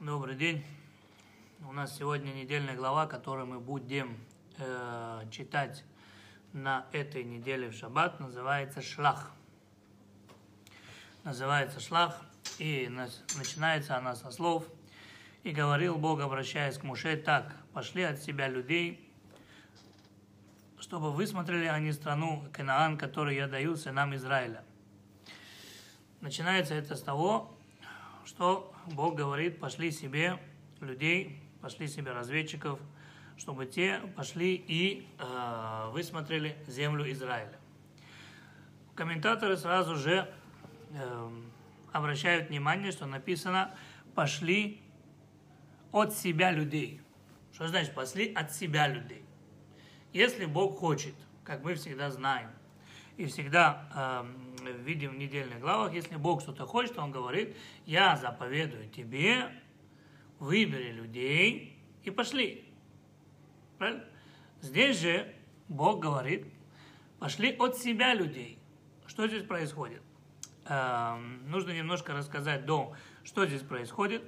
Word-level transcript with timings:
Добрый 0.00 0.34
день. 0.34 0.64
У 1.68 1.72
нас 1.72 1.94
сегодня 1.94 2.32
недельная 2.32 2.74
глава, 2.74 3.06
которую 3.06 3.46
мы 3.46 3.60
будем 3.60 4.16
э, 4.56 5.24
читать 5.30 5.84
на 6.54 6.86
этой 6.92 7.22
неделе 7.22 7.68
в 7.68 7.74
шаббат, 7.74 8.18
называется 8.18 8.80
Шлах. 8.80 9.30
Называется 11.22 11.80
Шлах, 11.80 12.18
и 12.58 12.88
начинается 13.36 13.94
она 13.98 14.16
со 14.16 14.30
слов 14.30 14.64
«И 15.42 15.50
говорил 15.50 15.98
Бог, 15.98 16.20
обращаясь 16.20 16.78
к 16.78 16.82
Муше, 16.82 17.18
так, 17.18 17.54
пошли 17.74 18.02
от 18.02 18.20
себя 18.20 18.48
людей, 18.48 19.06
чтобы 20.78 21.12
высмотрели 21.12 21.66
они 21.66 21.92
страну 21.92 22.42
Канаан, 22.54 22.96
которую 22.96 23.36
я 23.36 23.48
даю 23.48 23.76
сынам 23.76 24.14
Израиля». 24.14 24.64
Начинается 26.22 26.72
это 26.74 26.96
с 26.96 27.02
того, 27.02 27.54
что 28.30 28.72
Бог 28.86 29.16
говорит, 29.16 29.58
пошли 29.58 29.90
себе 29.90 30.38
людей, 30.80 31.42
пошли 31.60 31.88
себе 31.88 32.12
разведчиков, 32.12 32.78
чтобы 33.36 33.66
те 33.66 33.98
пошли 34.14 34.54
и 34.54 35.04
э, 35.18 35.90
высмотрели 35.90 36.56
землю 36.68 37.10
Израиля. 37.10 37.58
Комментаторы 38.94 39.56
сразу 39.56 39.96
же 39.96 40.32
э, 40.90 41.30
обращают 41.90 42.50
внимание, 42.50 42.92
что 42.92 43.04
написано 43.04 43.74
«пошли 44.14 44.80
от 45.90 46.14
себя 46.14 46.52
людей». 46.52 47.00
Что 47.52 47.66
значит 47.66 47.94
«пошли 47.94 48.32
от 48.32 48.52
себя 48.52 48.86
людей»? 48.86 49.24
Если 50.12 50.44
Бог 50.44 50.78
хочет, 50.78 51.14
как 51.42 51.64
мы 51.64 51.74
всегда 51.74 52.10
знаем, 52.10 52.50
и 53.16 53.26
всегда 53.26 53.88
э, 53.92 54.49
видим 54.68 55.12
в 55.12 55.18
недельных 55.18 55.60
главах, 55.60 55.94
если 55.94 56.16
Бог 56.16 56.42
что-то 56.42 56.66
хочет, 56.66 56.98
Он 56.98 57.10
говорит, 57.10 57.56
я 57.86 58.16
заповедую 58.16 58.88
тебе, 58.90 59.50
выбери 60.38 60.92
людей 60.92 61.78
и 62.04 62.10
пошли. 62.10 62.64
Правильно? 63.78 64.04
Здесь 64.60 65.00
же 65.00 65.34
Бог 65.68 66.00
говорит, 66.00 66.46
пошли 67.18 67.56
от 67.58 67.76
себя 67.76 68.14
людей. 68.14 68.58
Что 69.06 69.26
здесь 69.26 69.42
происходит? 69.42 70.02
Э, 70.66 71.16
нужно 71.46 71.70
немножко 71.70 72.12
рассказать 72.12 72.66
до, 72.66 72.94
что 73.24 73.46
здесь 73.46 73.62
происходит. 73.62 74.22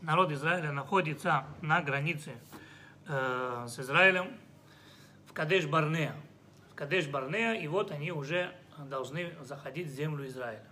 Народ 0.00 0.30
Израиля 0.32 0.72
находится 0.72 1.46
на 1.60 1.82
границе 1.82 2.32
э, 3.08 3.66
с 3.68 3.78
Израилем 3.78 4.36
в 5.26 5.32
Кадеш-Барнеа. 5.32 6.14
Кадеш 6.74 7.06
Барнеа, 7.06 7.54
и 7.54 7.68
вот 7.68 7.92
они 7.92 8.10
уже 8.10 8.52
должны 8.78 9.32
заходить 9.42 9.88
в 9.88 9.94
землю 9.94 10.26
Израиля. 10.26 10.64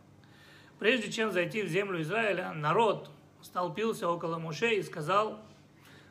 Прежде 0.79 1.13
чем 1.13 1.31
зайти 1.31 1.63
в 1.63 1.69
землю 1.69 2.03
Израиля, 2.03 2.53
народ 2.53 3.11
столпился 3.41 4.09
около 4.09 4.39
Муше 4.39 4.75
и 4.75 4.83
сказал, 4.83 5.41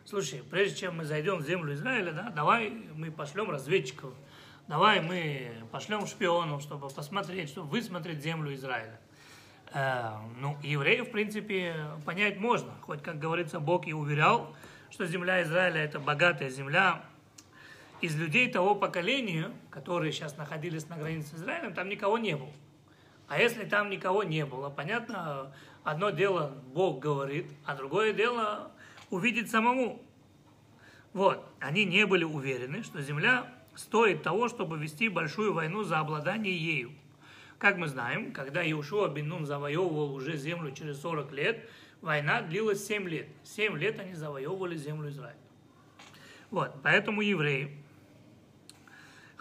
слушай, 0.06 0.44
прежде 0.50 0.78
чем 0.78 0.98
мы 0.98 1.06
зайдем 1.06 1.38
в 1.40 1.46
землю 1.46 1.74
Израиля, 1.74 2.12
да, 2.12 2.30
давай 2.30 2.70
мы 2.96 3.12
пошлем 3.12 3.50
разведчиков, 3.50 4.14
давай 4.68 5.02
мы 5.02 5.52
пошлем 5.72 6.06
шпионов, 6.08 6.62
чтобы 6.62 6.90
посмотреть, 6.90 7.50
чтобы 7.50 7.70
высмотреть 7.70 8.22
землю 8.22 8.54
Израиля. 8.54 9.00
Э, 9.74 10.18
ну, 10.40 10.58
евреев, 10.64 11.08
в 11.08 11.12
принципе, 11.12 11.76
понять 12.06 12.38
можно, 12.38 12.72
хоть, 12.82 13.02
как 13.02 13.20
говорится, 13.20 13.60
Бог 13.60 13.88
и 13.88 13.94
уверял, 13.94 14.56
что 14.90 15.06
земля 15.06 15.44
Израиля 15.44 15.82
это 15.82 16.00
богатая 16.00 16.50
земля, 16.50 17.04
из 18.02 18.16
людей 18.16 18.52
того 18.52 18.76
поколения, 18.76 19.52
которые 19.70 20.12
сейчас 20.12 20.36
находились 20.38 20.90
на 20.90 20.98
границе 20.98 21.30
с 21.30 21.34
Израилем, 21.36 21.74
там 21.74 21.88
никого 21.88 22.18
не 22.18 22.36
было. 22.36 22.52
А 23.28 23.38
если 23.40 23.64
там 23.64 23.90
никого 23.90 24.24
не 24.24 24.46
было, 24.46 24.70
понятно, 24.70 25.54
одно 25.84 26.10
дело 26.10 26.54
Бог 26.74 27.00
говорит, 27.00 27.48
а 27.66 27.76
другое 27.76 28.12
дело 28.12 28.72
увидеть 29.10 29.50
самому. 29.50 30.02
Вот, 31.14 31.46
они 31.60 31.86
не 31.86 32.06
были 32.06 32.24
уверены, 32.24 32.84
что 32.84 33.02
земля 33.02 33.48
стоит 33.76 34.24
того, 34.24 34.50
чтобы 34.50 34.78
вести 34.78 35.08
большую 35.08 35.54
войну 35.54 35.84
за 35.84 36.00
обладание 36.00 36.58
ею. 36.58 36.92
Как 37.58 37.78
мы 37.78 37.88
знаем, 37.88 38.34
когда 38.34 38.64
Иешуа 38.64 39.08
бен 39.08 39.28
Нун 39.28 39.46
завоевывал 39.46 40.16
уже 40.16 40.36
землю 40.36 40.72
через 40.72 41.00
40 41.02 41.32
лет, 41.32 41.70
война 42.02 42.42
длилась 42.42 42.86
7 42.86 43.08
лет. 43.08 43.28
7 43.44 43.78
лет 43.78 44.00
они 44.00 44.16
завоевывали 44.16 44.76
землю 44.76 45.10
Израиля. 45.10 45.38
Вот, 46.50 46.74
поэтому 46.82 47.22
евреи 47.22 47.81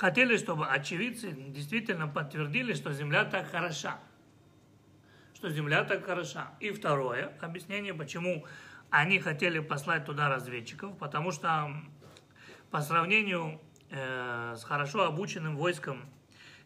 хотели, 0.01 0.39
чтобы 0.39 0.67
очевидцы 0.67 1.31
действительно 1.31 2.09
подтвердили, 2.09 2.73
что 2.73 2.91
земля 2.91 3.27
так 3.27 3.51
хороша. 3.51 3.99
Что 5.35 5.51
земля 5.51 5.85
так 5.85 6.07
хороша. 6.07 6.53
И 6.59 6.71
второе 6.71 7.37
объяснение, 7.43 7.93
почему 7.93 8.47
они 8.89 9.19
хотели 9.19 9.59
послать 9.59 10.07
туда 10.07 10.31
разведчиков, 10.31 10.97
потому 10.97 11.33
что 11.33 11.71
по 12.71 12.81
сравнению 12.81 13.61
э, 13.91 14.55
с 14.57 14.65
хорошо 14.65 15.05
обученным 15.05 15.59
войском 15.59 16.09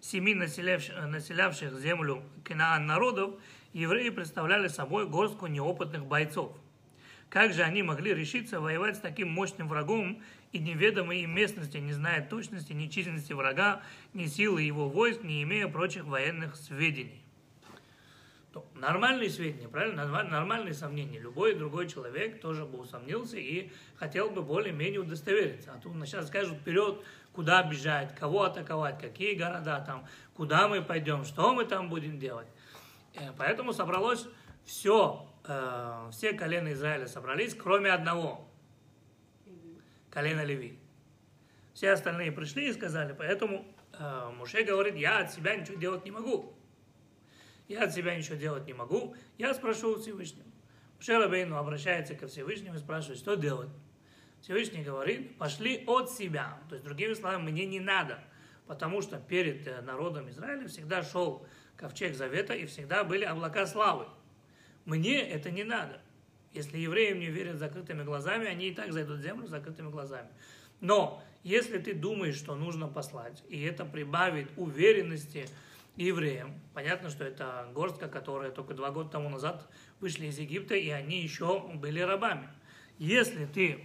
семи 0.00 0.34
населявших, 0.34 1.04
населявших 1.04 1.76
землю 1.80 2.22
Кинаан 2.44 2.86
народов, 2.86 3.34
евреи 3.72 4.10
представляли 4.10 4.68
собой 4.68 5.08
горстку 5.08 5.48
неопытных 5.48 6.06
бойцов. 6.06 6.56
Как 7.30 7.52
же 7.52 7.62
они 7.64 7.82
могли 7.82 8.14
решиться 8.14 8.60
воевать 8.60 8.96
с 8.96 9.00
таким 9.00 9.28
мощным 9.32 9.66
врагом 9.66 10.22
и 10.54 10.60
неведомой 10.60 11.22
им 11.22 11.34
местности, 11.34 11.78
не 11.78 11.92
зная 11.92 12.26
точности 12.26 12.72
ни 12.72 12.86
численности 12.86 13.32
врага, 13.32 13.82
ни 14.12 14.26
силы 14.26 14.62
его 14.62 14.88
войск, 14.88 15.24
не 15.24 15.42
имея 15.42 15.66
прочих 15.66 16.04
военных 16.04 16.54
сведений? 16.54 17.24
То, 18.52 18.64
нормальные 18.76 19.30
сведения, 19.30 19.68
правильно? 19.68 20.06
Нормальные 20.06 20.74
сомнения. 20.74 21.18
Любой 21.18 21.56
другой 21.56 21.88
человек 21.88 22.40
тоже 22.40 22.64
бы 22.64 22.78
усомнился 22.78 23.36
и 23.36 23.72
хотел 23.96 24.30
бы 24.30 24.42
более-менее 24.42 25.00
удостовериться. 25.00 25.72
А 25.72 25.80
тут 25.80 25.92
сейчас 26.06 26.28
скажут 26.28 26.58
вперед, 26.58 27.02
куда 27.32 27.64
бежать, 27.64 28.14
кого 28.14 28.44
атаковать, 28.44 29.00
какие 29.00 29.34
города 29.34 29.80
там, 29.84 30.06
куда 30.34 30.68
мы 30.68 30.82
пойдем, 30.82 31.24
что 31.24 31.52
мы 31.52 31.64
там 31.64 31.88
будем 31.88 32.20
делать. 32.20 32.46
Э, 33.14 33.32
поэтому 33.36 33.72
собралось 33.72 34.24
все 34.64 35.26
э, 35.48 36.10
все 36.12 36.32
колена 36.32 36.72
Израиля 36.74 37.08
собрались, 37.08 37.54
кроме 37.54 37.90
одного, 37.90 38.46
колена 40.14 40.44
Леви. 40.44 40.78
Все 41.74 41.90
остальные 41.90 42.30
пришли 42.30 42.68
и 42.68 42.72
сказали, 42.72 43.12
поэтому 43.12 43.66
э, 43.98 44.30
Муше 44.36 44.62
говорит, 44.62 44.94
я 44.94 45.18
от 45.18 45.32
себя 45.32 45.56
ничего 45.56 45.76
делать 45.76 46.04
не 46.04 46.12
могу. 46.12 46.56
Я 47.66 47.84
от 47.84 47.92
себя 47.92 48.14
ничего 48.14 48.36
делать 48.36 48.66
не 48.66 48.74
могу, 48.74 49.16
я 49.38 49.52
спрошу 49.54 49.94
у 49.94 49.98
Всевышнего. 49.98 50.46
Муше 50.96 51.18
Рабейну 51.18 51.56
обращается 51.56 52.14
ко 52.14 52.28
Всевышнему 52.28 52.76
и 52.76 52.78
спрашивает, 52.78 53.18
что 53.18 53.34
делать. 53.34 53.70
Всевышний 54.40 54.84
говорит, 54.84 55.36
пошли 55.36 55.82
от 55.86 56.10
себя. 56.10 56.60
То 56.68 56.74
есть, 56.74 56.84
другими 56.84 57.14
словами, 57.14 57.50
мне 57.50 57.66
не 57.66 57.80
надо. 57.80 58.22
Потому 58.66 59.02
что 59.02 59.18
перед 59.18 59.66
э, 59.66 59.80
народом 59.80 60.28
Израиля 60.30 60.68
всегда 60.68 61.02
шел 61.02 61.46
ковчег 61.76 62.14
завета 62.14 62.54
и 62.54 62.66
всегда 62.66 63.04
были 63.04 63.24
облака 63.24 63.66
славы. 63.66 64.06
Мне 64.84 65.20
это 65.20 65.50
не 65.50 65.64
надо. 65.64 66.00
Если 66.54 66.78
евреи 66.78 67.12
мне 67.12 67.26
верят 67.26 67.58
закрытыми 67.58 68.02
глазами, 68.02 68.46
они 68.46 68.68
и 68.68 68.74
так 68.74 68.92
зайдут 68.92 69.18
в 69.18 69.22
землю 69.22 69.46
закрытыми 69.46 69.90
глазами. 69.90 70.28
Но 70.80 71.22
если 71.42 71.78
ты 71.78 71.94
думаешь, 71.94 72.36
что 72.36 72.54
нужно 72.54 72.88
послать, 72.88 73.42
и 73.48 73.62
это 73.62 73.84
прибавит 73.84 74.50
уверенности 74.56 75.48
евреям, 75.96 76.54
понятно, 76.72 77.10
что 77.10 77.24
это 77.24 77.68
горстка, 77.74 78.08
которая 78.08 78.50
только 78.50 78.74
два 78.74 78.90
года 78.90 79.10
тому 79.10 79.28
назад 79.28 79.68
вышли 80.00 80.26
из 80.26 80.38
Египта, 80.38 80.74
и 80.74 80.88
они 80.90 81.20
еще 81.20 81.60
были 81.74 82.00
рабами. 82.00 82.48
Если 82.98 83.44
ты 83.46 83.84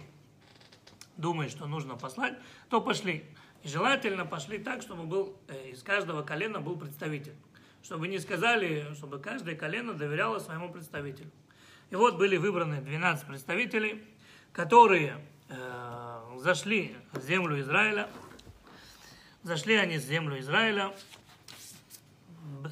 думаешь, 1.16 1.50
что 1.50 1.66
нужно 1.66 1.96
послать, 1.96 2.38
то 2.68 2.80
пошли. 2.80 3.24
И 3.62 3.68
желательно 3.68 4.24
пошли 4.24 4.58
так, 4.58 4.80
чтобы 4.80 5.04
был, 5.04 5.36
э, 5.48 5.70
из 5.70 5.82
каждого 5.82 6.22
колена 6.22 6.60
был 6.60 6.78
представитель 6.78 7.34
чтобы 7.82 8.08
не 8.08 8.18
сказали, 8.18 8.92
чтобы 8.94 9.18
каждое 9.18 9.54
колено 9.54 9.94
доверяло 9.94 10.38
своему 10.38 10.70
представителю. 10.70 11.30
И 11.90 11.96
вот 11.96 12.16
были 12.16 12.36
выбраны 12.36 12.80
12 12.80 13.26
представителей, 13.26 14.02
которые 14.52 15.18
э, 15.48 16.20
зашли 16.38 16.96
в 17.12 17.20
землю 17.22 17.60
Израиля. 17.60 18.08
Зашли 19.42 19.74
они 19.76 19.98
в 19.98 20.02
землю 20.02 20.38
Израиля. 20.40 20.92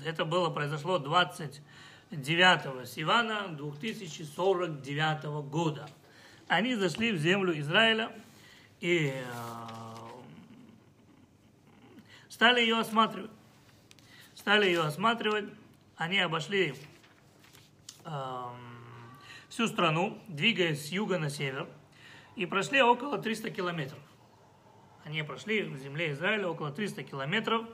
Это 0.05 0.25
было 0.25 0.51
произошло 0.51 0.99
29 0.99 2.89
Сивана 2.89 3.49
2049 3.49 5.25
года. 5.51 5.89
Они 6.47 6.75
зашли 6.77 7.13
в 7.13 7.19
землю 7.19 7.59
Израиля 7.59 8.13
и 8.81 9.13
э, 9.13 9.23
стали 12.29 12.61
ее 12.61 12.79
осматривать 12.79 13.31
стали 14.49 14.65
ее 14.65 14.83
осматривать. 14.83 15.45
Они 15.97 16.21
обошли 16.21 16.75
э, 18.05 18.51
всю 19.59 19.67
страну, 19.67 20.17
двигаясь 20.29 20.87
с 20.87 20.93
юга 20.93 21.19
на 21.19 21.31
север, 21.31 21.67
и 22.37 22.47
прошли 22.47 22.81
около 22.81 23.19
300 23.19 23.51
километров. 23.51 23.99
Они 25.05 25.25
прошли 25.25 25.65
в 25.65 25.77
земле 25.79 26.13
Израиля 26.13 26.47
около 26.47 26.71
300 26.71 27.03
километров. 27.03 27.67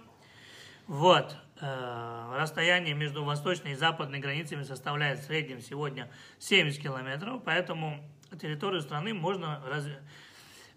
Вот. 0.87 1.37
Э, 1.61 2.37
расстояние 2.39 2.95
между 2.95 3.23
восточной 3.23 3.73
и 3.73 3.75
западной 3.75 4.19
границами 4.19 4.63
составляет 4.63 5.19
в 5.19 5.25
среднем 5.25 5.61
сегодня 5.61 6.11
70 6.39 6.81
километров, 6.81 7.43
поэтому 7.45 8.03
территорию 8.41 8.81
страны 8.81 9.13
можно 9.13 9.63
раз, 9.69 9.87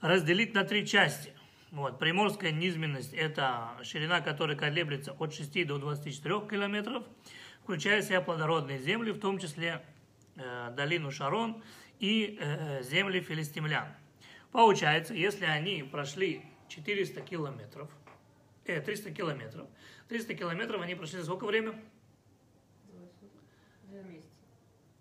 разделить 0.01 0.54
на 0.54 0.65
три 0.65 0.86
части. 0.86 1.31
Вот. 1.71 2.00
Приморская 2.00 2.51
низменность– 2.51 3.13
это 3.13 3.69
ширина 3.81 4.19
которой 4.19 4.57
колеблется 4.57 5.13
от 5.13 5.33
6 5.33 5.68
до 5.68 5.77
24 5.77 6.50
километров, 6.50 7.06
включая 7.63 8.01
в 8.01 8.04
себя 8.04 8.19
плодородные 8.19 8.80
земли, 8.80 9.12
в 9.12 9.21
том 9.21 9.39
числе 9.39 9.86
долину 10.75 11.11
Шарон 11.11 11.63
и 11.99 12.37
э, 12.39 12.83
земли 12.83 13.21
филистимлян. 13.21 13.87
Получается, 14.51 15.13
если 15.13 15.45
они 15.45 15.83
прошли 15.83 16.43
400 16.69 17.21
километров, 17.21 17.89
э, 18.65 18.81
300 18.81 19.11
километров, 19.11 19.67
300 20.09 20.33
километров 20.35 20.81
они 20.81 20.95
прошли 20.95 21.19
за 21.19 21.25
сколько 21.25 21.45
время? 21.45 21.79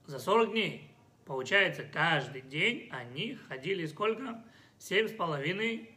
За 0.07 0.19
40 0.19 0.53
дней. 0.53 0.91
Получается, 1.25 1.83
каждый 1.83 2.43
день 2.43 2.89
они 2.93 3.35
ходили 3.49 3.87
сколько? 3.87 4.45
Семь 4.79 5.09
с 5.09 5.13
половиной 5.13 5.91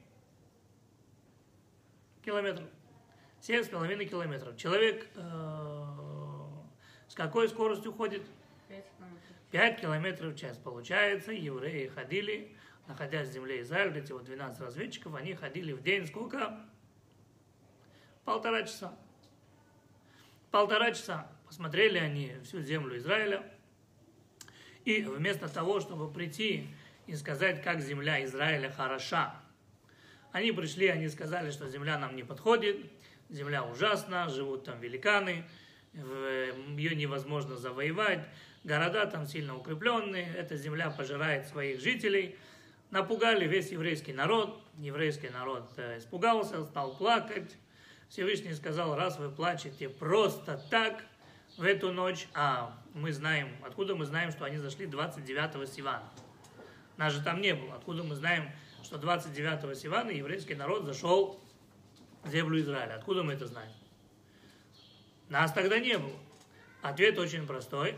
километров. 2.25 2.67
Семь 3.39 3.63
с 3.63 3.67
половиной 3.67 4.05
километров. 4.05 4.57
Человек 4.57 5.07
э, 5.15 5.85
с 7.07 7.13
какой 7.13 7.47
скоростью 7.47 7.93
ходит? 7.93 8.23
5 8.79 8.97
километров. 8.97 9.37
5 9.51 9.81
километров 9.81 10.33
в 10.33 10.37
час. 10.37 10.57
Получается, 10.57 11.31
евреи 11.31 11.87
ходили, 11.87 12.55
находясь 12.87 13.29
в 13.29 13.31
земле 13.31 13.61
Израиля, 13.61 14.01
эти 14.01 14.11
вот 14.11 14.25
12 14.25 14.59
разведчиков, 14.61 15.15
они 15.15 15.33
ходили 15.33 15.73
в 15.73 15.81
день 15.81 16.07
сколько? 16.07 16.59
Полтора 18.25 18.63
часа. 18.63 18.97
Полтора 20.51 20.91
часа 20.91 21.31
посмотрели 21.47 21.97
они 21.97 22.33
всю 22.43 22.61
землю 22.61 22.97
Израиля. 22.97 23.43
И 24.85 25.01
вместо 25.03 25.49
того, 25.49 25.79
чтобы 25.79 26.11
прийти 26.11 26.67
и 27.05 27.15
сказать, 27.15 27.63
как 27.63 27.81
земля 27.81 28.23
Израиля 28.23 28.69
хороша, 28.69 29.35
они 30.31 30.51
пришли, 30.51 30.87
они 30.87 31.09
сказали, 31.09 31.51
что 31.51 31.67
земля 31.67 31.97
нам 31.97 32.15
не 32.15 32.23
подходит, 32.23 32.77
земля 33.29 33.63
ужасна, 33.63 34.29
живут 34.29 34.65
там 34.65 34.79
великаны, 34.79 35.43
ее 35.93 36.95
невозможно 36.95 37.55
завоевать, 37.55 38.27
города 38.63 39.05
там 39.05 39.25
сильно 39.25 39.57
укрепленные, 39.57 40.33
эта 40.35 40.55
земля 40.57 40.89
пожирает 40.89 41.47
своих 41.47 41.79
жителей. 41.79 42.37
Напугали 42.91 43.47
весь 43.47 43.71
еврейский 43.71 44.13
народ, 44.13 44.61
еврейский 44.77 45.29
народ 45.29 45.69
э, 45.77 45.99
испугался, 45.99 46.65
стал 46.65 46.95
плакать. 46.95 47.55
Всевышний 48.09 48.53
сказал, 48.53 48.95
раз 48.95 49.19
вы 49.19 49.29
плачете 49.29 49.87
просто 49.87 50.59
так 50.71 51.03
в 51.57 51.63
эту 51.63 51.91
ночь, 51.91 52.27
а 52.33 52.75
мы 52.93 53.11
знаем, 53.13 53.49
откуда 53.63 53.95
мы 53.95 54.05
знаем, 54.05 54.31
что 54.31 54.45
они 54.45 54.57
зашли 54.57 54.87
29-го 54.87 55.65
Сивана. 55.65 56.09
Нас 56.97 57.13
же 57.13 57.23
там 57.23 57.41
не 57.41 57.53
было. 57.53 57.75
Откуда 57.75 58.03
мы 58.03 58.15
знаем, 58.15 58.49
что 58.83 58.97
29-го 58.97 59.73
Сивана 59.73 60.09
еврейский 60.09 60.55
народ 60.55 60.85
зашел 60.85 61.39
в 62.23 62.29
землю 62.29 62.59
Израиля? 62.59 62.95
Откуда 62.95 63.23
мы 63.23 63.33
это 63.33 63.45
знаем? 63.45 63.71
Нас 65.29 65.53
тогда 65.53 65.79
не 65.79 65.97
было. 65.97 66.17
Ответ 66.81 67.19
очень 67.19 67.45
простой. 67.45 67.95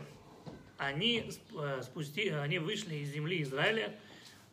Они, 0.78 1.30
э, 1.56 1.82
спусти, 1.82 2.28
они 2.28 2.58
вышли 2.58 2.96
из 2.96 3.10
земли 3.10 3.42
Израиля 3.42 3.94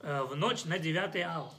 э, 0.02 0.24
в 0.24 0.36
ночь 0.36 0.66
на 0.66 0.78
9 0.78 1.16
ава. 1.18 1.54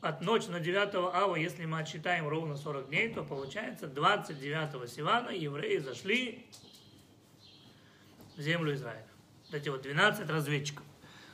От 0.00 0.20
ночи 0.20 0.48
на 0.48 0.60
9 0.60 0.94
ава, 1.14 1.34
если 1.36 1.64
мы 1.64 1.80
отсчитаем 1.80 2.28
ровно 2.28 2.56
40 2.56 2.88
дней, 2.88 3.12
то 3.12 3.22
получается 3.22 3.86
29 3.86 4.90
Сивана 4.90 5.30
евреи 5.30 5.78
зашли 5.78 6.46
в 8.36 8.40
землю 8.40 8.74
Израиля. 8.74 9.06
Вот 9.46 9.54
эти 9.54 9.68
вот 9.68 9.82
12 9.82 10.28
разведчиков 10.28 10.84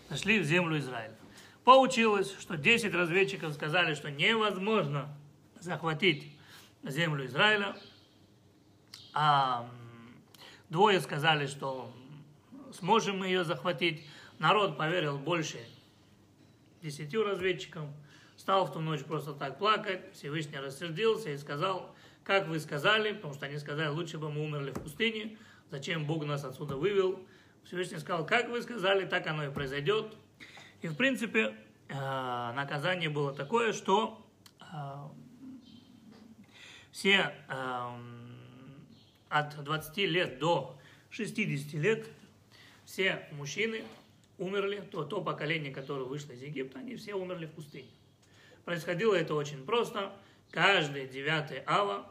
зашли 0.09 0.39
в 0.39 0.45
землю 0.45 0.79
Израиля. 0.79 1.17
Получилось, 1.65 2.35
что 2.39 2.57
10 2.57 2.95
разведчиков 2.95 3.55
сказали, 3.55 3.95
что 3.95 4.11
невозможно 4.11 5.17
захватить 5.59 6.33
землю 6.83 7.27
Израиля, 7.27 7.77
а 9.13 9.69
двое 10.69 11.01
сказали, 11.01 11.47
что 11.47 11.93
сможем 12.73 13.19
мы 13.19 13.27
ее 13.27 13.45
захватить. 13.45 14.05
Народ 14.39 14.79
поверил 14.79 15.19
больше 15.19 15.59
десятью 16.83 17.25
разведчикам, 17.25 17.93
стал 18.37 18.67
в 18.67 18.73
ту 18.73 18.81
ночь 18.81 19.05
просто 19.05 19.35
так 19.35 19.59
плакать, 19.59 20.01
Всевышний 20.15 20.59
рассердился 20.59 21.31
и 21.31 21.37
сказал, 21.37 21.95
как 22.25 22.49
вы 22.49 22.59
сказали, 22.61 23.13
потому 23.13 23.35
что 23.35 23.47
они 23.47 23.59
сказали, 23.59 23.89
лучше 23.89 24.19
бы 24.19 24.31
мы 24.31 24.43
умерли 24.43 24.71
в 24.71 24.81
пустыне, 24.81 25.37
зачем 25.71 26.07
Бог 26.07 26.25
нас 26.25 26.45
отсюда 26.45 26.77
вывел. 26.77 27.21
Всевышний 27.65 27.99
сказал, 27.99 28.25
как 28.25 28.49
вы 28.49 28.63
сказали, 28.63 29.07
так 29.07 29.27
оно 29.27 29.45
и 29.45 29.51
произойдет. 29.51 30.15
И 30.81 30.89
в 30.89 30.97
принципе 30.97 31.55
э, 31.89 31.95
наказание 31.95 33.11
было 33.11 33.35
такое, 33.35 33.73
что 33.73 34.27
э, 34.61 34.65
все 36.91 37.35
э, 37.49 37.89
от 39.29 39.63
20 39.63 39.97
лет 39.99 40.39
до 40.39 40.79
60 41.11 41.75
лет 41.75 42.09
все 42.91 43.25
мужчины 43.31 43.85
умерли, 44.37 44.83
то, 44.91 45.05
то 45.05 45.23
поколение, 45.23 45.73
которое 45.73 46.07
вышло 46.07 46.33
из 46.33 46.43
Египта, 46.43 46.81
они 46.81 46.97
все 46.97 47.15
умерли 47.15 47.47
в 47.47 47.53
пустыне. 47.53 47.89
Происходило 48.65 49.15
это 49.15 49.35
очень 49.35 49.65
просто. 49.65 50.13
Каждый 50.51 51.07
девятый 51.07 51.63
ава, 51.67 52.11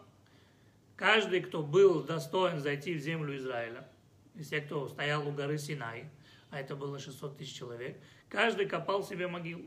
каждый, 0.96 1.42
кто 1.42 1.62
был 1.64 2.02
достоин 2.02 2.60
зайти 2.60 2.94
в 2.94 3.00
землю 3.00 3.36
Израиля, 3.36 3.90
из 4.36 4.48
тех, 4.48 4.68
кто 4.68 4.88
стоял 4.88 5.28
у 5.28 5.34
горы 5.34 5.58
Синай, 5.58 6.10
а 6.50 6.62
это 6.62 6.78
было 6.78 6.98
600 6.98 7.38
тысяч 7.38 7.58
человек, 7.58 7.98
каждый 8.30 8.66
копал 8.66 9.04
себе 9.04 9.28
могилу. 9.28 9.66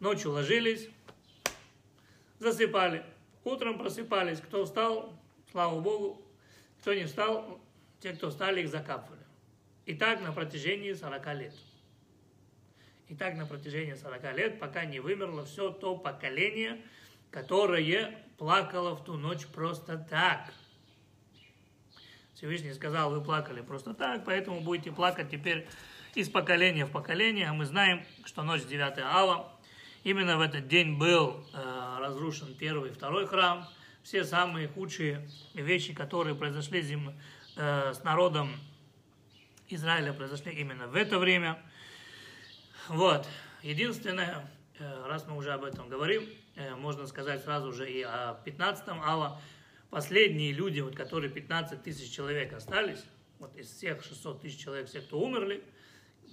Ночью 0.00 0.32
ложились, 0.32 0.88
засыпали. 2.40 3.04
Утром 3.44 3.78
просыпались. 3.78 4.40
Кто 4.40 4.64
встал, 4.64 5.16
слава 5.52 5.80
Богу, 5.80 6.20
кто 6.80 6.92
не 6.92 7.04
встал, 7.04 7.60
те, 8.00 8.12
кто 8.14 8.30
встали, 8.30 8.62
их 8.62 8.68
закапывали. 8.68 9.19
И 9.86 9.94
так 9.94 10.20
на 10.20 10.32
протяжении 10.32 10.92
40 10.92 11.34
лет. 11.34 11.54
И 13.08 13.14
так 13.14 13.34
на 13.36 13.46
протяжении 13.46 13.94
40 13.94 14.36
лет, 14.36 14.60
пока 14.60 14.84
не 14.84 15.00
вымерло 15.00 15.44
все 15.44 15.70
то 15.70 15.96
поколение, 15.96 16.80
которое 17.30 18.18
плакало 18.38 18.94
в 18.94 19.04
ту 19.04 19.14
ночь 19.14 19.46
просто 19.46 19.98
так. 19.98 20.52
Всевышний 22.34 22.72
сказал, 22.72 23.10
вы 23.10 23.22
плакали 23.22 23.60
просто 23.60 23.94
так, 23.94 24.24
поэтому 24.24 24.60
будете 24.60 24.92
плакать 24.92 25.30
теперь 25.30 25.66
из 26.14 26.28
поколения 26.28 26.86
в 26.86 26.92
поколение. 26.92 27.48
А 27.48 27.52
мы 27.52 27.66
знаем, 27.66 28.04
что 28.24 28.42
ночь 28.42 28.64
9 28.64 28.98
ава, 28.98 29.52
именно 30.04 30.38
в 30.38 30.40
этот 30.40 30.68
день 30.68 30.96
был 30.96 31.44
э, 31.52 31.96
разрушен 32.00 32.54
первый 32.54 32.90
и 32.90 32.92
второй 32.92 33.26
храм– 33.26 33.68
все 34.02 34.24
самые 34.24 34.68
худшие 34.68 35.28
вещи, 35.54 35.94
которые 35.94 36.34
произошли 36.34 36.82
зим, 36.82 37.12
э, 37.56 37.92
с 37.92 38.02
народом 38.02 38.50
Израиля, 39.70 40.12
произошли 40.12 40.52
именно 40.52 40.88
в 40.88 40.96
это 40.96 41.18
время. 41.18 41.58
Вот. 42.88 43.26
Единственное, 43.62 44.50
э, 44.78 45.06
раз 45.06 45.26
мы 45.26 45.36
уже 45.36 45.52
об 45.52 45.64
этом 45.64 45.88
говорим, 45.88 46.28
э, 46.56 46.74
можно 46.74 47.06
сказать 47.06 47.42
сразу 47.42 47.72
же 47.72 47.90
и 47.90 48.02
о 48.02 48.40
15-м 48.44 49.00
ава. 49.02 49.40
Последние 49.90 50.52
люди, 50.52 50.80
вот, 50.80 50.96
которые 50.96 51.30
15 51.30 51.82
тысяч 51.82 52.10
человек 52.10 52.52
остались, 52.52 53.04
вот 53.38 53.56
из 53.56 53.70
всех 53.70 54.02
600 54.02 54.42
тысяч 54.42 54.58
человек, 54.58 54.88
все, 54.88 55.00
кто 55.00 55.20
умерли, 55.20 55.62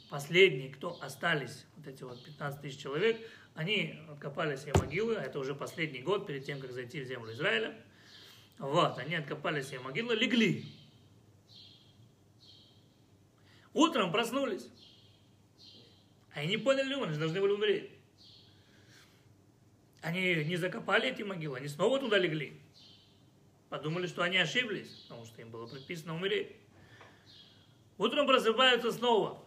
последние, 0.09 0.69
кто 0.69 0.97
остались, 1.01 1.65
вот 1.75 1.87
эти 1.87 2.03
вот 2.03 2.23
15 2.23 2.61
тысяч 2.61 2.79
человек, 2.79 3.19
они 3.55 3.99
откопали 4.09 4.55
себе 4.55 4.73
могилы, 4.75 5.15
это 5.15 5.39
уже 5.39 5.55
последний 5.55 5.99
год 5.99 6.27
перед 6.27 6.45
тем, 6.45 6.59
как 6.59 6.71
зайти 6.71 7.01
в 7.01 7.05
землю 7.05 7.33
Израиля. 7.33 7.75
Вот, 8.59 8.97
они 8.99 9.15
откопали 9.15 9.61
себе 9.61 9.79
могилы, 9.79 10.15
легли. 10.15 10.65
Утром 13.77 14.11
проснулись. 14.11 14.67
Они 16.33 16.47
не 16.47 16.57
поняли, 16.57 16.95
они 16.95 17.15
должны 17.15 17.39
были 17.39 17.51
умереть. 17.51 17.91
Они 20.01 20.43
не 20.45 20.55
закопали 20.55 21.09
эти 21.09 21.21
могилы, 21.21 21.57
они 21.57 21.67
снова 21.67 21.99
туда 21.99 22.17
легли. 22.17 22.59
Подумали, 23.69 24.07
что 24.07 24.23
они 24.23 24.37
ошиблись, 24.37 24.89
потому 25.03 25.27
что 25.27 25.41
им 25.41 25.51
было 25.51 25.67
предписано 25.67 26.15
умереть. 26.15 26.55
Утром 27.99 28.25
просыпаются 28.25 28.91
снова. 28.91 29.45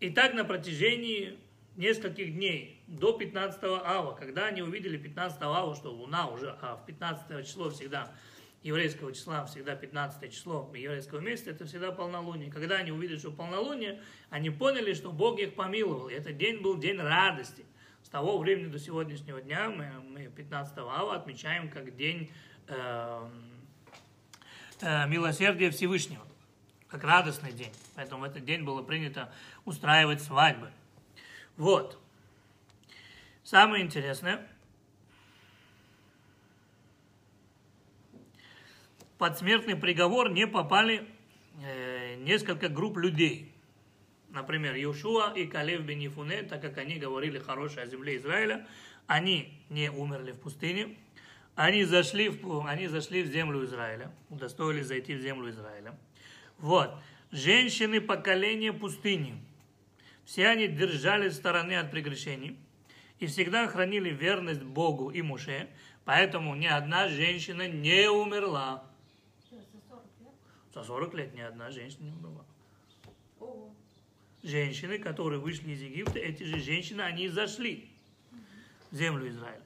И 0.00 0.08
так 0.08 0.32
на 0.32 0.46
протяжении 0.46 1.38
нескольких 1.76 2.32
дней 2.32 2.80
до 2.86 3.12
15 3.12 3.64
ава, 3.64 4.14
когда 4.14 4.46
они 4.46 4.62
увидели 4.62 4.96
15 4.96 5.42
ава, 5.42 5.76
что 5.76 5.92
Луна 5.92 6.30
уже, 6.30 6.56
а 6.62 6.76
в 6.76 6.86
15 6.86 7.46
число 7.46 7.68
всегда 7.68 8.14
еврейского 8.62 9.12
числа, 9.12 9.46
всегда 9.46 9.76
15 9.76 10.32
число 10.32 10.70
еврейского 10.74 11.20
месяца, 11.20 11.50
это 11.50 11.64
всегда 11.64 11.92
полнолуние. 11.92 12.50
Когда 12.50 12.76
они 12.76 12.90
увидели, 12.90 13.16
что 13.16 13.30
полнолуние, 13.30 14.00
они 14.30 14.50
поняли, 14.50 14.94
что 14.94 15.12
Бог 15.12 15.38
их 15.38 15.54
помиловал. 15.54 16.08
И 16.08 16.14
этот 16.14 16.36
день 16.36 16.60
был 16.60 16.76
день 16.76 16.98
радости. 16.98 17.64
С 18.02 18.08
того 18.08 18.38
времени 18.38 18.66
до 18.66 18.78
сегодняшнего 18.78 19.40
дня 19.40 19.68
мы, 19.68 19.90
мы 20.00 20.26
15 20.28 20.78
ава 20.78 21.16
отмечаем 21.16 21.68
как 21.68 21.94
день 21.96 22.30
э, 22.66 23.28
э, 24.80 25.08
милосердия 25.08 25.70
Всевышнего, 25.70 26.26
как 26.88 27.04
радостный 27.04 27.52
день. 27.52 27.72
Поэтому 27.94 28.22
в 28.22 28.24
этот 28.24 28.44
день 28.44 28.64
было 28.64 28.82
принято 28.82 29.32
устраивать 29.64 30.22
свадьбы. 30.22 30.70
Вот. 31.56 31.98
Самое 33.44 33.84
интересное, 33.84 34.46
под 39.18 39.36
смертный 39.36 39.76
приговор 39.76 40.30
не 40.30 40.46
попали 40.46 41.06
э, 41.62 42.16
несколько 42.16 42.68
групп 42.68 42.96
людей. 42.96 43.52
Например, 44.30 44.74
Иошуа 44.76 45.32
и 45.34 45.46
Калев 45.46 45.82
бен 45.82 45.98
Ефуне, 45.98 46.42
так 46.42 46.62
как 46.62 46.78
они 46.78 46.96
говорили 46.96 47.38
хорошее 47.38 47.84
о 47.84 47.86
земле 47.86 48.16
Израиля, 48.16 48.66
они 49.06 49.52
не 49.70 49.90
умерли 49.90 50.32
в 50.32 50.40
пустыне, 50.40 50.96
они 51.56 51.84
зашли 51.84 52.28
в, 52.28 52.66
они 52.66 52.86
зашли 52.86 53.22
в 53.22 53.26
землю 53.26 53.64
Израиля, 53.64 54.12
удостоились 54.28 54.86
зайти 54.86 55.14
в 55.14 55.20
землю 55.20 55.50
Израиля. 55.50 55.98
Вот. 56.58 56.94
Женщины 57.32 58.00
поколения 58.00 58.72
пустыни. 58.72 59.34
Все 60.24 60.48
они 60.48 60.68
держались 60.68 61.34
стороны 61.34 61.76
от 61.76 61.90
прегрешений 61.90 62.56
и 63.18 63.26
всегда 63.26 63.66
хранили 63.66 64.10
верность 64.10 64.62
Богу 64.62 65.10
и 65.10 65.22
Муше, 65.22 65.68
поэтому 66.04 66.54
ни 66.54 66.66
одна 66.66 67.08
женщина 67.08 67.66
не 67.66 68.08
умерла. 68.10 68.84
За 70.78 70.84
40 70.84 71.14
лет 71.14 71.34
ни 71.34 71.40
одна 71.40 71.72
женщина 71.72 72.04
не 72.04 72.12
умерла. 72.12 72.44
Женщины, 74.44 74.98
которые 74.98 75.40
вышли 75.40 75.72
из 75.72 75.82
Египта, 75.82 76.20
эти 76.20 76.44
же 76.44 76.60
женщины, 76.60 77.00
они 77.00 77.28
зашли 77.28 77.88
в 78.92 78.94
землю 78.94 79.28
Израиля. 79.28 79.60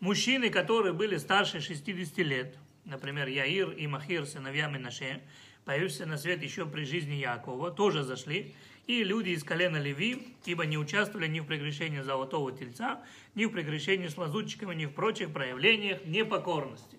Мужчины, 0.00 0.50
которые 0.50 0.92
были 0.92 1.16
старше 1.16 1.60
60 1.62 2.18
лет, 2.18 2.58
например, 2.84 3.28
Яир 3.28 3.70
и 3.70 3.86
Махир, 3.86 4.26
сыновья 4.26 4.68
Менаше, 4.68 5.22
появившиеся 5.64 6.04
на 6.04 6.18
свет 6.18 6.42
еще 6.42 6.66
при 6.66 6.84
жизни 6.84 7.14
Якова, 7.14 7.70
тоже 7.70 8.02
зашли, 8.02 8.54
и 8.86 9.04
люди 9.04 9.30
из 9.30 9.44
колена 9.44 9.78
Леви, 9.78 10.36
ибо 10.44 10.66
не 10.66 10.76
участвовали 10.76 11.28
ни 11.28 11.40
в 11.40 11.46
прегрешении 11.46 12.02
золотого 12.02 12.52
тельца, 12.52 13.02
ни 13.34 13.46
в 13.46 13.52
прегрешении 13.52 14.08
с 14.08 14.18
лазутчиками, 14.18 14.74
ни 14.74 14.84
в 14.84 14.92
прочих 14.92 15.32
проявлениях 15.32 16.04
непокорности. 16.04 16.98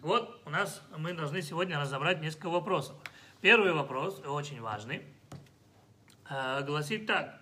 Вот, 0.00 0.40
у 0.44 0.50
нас 0.50 0.80
мы 0.96 1.12
должны 1.12 1.42
сегодня 1.42 1.80
разобрать 1.80 2.20
несколько 2.20 2.50
вопросов. 2.50 2.94
Первый 3.40 3.72
вопрос, 3.72 4.20
очень 4.24 4.60
важный, 4.60 5.02
э, 6.30 6.62
гласит 6.64 7.06
так. 7.06 7.40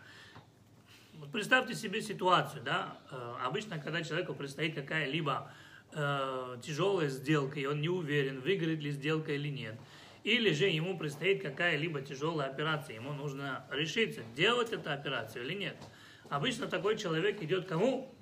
Вот 1.15 1.31
представьте 1.31 1.75
себе 1.75 2.01
ситуацию, 2.01 2.63
да, 2.63 2.97
э, 3.11 3.35
обычно, 3.45 3.79
когда 3.79 4.03
человеку 4.03 4.33
предстоит 4.33 4.75
какая-либо 4.75 5.53
э, 5.93 6.57
тяжелая 6.63 7.09
сделка, 7.09 7.61
и 7.61 7.67
он 7.67 7.83
не 7.83 7.91
уверен, 7.91 8.41
выиграет 8.41 8.81
ли 8.81 8.91
сделка 8.91 9.33
или 9.33 9.49
нет, 9.49 9.79
или 10.25 10.51
же 10.55 10.65
ему 10.65 10.97
предстоит 10.97 11.43
какая-либо 11.43 12.01
тяжелая 12.01 12.49
операция, 12.49 12.97
ему 12.97 13.13
нужно 13.13 13.67
решиться, 13.71 14.23
делать 14.35 14.73
эту 14.73 14.91
операцию 14.91 15.45
или 15.45 15.53
нет. 15.53 15.77
Обычно 16.31 16.69
такой 16.69 16.97
человек 16.97 17.43
идет 17.43 17.69
кому? 17.69 18.15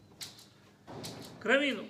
К 1.38 1.44
равину. 1.44 1.84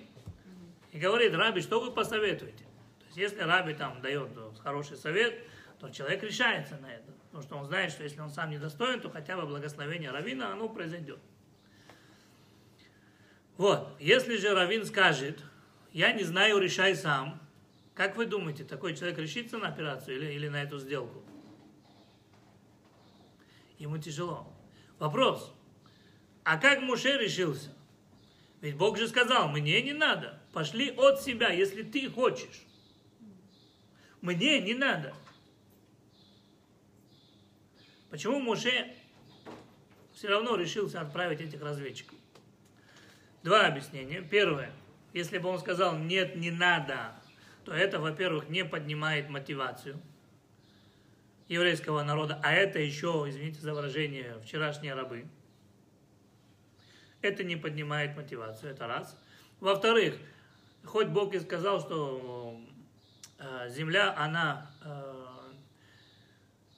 И 0.95 0.97
говорит, 0.97 1.33
Раби, 1.33 1.59
что 1.59 1.81
вы 1.81 1.91
посоветуете? 1.91 2.63
То 2.99 3.05
есть, 3.07 3.17
если 3.17 3.41
Раби 3.41 3.73
там 3.73 4.01
дает 4.01 4.29
хороший 4.63 4.95
совет, 4.95 5.37
то 5.77 5.89
человек 5.89 6.23
решается 6.23 6.77
на 6.77 6.85
это. 6.89 7.11
Потому 7.25 7.43
что 7.43 7.57
он 7.57 7.65
знает, 7.65 7.91
что 7.91 8.03
если 8.03 8.21
он 8.21 8.29
сам 8.29 8.49
не 8.49 8.57
достоин, 8.57 9.01
то 9.01 9.09
хотя 9.09 9.35
бы 9.35 9.45
благословение 9.45 10.09
Равина, 10.09 10.53
оно 10.53 10.69
произойдет. 10.69 11.19
Вот, 13.57 13.93
если 13.99 14.37
же 14.37 14.53
Равин 14.53 14.85
скажет, 14.85 15.43
я 15.91 16.13
не 16.13 16.23
знаю, 16.23 16.59
решай 16.59 16.95
сам, 16.95 17.41
как 17.93 18.15
вы 18.15 18.25
думаете, 18.25 18.63
такой 18.63 18.95
человек 18.95 19.17
решится 19.17 19.57
на 19.57 19.67
операцию 19.67 20.15
или, 20.15 20.31
или 20.31 20.47
на 20.47 20.63
эту 20.63 20.79
сделку? 20.79 21.25
Ему 23.79 23.97
тяжело. 23.97 24.47
Вопрос. 24.97 25.53
А 26.45 26.57
как 26.57 26.79
Муше 26.79 27.17
решился? 27.17 27.75
Ведь 28.61 28.77
Бог 28.77 28.97
же 28.97 29.09
сказал, 29.09 29.49
мне 29.49 29.81
не 29.81 29.91
надо. 29.91 30.39
Пошли 30.55 30.89
от 30.91 31.21
себя, 31.21 31.49
если 31.49 31.83
ты 31.83 32.09
хочешь. 32.09 32.61
Мне 34.21 34.61
не 34.61 34.73
надо. 34.73 35.13
Почему 38.09 38.39
Муше 38.39 38.95
все 40.13 40.29
равно 40.29 40.55
решился 40.55 41.01
отправить 41.01 41.41
этих 41.41 41.61
разведчиков? 41.61 42.17
Два 43.43 43.67
объяснения. 43.67 44.21
Первое. 44.21 44.71
Если 45.11 45.39
бы 45.39 45.49
он 45.49 45.59
сказал, 45.59 45.97
нет, 45.97 46.37
не 46.37 46.51
надо, 46.51 47.21
то 47.65 47.73
это, 47.73 47.99
во-первых, 47.99 48.47
не 48.47 48.63
поднимает 48.63 49.27
мотивацию 49.27 50.01
еврейского 51.49 52.01
народа, 52.03 52.39
а 52.41 52.53
это 52.53 52.79
еще, 52.79 53.25
извините 53.27 53.59
за 53.59 53.73
выражение, 53.73 54.39
вчерашние 54.41 54.93
рабы. 54.93 55.25
Это 57.21 57.43
не 57.43 57.57
поднимает 57.57 58.15
мотивацию, 58.15 58.71
это 58.71 58.87
раз. 58.87 59.19
Во-вторых, 59.59 60.17
хоть 60.85 61.07
Бог 61.07 61.33
и 61.33 61.39
сказал, 61.39 61.79
что 61.79 62.59
э, 63.39 63.69
земля, 63.69 64.13
она 64.17 64.71
э, 64.83 65.25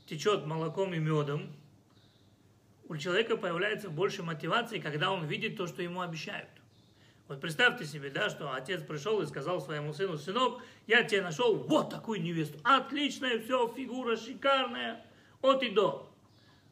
течет 0.07 0.45
молоком 0.45 0.93
и 0.93 0.99
медом, 0.99 1.53
у 2.89 2.95
человека 2.95 3.35
появляется 3.35 3.89
больше 3.89 4.23
мотивации, 4.23 4.79
когда 4.79 5.11
он 5.11 5.25
видит 5.25 5.57
то, 5.57 5.67
что 5.67 5.81
ему 5.81 6.01
обещают. 6.01 6.49
Вот 7.27 7.41
представьте 7.41 7.85
себе, 7.85 8.09
да, 8.09 8.29
что 8.29 8.53
отец 8.53 8.81
пришел 8.81 9.21
и 9.21 9.25
сказал 9.25 9.59
своему 9.59 9.93
сыну, 9.93 10.17
сынок, 10.17 10.61
я 10.87 11.03
тебе 11.03 11.21
нашел 11.21 11.55
вот 11.55 11.89
такую 11.89 12.21
невесту, 12.21 12.57
отличная 12.63 13.39
все, 13.39 13.67
фигура 13.67 14.15
шикарная, 14.15 15.05
от 15.41 15.61
и 15.61 15.69
до. 15.69 16.09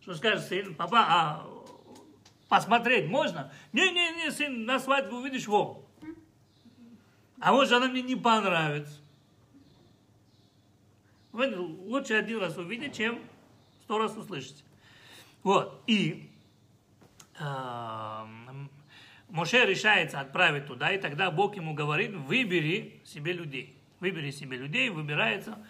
Что 0.01 0.13
скажет 0.15 0.45
сын, 0.45 0.75
папа, 0.75 0.99
а 0.99 1.47
посмотреть 2.47 3.09
можно? 3.09 3.51
Не-не-не, 3.73 4.31
сын, 4.31 4.65
на 4.65 4.79
свадьбу 4.79 5.17
увидишь, 5.17 5.47
во. 5.47 5.84
А 7.45 7.51
может, 7.51 7.73
она 7.73 7.87
мне 7.87 8.01
не 8.01 8.15
понравится. 8.15 8.99
Лучше 11.31 12.15
один 12.15 12.39
раз 12.39 12.57
увидеть, 12.57 12.97
чем 12.97 13.19
сто 13.83 13.99
раз 13.99 14.17
услышать. 14.17 14.65
Вот, 15.43 15.79
и 15.85 16.27
э, 17.39 18.25
Моше 19.29 19.63
решается 19.63 20.21
отправить 20.21 20.65
туда, 20.65 20.91
и 20.91 20.99
тогда 20.99 21.29
Бог 21.29 21.55
ему 21.55 21.75
говорит, 21.75 22.15
выбери 22.15 22.99
себе 23.05 23.33
людей. 23.33 23.77
Выбери 23.99 24.31
себе 24.31 24.57
людей, 24.57 24.89
выбирается. 24.89 25.63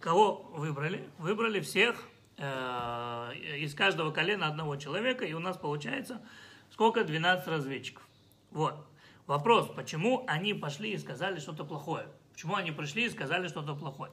Кого 0.00 0.52
выбрали? 0.54 1.06
Выбрали 1.18 1.60
всех 1.60 2.08
э, 2.38 3.32
из 3.58 3.74
каждого 3.74 4.10
колена 4.10 4.46
одного 4.46 4.76
человека, 4.76 5.26
и 5.26 5.34
у 5.34 5.38
нас 5.38 5.58
получается 5.58 6.22
сколько? 6.70 7.04
12 7.04 7.46
разведчиков. 7.46 8.08
Вот. 8.52 8.86
Вопрос, 9.26 9.70
почему 9.74 10.24
они 10.26 10.52
пошли 10.52 10.92
и 10.92 10.98
сказали 10.98 11.38
что-то 11.38 11.64
плохое? 11.64 12.06
Почему 12.32 12.56
они 12.56 12.72
пришли 12.72 13.06
и 13.06 13.10
сказали 13.10 13.48
что-то 13.48 13.74
плохое? 13.74 14.10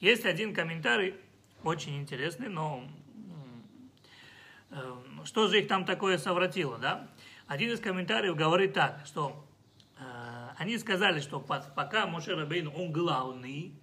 Есть 0.00 0.24
один 0.24 0.54
комментарий, 0.54 1.14
очень 1.64 1.96
интересный, 1.96 2.48
но 2.48 2.84
э, 4.70 4.94
что 5.24 5.48
же 5.48 5.60
их 5.60 5.68
там 5.68 5.84
такое 5.84 6.18
совратило, 6.18 6.78
да? 6.78 7.08
Один 7.46 7.72
из 7.72 7.80
комментариев 7.80 8.36
говорит 8.36 8.74
так, 8.74 9.02
что 9.06 9.44
э, 9.98 10.48
они 10.56 10.78
сказали, 10.78 11.20
что 11.20 11.40
пока 11.40 12.06
Моше 12.06 12.34
Рабейн, 12.34 12.68
он 12.68 12.92
главный, 12.92 13.74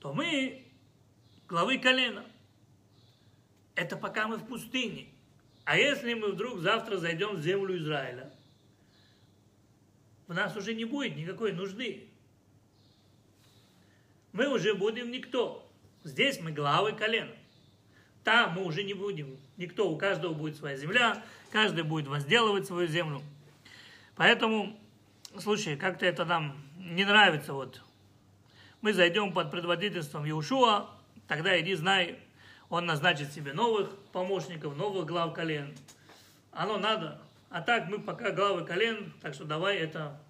то 0.00 0.12
мы 0.12 0.66
главы 1.48 1.78
колена. 1.78 2.24
Это 3.76 3.96
пока 3.96 4.26
мы 4.26 4.36
в 4.36 4.46
пустыне. 4.46 5.08
А 5.64 5.76
если 5.76 6.14
мы 6.14 6.32
вдруг 6.32 6.58
завтра 6.58 6.96
зайдем 6.96 7.36
в 7.36 7.40
землю 7.40 7.76
Израиля, 7.76 8.29
у 10.30 10.32
нас 10.32 10.56
уже 10.56 10.74
не 10.74 10.84
будет 10.84 11.16
никакой 11.16 11.52
нужды. 11.52 12.04
Мы 14.32 14.46
уже 14.46 14.74
будем 14.74 15.10
никто. 15.10 15.68
Здесь 16.04 16.38
мы 16.40 16.52
главы 16.52 16.92
колена. 16.92 17.32
Там 18.22 18.52
мы 18.54 18.64
уже 18.64 18.84
не 18.84 18.94
будем. 18.94 19.36
Никто, 19.56 19.90
у 19.90 19.98
каждого 19.98 20.32
будет 20.32 20.56
своя 20.56 20.76
земля, 20.76 21.20
каждый 21.50 21.82
будет 21.82 22.06
возделывать 22.06 22.64
свою 22.64 22.86
землю. 22.86 23.22
Поэтому, 24.14 24.78
слушай, 25.36 25.76
как-то 25.76 26.06
это 26.06 26.24
нам 26.24 26.56
не 26.76 27.04
нравится. 27.04 27.52
Вот. 27.52 27.82
Мы 28.82 28.92
зайдем 28.92 29.32
под 29.32 29.50
предводительством 29.50 30.30
Иушуа, 30.30 30.90
тогда 31.26 31.60
иди 31.60 31.74
знай, 31.74 32.20
он 32.68 32.86
назначит 32.86 33.32
себе 33.32 33.52
новых 33.52 33.98
помощников, 34.12 34.76
новых 34.76 35.06
глав 35.06 35.34
колен. 35.34 35.76
Оно 36.52 36.78
надо. 36.78 37.20
А 37.50 37.62
так 37.62 37.88
мы 37.88 37.98
пока 37.98 38.30
главы 38.30 38.64
колен, 38.64 39.12
так 39.20 39.34
что 39.34 39.44
давай 39.44 39.76
это 39.76 40.20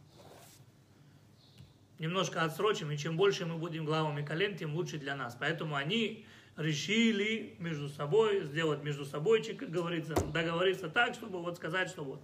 немножко 1.99 2.43
отсрочим, 2.45 2.91
и 2.91 2.97
чем 2.97 3.19
больше 3.19 3.45
мы 3.45 3.59
будем 3.59 3.85
главами 3.85 4.25
колен, 4.25 4.57
тем 4.57 4.75
лучше 4.75 4.97
для 4.97 5.15
нас. 5.15 5.37
Поэтому 5.39 5.77
они 5.77 6.25
решили 6.57 7.57
между 7.59 7.91
собой, 7.91 8.45
сделать 8.47 8.83
между 8.83 9.05
собой, 9.05 9.43
как 9.43 9.71
говорится, 9.71 10.15
договориться 10.15 10.89
так, 10.89 11.13
чтобы 11.13 11.43
вот 11.43 11.57
сказать, 11.57 11.91
что 11.91 12.05
вот 12.05 12.23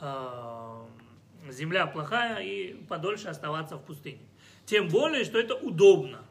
э, 0.00 1.52
земля 1.52 1.86
плохая 1.86 2.42
и 2.42 2.72
подольше 2.84 3.28
оставаться 3.28 3.76
в 3.76 3.84
пустыне. 3.84 4.22
Тем 4.64 4.88
более, 4.88 5.24
что 5.24 5.38
это 5.38 5.54
удобно. 5.54 6.24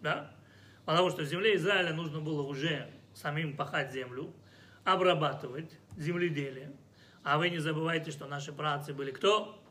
Да? 0.00 0.30
Потому 0.84 1.10
что 1.10 1.24
земле 1.24 1.56
Израиля 1.56 1.92
нужно 1.92 2.20
было 2.20 2.42
уже 2.42 2.88
самим 3.12 3.56
пахать 3.56 3.92
землю, 3.92 4.32
обрабатывать 4.84 5.76
земледелие. 5.96 6.72
А 7.28 7.36
вы 7.36 7.50
не 7.50 7.58
забывайте, 7.58 8.10
что 8.10 8.24
наши 8.24 8.54
працы 8.54 8.94
были 8.94 9.10
кто? 9.10 9.62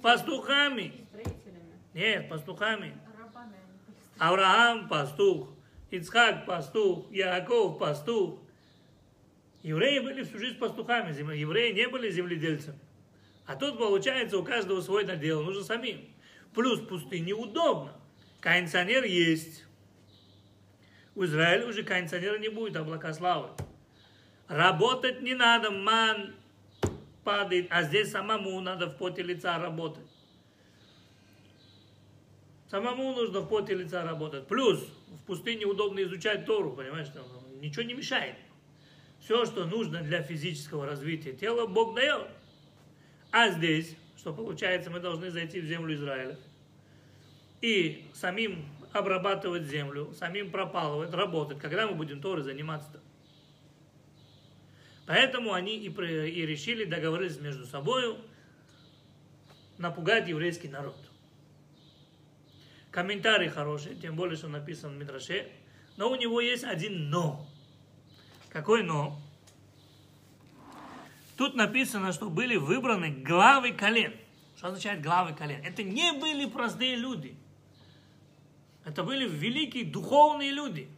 Пастухами. 0.00 1.06
Нет, 1.92 2.30
пастухами. 2.30 2.96
Авраам 4.16 4.88
пастух, 4.88 5.50
Ицхак 5.90 6.46
пастух, 6.46 7.12
Яков 7.12 7.78
пастух. 7.78 8.40
Евреи 9.62 9.98
были 9.98 10.22
всю 10.22 10.38
жизнь 10.38 10.58
пастухами, 10.58 11.10
евреи 11.12 11.74
не 11.74 11.88
были 11.88 12.10
земледельцами. 12.10 12.78
А 13.44 13.54
тут, 13.54 13.76
получается, 13.76 14.38
у 14.38 14.42
каждого 14.42 14.80
свой 14.80 15.04
надел, 15.04 15.42
нужно 15.42 15.62
самим. 15.62 16.08
Плюс 16.54 16.80
пустыне 16.80 17.34
удобно. 17.34 17.92
Кондиционер 18.40 19.04
есть. 19.04 19.66
У 21.14 21.24
Израиля 21.24 21.66
уже 21.66 21.82
кондиционера 21.82 22.38
не 22.38 22.48
будет, 22.48 22.76
облака 22.76 23.12
славы. 23.12 23.50
Работать 24.48 25.20
не 25.20 25.34
надо, 25.34 25.70
ман 25.70 26.34
падает, 27.22 27.66
а 27.70 27.82
здесь 27.82 28.10
самому 28.10 28.58
надо 28.60 28.86
в 28.86 28.96
поте 28.96 29.22
лица 29.22 29.58
работать. 29.58 30.06
Самому 32.70 33.12
нужно 33.14 33.40
в 33.40 33.48
поте 33.48 33.74
лица 33.74 34.04
работать. 34.04 34.46
Плюс 34.46 34.82
в 35.08 35.26
пустыне 35.26 35.66
удобно 35.66 36.02
изучать 36.02 36.46
Тору, 36.46 36.72
понимаешь, 36.72 37.08
там 37.08 37.24
ничего 37.60 37.82
не 37.82 37.94
мешает. 37.94 38.36
Все, 39.20 39.44
что 39.44 39.66
нужно 39.66 40.02
для 40.02 40.22
физического 40.22 40.86
развития 40.86 41.32
тела, 41.32 41.66
Бог 41.66 41.94
дает. 41.94 42.28
А 43.30 43.50
здесь, 43.50 43.94
что 44.16 44.32
получается, 44.32 44.90
мы 44.90 45.00
должны 45.00 45.30
зайти 45.30 45.60
в 45.60 45.66
землю 45.66 45.94
Израиля 45.94 46.38
и 47.60 48.06
самим 48.14 48.64
обрабатывать 48.92 49.64
землю, 49.64 50.14
самим 50.14 50.50
пропалывать, 50.50 51.12
работать. 51.12 51.58
Когда 51.58 51.86
мы 51.86 51.94
будем 51.94 52.22
Торой 52.22 52.42
заниматься-то? 52.42 53.00
Поэтому 55.08 55.54
они 55.54 55.78
и, 55.78 55.88
и 55.88 56.44
решили, 56.44 56.84
договорились 56.84 57.40
между 57.40 57.64
собой 57.64 58.18
напугать 59.78 60.28
еврейский 60.28 60.68
народ. 60.68 60.98
Комментарий 62.90 63.48
хороший, 63.48 63.96
тем 63.96 64.16
более, 64.16 64.36
что 64.36 64.48
написан 64.48 64.94
в 64.94 64.98
Мидраше. 64.98 65.50
Но 65.96 66.10
у 66.10 66.14
него 66.14 66.42
есть 66.42 66.62
один 66.62 67.08
«но». 67.08 67.48
Какой 68.50 68.82
«но»? 68.82 69.18
Тут 71.38 71.54
написано, 71.54 72.12
что 72.12 72.28
были 72.28 72.56
выбраны 72.56 73.08
главы 73.08 73.72
колен. 73.72 74.12
Что 74.58 74.66
означает 74.66 75.00
главы 75.00 75.34
колен? 75.34 75.64
Это 75.64 75.82
не 75.84 76.12
были 76.12 76.44
простые 76.44 76.96
люди. 76.96 77.34
Это 78.84 79.02
были 79.02 79.26
великие 79.26 79.86
духовные 79.86 80.50
люди. 80.50 80.90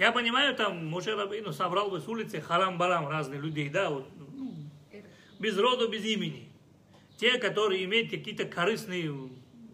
Я 0.00 0.12
понимаю, 0.12 0.56
там 0.56 0.86
Моше 0.86 1.14
Рабину 1.14 1.52
собрал 1.52 1.90
бы 1.90 2.00
с 2.00 2.08
улицы 2.08 2.40
харам-барам 2.40 3.06
разных 3.06 3.42
людей, 3.42 3.68
да, 3.68 3.90
вот, 3.90 4.08
ну, 4.16 4.54
без 5.38 5.58
рода, 5.58 5.88
без 5.88 6.02
имени. 6.06 6.50
Те, 7.18 7.36
которые 7.36 7.84
имеют 7.84 8.08
какие-то 8.08 8.46
корыстные 8.46 9.12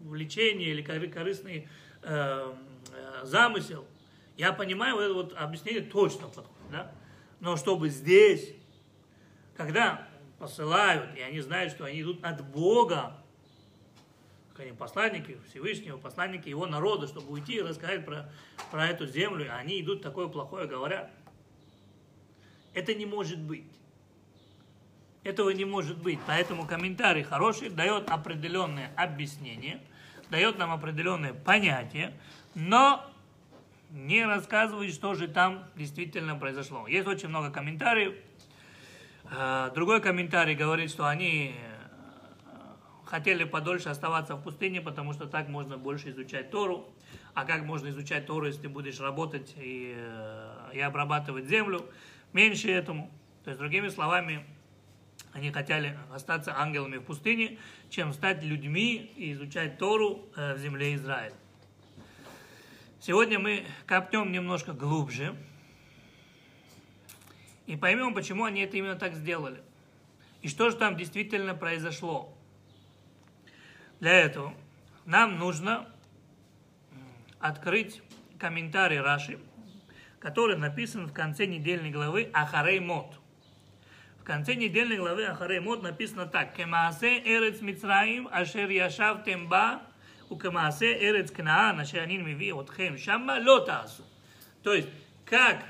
влечения 0.01 0.65
или 0.65 0.81
корыстный 0.81 1.69
э, 2.03 2.53
э, 2.91 3.23
замысел. 3.23 3.85
Я 4.35 4.51
понимаю, 4.51 4.99
это 4.99 5.13
вот 5.13 5.33
объяснение 5.33 5.81
точно 5.81 6.27
подходит, 6.27 6.71
да? 6.71 6.91
Но 7.39 7.55
чтобы 7.55 7.87
здесь, 7.87 8.53
когда 9.55 10.09
посылают, 10.39 11.15
и 11.15 11.21
они 11.21 11.39
знают, 11.39 11.71
что 11.71 11.85
они 11.85 12.01
идут 12.01 12.21
от 12.25 12.45
Бога, 12.51 13.15
они 14.59 14.71
посланники 14.71 15.37
Всевышнего, 15.49 15.97
посланники 15.97 16.49
его 16.49 16.65
народа, 16.65 17.07
чтобы 17.07 17.31
уйти 17.31 17.55
и 17.57 17.61
рассказать 17.61 18.05
про, 18.05 18.29
про 18.71 18.87
эту 18.87 19.05
землю, 19.05 19.53
они 19.55 19.81
идут 19.81 20.01
такое 20.01 20.27
плохое 20.27 20.67
говорят. 20.67 21.11
Это 22.73 22.93
не 22.93 23.05
может 23.05 23.39
быть. 23.39 23.65
Этого 25.23 25.49
не 25.49 25.65
может 25.65 25.97
быть. 25.97 26.19
Поэтому 26.25 26.65
комментарий 26.65 27.23
хороший 27.23 27.69
дает 27.69 28.09
определенное 28.09 28.93
объяснение, 28.95 29.81
дает 30.29 30.57
нам 30.57 30.71
определенное 30.71 31.33
понятие, 31.33 32.13
но 32.55 33.05
не 33.89 34.25
рассказывает, 34.25 34.93
что 34.93 35.15
же 35.15 35.27
там 35.27 35.65
действительно 35.75 36.35
произошло. 36.35 36.87
Есть 36.87 37.07
очень 37.07 37.29
много 37.29 37.51
комментариев. 37.51 38.15
Э, 39.31 39.71
другой 39.73 40.01
комментарий 40.01 40.55
говорит, 40.55 40.89
что 40.89 41.07
они 41.07 41.55
хотели 43.07 43.43
подольше 43.45 43.89
оставаться 43.89 44.35
в 44.35 44.43
пустыне, 44.43 44.81
потому 44.81 45.13
что 45.13 45.27
так 45.27 45.47
можно 45.47 45.77
больше 45.77 46.09
изучать 46.09 46.51
Тору. 46.51 46.93
А 47.33 47.45
как 47.45 47.63
можно 47.63 47.89
изучать 47.89 48.25
Тору, 48.25 48.47
если 48.47 48.63
ты 48.63 48.69
будешь 48.69 48.99
работать 48.99 49.53
и, 49.57 49.93
э, 49.95 50.71
и 50.73 50.79
обрабатывать 50.79 51.45
землю? 51.45 51.85
Меньше 52.33 52.69
этому. 52.69 53.09
То 53.43 53.51
есть, 53.51 53.59
другими 53.59 53.87
словами, 53.87 54.45
они 55.31 55.51
хотели 55.51 55.97
остаться 56.13 56.57
ангелами 56.57 56.97
в 56.97 57.03
пустыне, 57.03 57.57
чем 57.89 58.11
стать 58.11 58.43
людьми 58.43 59.11
и 59.15 59.31
изучать 59.33 59.77
Тору 59.77 60.27
э, 60.35 60.55
в 60.55 60.59
земле 60.59 60.95
Израиля. 60.95 61.35
Сегодня 62.99 63.39
мы 63.39 63.63
копнем 63.85 64.31
немножко 64.31 64.73
глубже 64.73 65.35
и 67.67 67.77
поймем, 67.77 68.13
почему 68.13 68.43
они 68.43 68.61
это 68.61 68.75
именно 68.75 68.95
так 68.95 69.13
сделали. 69.13 69.61
И 70.41 70.49
что 70.49 70.69
же 70.69 70.75
там 70.75 70.97
действительно 70.97 71.53
произошло. 71.53 72.36
Для 73.99 74.13
этого 74.13 74.53
нам 75.05 75.39
нужно 75.39 75.87
открыть 77.39 78.01
комментарий 78.39 78.99
Раши, 78.99 79.39
который 80.19 80.55
написан 80.55 81.07
в 81.07 81.13
конце 81.13 81.47
недельной 81.47 81.89
главы 81.89 82.29
Ахарей 82.33 82.79
Мот. 82.79 83.19
В 84.19 84.23
конце 84.23 84.53
недельной 84.53 84.97
главы 84.97 85.25
Ахарей 85.25 85.59
Мот 85.59 85.81
написано 85.81 86.27
так. 86.27 86.53
Кемаасе 86.53 87.19
эрец 87.19 87.61
Мицраим 87.61 88.27
ашер 88.31 88.69
яшав 88.69 89.23
темба 89.23 89.81
у 90.29 90.37
кемаасе 90.37 90.93
эрец 90.93 91.31
Кнаан 91.31 91.79
ашер 91.79 92.01
анин 92.01 92.23
миви 92.23 92.51
отхем 92.51 92.97
шамма 92.97 93.39
лотасу. 93.39 94.03
То 94.61 94.73
есть, 94.73 94.89
как 95.25 95.63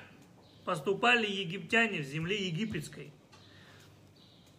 поступали 0.66 1.28
египтяне 1.28 2.00
в 2.00 2.04
земле 2.04 2.48
египетской, 2.48 3.14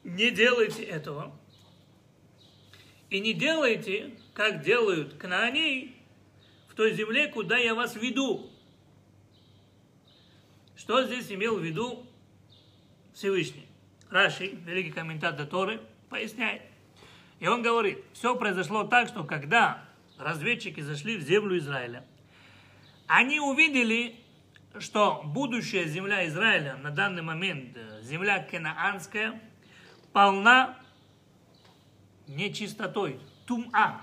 не 0.05 0.31
делайте 0.31 0.85
этого, 0.85 1.39
и 3.11 3.21
не 3.21 3.33
делайте, 3.33 4.15
как 4.35 4.63
делают 4.63 5.15
кнааней, 5.15 5.97
в 6.69 6.75
той 6.75 6.93
земле, 6.93 7.29
куда 7.29 7.57
я 7.57 7.75
вас 7.75 7.97
веду. 7.97 8.51
Что 10.77 11.05
здесь 11.05 11.31
имел 11.33 11.59
в 11.59 11.65
виду 11.65 12.07
Всевышний? 13.15 13.67
Раши, 14.11 14.59
великий 14.65 14.93
комментатор 14.93 15.47
Торы, 15.47 15.81
поясняет. 16.09 16.63
И 17.41 17.47
он 17.47 17.63
говорит, 17.63 17.99
все 18.13 18.37
произошло 18.37 18.85
так, 18.85 19.09
что 19.09 19.25
когда 19.25 19.85
разведчики 20.19 20.81
зашли 20.81 21.17
в 21.17 21.23
землю 21.23 21.59
Израиля, 21.59 22.05
они 23.07 23.41
увидели, 23.41 24.17
что 24.79 25.23
будущая 25.25 25.85
земля 25.85 26.27
Израиля 26.27 26.77
на 26.77 26.91
данный 26.91 27.23
момент, 27.23 27.77
э, 27.77 28.03
земля 28.03 28.43
Кенаанская, 28.43 29.41
полна 30.13 30.79
нечистотой. 32.29 33.21
Тум-а. 33.47 34.03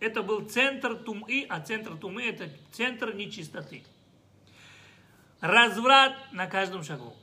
Это 0.00 0.22
был 0.22 0.46
центр 0.48 0.94
тум-и, 0.94 1.46
а 1.48 1.60
центр 1.60 1.96
тум-и 1.96 2.24
это 2.24 2.48
центр 2.72 3.14
нечистоты. 3.14 3.82
Разврат 5.40 6.14
на 6.32 6.46
каждом 6.46 6.82
шагу. 6.82 7.14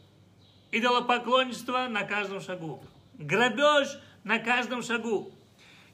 Идолопоклонничество 0.72 1.88
на 1.88 2.04
каждом 2.04 2.42
шагу. 2.42 2.84
Грабеж 3.14 4.00
на 4.24 4.40
каждом 4.40 4.82
шагу. 4.82 5.32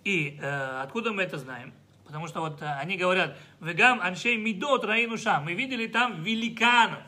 И 0.04 0.38
э, 0.42 0.82
откуда 0.82 1.12
мы 1.12 1.24
это 1.24 1.38
знаем? 1.38 1.74
Потому 2.06 2.28
что 2.28 2.40
вот 2.40 2.62
э, 2.62 2.66
они 2.66 2.98
говорят, 2.98 3.38
вегам 3.60 4.00
аншей 4.02 4.38
мидот 4.38 4.86
раинуша. 4.86 5.42
Мы 5.42 5.54
видели 5.54 5.88
там 5.88 6.24
великанов. 6.24 7.04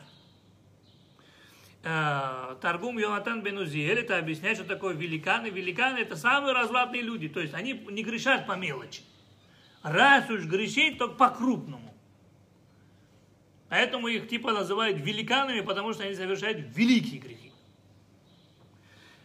Э, 1.84 2.56
Таргум 2.60 2.98
Йонатан 2.98 3.42
Бенузиэль, 3.42 4.00
это 4.00 4.16
объясняет, 4.16 4.56
что 4.56 4.66
такое 4.66 4.94
великаны. 4.94 5.48
Великаны 5.48 5.98
это 5.98 6.14
самые 6.14 6.54
развратные 6.54 7.02
люди, 7.02 7.28
то 7.28 7.40
есть 7.40 7.54
они 7.54 7.72
не 7.72 8.04
грешат 8.04 8.46
по 8.46 8.52
мелочи. 8.52 9.02
Раз 9.82 10.30
уж 10.30 10.44
грешить, 10.44 10.98
то 10.98 11.08
по-крупному. 11.08 11.92
Поэтому 13.68 14.06
их 14.06 14.28
типа 14.28 14.52
называют 14.52 15.00
великанами, 15.00 15.60
потому 15.60 15.92
что 15.92 16.04
они 16.04 16.14
совершают 16.14 16.76
великие 16.76 17.20
грехи. 17.20 17.52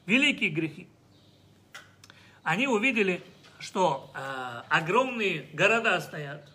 Великие 0.08 0.50
грехи. 0.50 0.88
Они 2.41 2.65
увидели, 2.65 3.22
что 3.60 4.10
э, 4.15 4.62
огромные 4.70 5.48
города 5.54 6.00
стоят, 6.00 6.50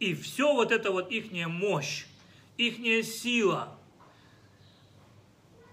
и 0.00 0.12
все 0.14 0.52
вот 0.52 0.70
это 0.70 0.90
вот 0.90 1.10
их 1.10 1.30
мощь, 1.48 2.04
их 2.58 3.06
сила, 3.06 3.75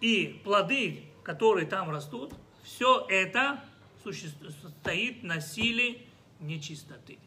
и 0.03 0.41
плоды, 0.43 1.05
которые 1.23 1.65
там 1.65 1.89
растут, 1.89 2.33
все 2.61 3.05
это 3.07 3.63
стоит 4.03 5.23
на 5.23 5.39
силе 5.39 6.01
нечистоты. 6.41 7.17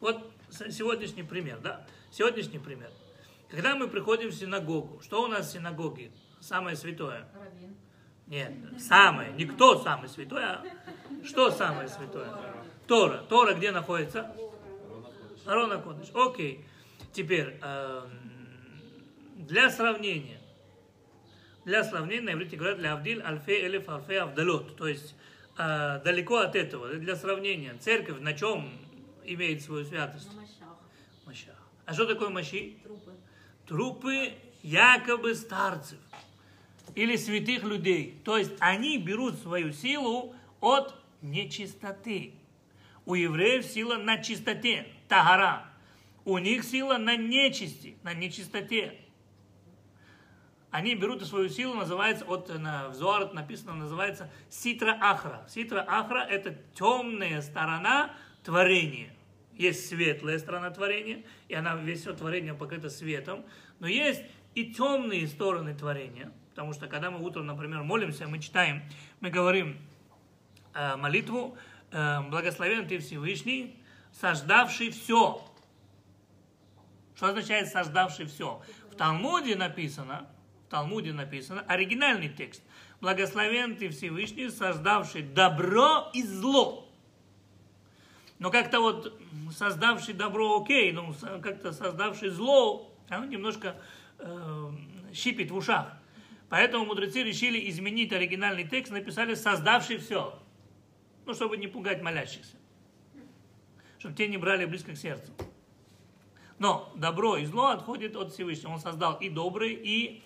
Вот 0.00 0.30
сегодняшний 0.50 1.22
пример, 1.22 1.60
да? 1.60 1.86
Сегодняшний 2.10 2.58
пример. 2.58 2.90
Когда 3.48 3.74
мы 3.74 3.88
приходим 3.88 4.28
в 4.28 4.34
синагогу, 4.34 5.00
что 5.02 5.22
у 5.22 5.28
нас 5.28 5.48
в 5.48 5.52
синагоге? 5.52 6.10
Самое 6.40 6.76
святое. 6.76 7.26
Равин. 7.34 7.74
Нет, 8.26 8.52
самое, 8.78 9.32
не 9.32 9.46
кто 9.46 9.82
самый 9.82 10.10
святой, 10.10 10.44
а 10.44 10.62
что 11.24 11.50
самое 11.50 11.88
святое? 11.88 12.28
Тора. 12.86 13.24
Тора 13.30 13.54
где 13.54 13.72
находится? 13.72 14.36
Арона 15.46 15.78
Кодыш. 15.78 16.08
Окей. 16.12 16.66
Теперь, 17.14 17.58
эм, 17.62 18.10
для 19.36 19.70
сравнения, 19.70 20.35
для 21.66 21.82
сравнения 21.82 22.22
на 22.22 22.32
иврите 22.32 22.56
говорят 22.56 22.78
для 22.78 22.92
Авдиль 22.92 23.20
альфе 23.20 23.66
элеф 23.66 23.88
альфе 23.88 24.20
авдалот. 24.20 24.76
То 24.76 24.86
есть, 24.86 25.16
э, 25.58 26.00
далеко 26.04 26.36
от 26.36 26.54
этого, 26.54 26.94
для 26.94 27.16
сравнения. 27.16 27.74
Церковь 27.80 28.20
на 28.20 28.34
чем 28.34 28.70
имеет 29.24 29.62
свою 29.62 29.84
святость? 29.84 30.32
На 30.32 30.42
мощах. 31.26 31.56
А 31.84 31.92
что 31.92 32.06
такое 32.06 32.28
Маши? 32.28 32.74
Трупы. 32.84 33.12
трупы 33.66 34.32
якобы 34.62 35.34
старцев 35.34 35.98
или 36.94 37.16
святых 37.16 37.64
людей. 37.64 38.20
То 38.24 38.38
есть 38.38 38.52
они 38.60 38.98
берут 38.98 39.36
свою 39.40 39.72
силу 39.72 40.36
от 40.60 40.94
нечистоты. 41.20 42.34
У 43.04 43.14
евреев 43.14 43.64
сила 43.64 43.96
на 43.96 44.22
чистоте, 44.22 44.86
тагара. 45.08 45.66
У 46.24 46.38
них 46.38 46.62
сила 46.62 46.96
на 46.96 47.16
нечисти, 47.16 47.96
на 48.04 48.14
нечистоте. 48.14 49.00
Они 50.76 50.94
берут 50.94 51.26
свою 51.26 51.48
силу, 51.48 51.72
называется, 51.72 52.26
от, 52.26 52.50
на, 52.50 52.90
в 52.90 52.94
Зоар 52.94 53.32
написано, 53.32 53.72
называется 53.72 54.30
ситра 54.50 54.94
ахра. 55.00 55.42
Ситра 55.48 55.82
ахра– 55.88 56.18
это 56.30 56.54
темная 56.74 57.40
сторона 57.40 58.14
творения. 58.44 59.10
Есть 59.54 59.88
светлая 59.88 60.38
сторона 60.38 60.68
творения, 60.68 61.24
и 61.48 61.54
она 61.54 61.76
весь 61.76 62.02
все 62.02 62.12
творение 62.12 62.52
покрыто 62.52 62.90
светом. 62.90 63.46
Но 63.78 63.86
есть 63.86 64.22
и 64.54 64.66
темные 64.66 65.26
стороны 65.28 65.74
творения. 65.74 66.30
Потому 66.50 66.74
что 66.74 66.88
когда 66.88 67.10
мы 67.10 67.24
утром, 67.24 67.46
например, 67.46 67.82
молимся, 67.82 68.28
мы 68.28 68.38
читаем, 68.38 68.82
мы 69.20 69.30
говорим 69.30 69.78
э, 70.74 70.96
молитву 70.96 71.56
э, 71.90 72.20
«Благословен 72.28 72.86
ты 72.86 72.98
Всевышний, 72.98 73.82
сождавший 74.12 74.90
все». 74.90 75.42
Что 77.14 77.28
означает 77.28 77.68
«сождавший 77.68 78.26
все»? 78.26 78.60
В 78.92 78.94
Талмуде 78.94 79.56
написано, 79.56 80.28
Талмуде 80.68 81.12
написано, 81.12 81.62
оригинальный 81.62 82.28
текст. 82.28 82.62
«Благословен 83.00 83.76
ты 83.76 83.90
Всевышний, 83.90 84.48
создавший 84.48 85.22
добро 85.22 86.10
и 86.14 86.22
зло». 86.22 86.88
Но 88.38 88.50
как-то 88.50 88.80
вот 88.80 89.18
создавший 89.50 90.14
добро 90.14 90.60
окей, 90.60 90.92
но 90.92 91.14
как-то 91.42 91.72
создавший 91.72 92.28
зло, 92.28 92.92
оно 93.08 93.24
немножко 93.24 93.76
э, 94.18 94.70
щипит 95.14 95.50
в 95.50 95.56
ушах. 95.56 95.92
Поэтому 96.48 96.84
мудрецы 96.84 97.22
решили 97.22 97.68
изменить 97.70 98.12
оригинальный 98.12 98.68
текст, 98.68 98.92
написали 98.92 99.34
«создавший 99.34 99.98
все». 99.98 100.38
Ну, 101.24 101.34
чтобы 101.34 101.56
не 101.56 101.66
пугать 101.66 102.02
молящихся. 102.02 102.56
Чтобы 103.98 104.14
те 104.14 104.28
не 104.28 104.36
брали 104.36 104.64
близко 104.64 104.92
к 104.92 104.96
сердцу. 104.96 105.32
Но 106.58 106.92
добро 106.94 107.36
и 107.36 107.46
зло 107.46 107.68
отходит 107.68 108.16
от 108.16 108.32
Всевышнего. 108.32 108.72
Он 108.72 108.78
создал 108.78 109.16
и 109.16 109.28
доброе, 109.28 109.70
и 109.70 110.22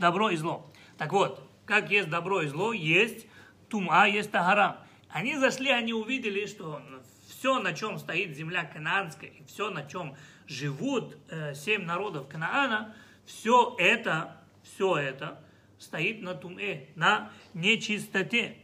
добро 0.00 0.30
и 0.30 0.36
зло. 0.36 0.72
Так 0.98 1.12
вот, 1.12 1.48
как 1.66 1.90
есть 1.90 2.08
добро 2.08 2.42
и 2.42 2.48
зло, 2.48 2.72
есть 2.72 3.28
тума, 3.68 4.08
есть 4.08 4.32
тагара. 4.32 4.78
Они 5.08 5.36
зашли, 5.36 5.70
они 5.70 5.92
увидели, 5.92 6.46
что 6.46 6.82
все, 7.28 7.60
на 7.60 7.72
чем 7.72 7.98
стоит 7.98 8.36
земля 8.36 8.64
канаанская, 8.64 9.30
и 9.30 9.44
все, 9.44 9.70
на 9.70 9.86
чем 9.86 10.16
живут 10.46 11.16
э, 11.28 11.54
семь 11.54 11.84
народов 11.84 12.28
Канаана, 12.28 12.94
все 13.24 13.76
это, 13.78 14.36
все 14.64 14.96
это 14.96 15.40
стоит 15.78 16.22
на 16.22 16.34
туме, 16.34 16.88
на 16.96 17.30
нечистоте. 17.54 18.56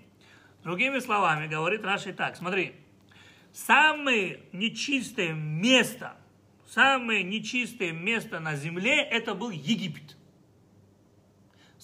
Другими 0.64 0.98
словами, 0.98 1.46
говорит 1.46 1.84
Раши 1.84 2.12
так, 2.12 2.36
смотри, 2.36 2.74
самое 3.52 4.40
нечистое 4.52 5.32
место, 5.32 6.16
самое 6.66 7.22
нечистое 7.22 7.92
место 7.92 8.40
на 8.40 8.56
земле, 8.56 9.00
это 9.00 9.34
был 9.34 9.50
Египет. 9.50 10.16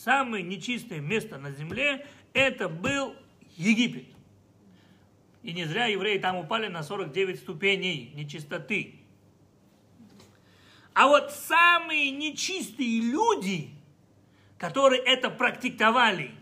Самое 0.02 0.42
нечистое 0.42 0.98
место 0.98 1.38
на 1.38 1.52
земле, 1.52 2.04
это 2.32 2.68
был 2.68 3.14
Египет. 3.56 4.08
И 5.44 5.52
не 5.52 5.64
зря 5.64 5.86
евреи 5.86 6.18
там 6.18 6.34
упали 6.34 6.66
на 6.66 6.82
49 6.82 7.38
ступеней 7.38 8.10
нечистоты. 8.16 8.96
А 10.92 11.06
вот 11.06 11.30
самые 11.30 12.10
нечистые 12.10 13.00
люди, 13.00 13.70
которые 14.58 15.00
это 15.02 15.30
практиковали, 15.30 16.32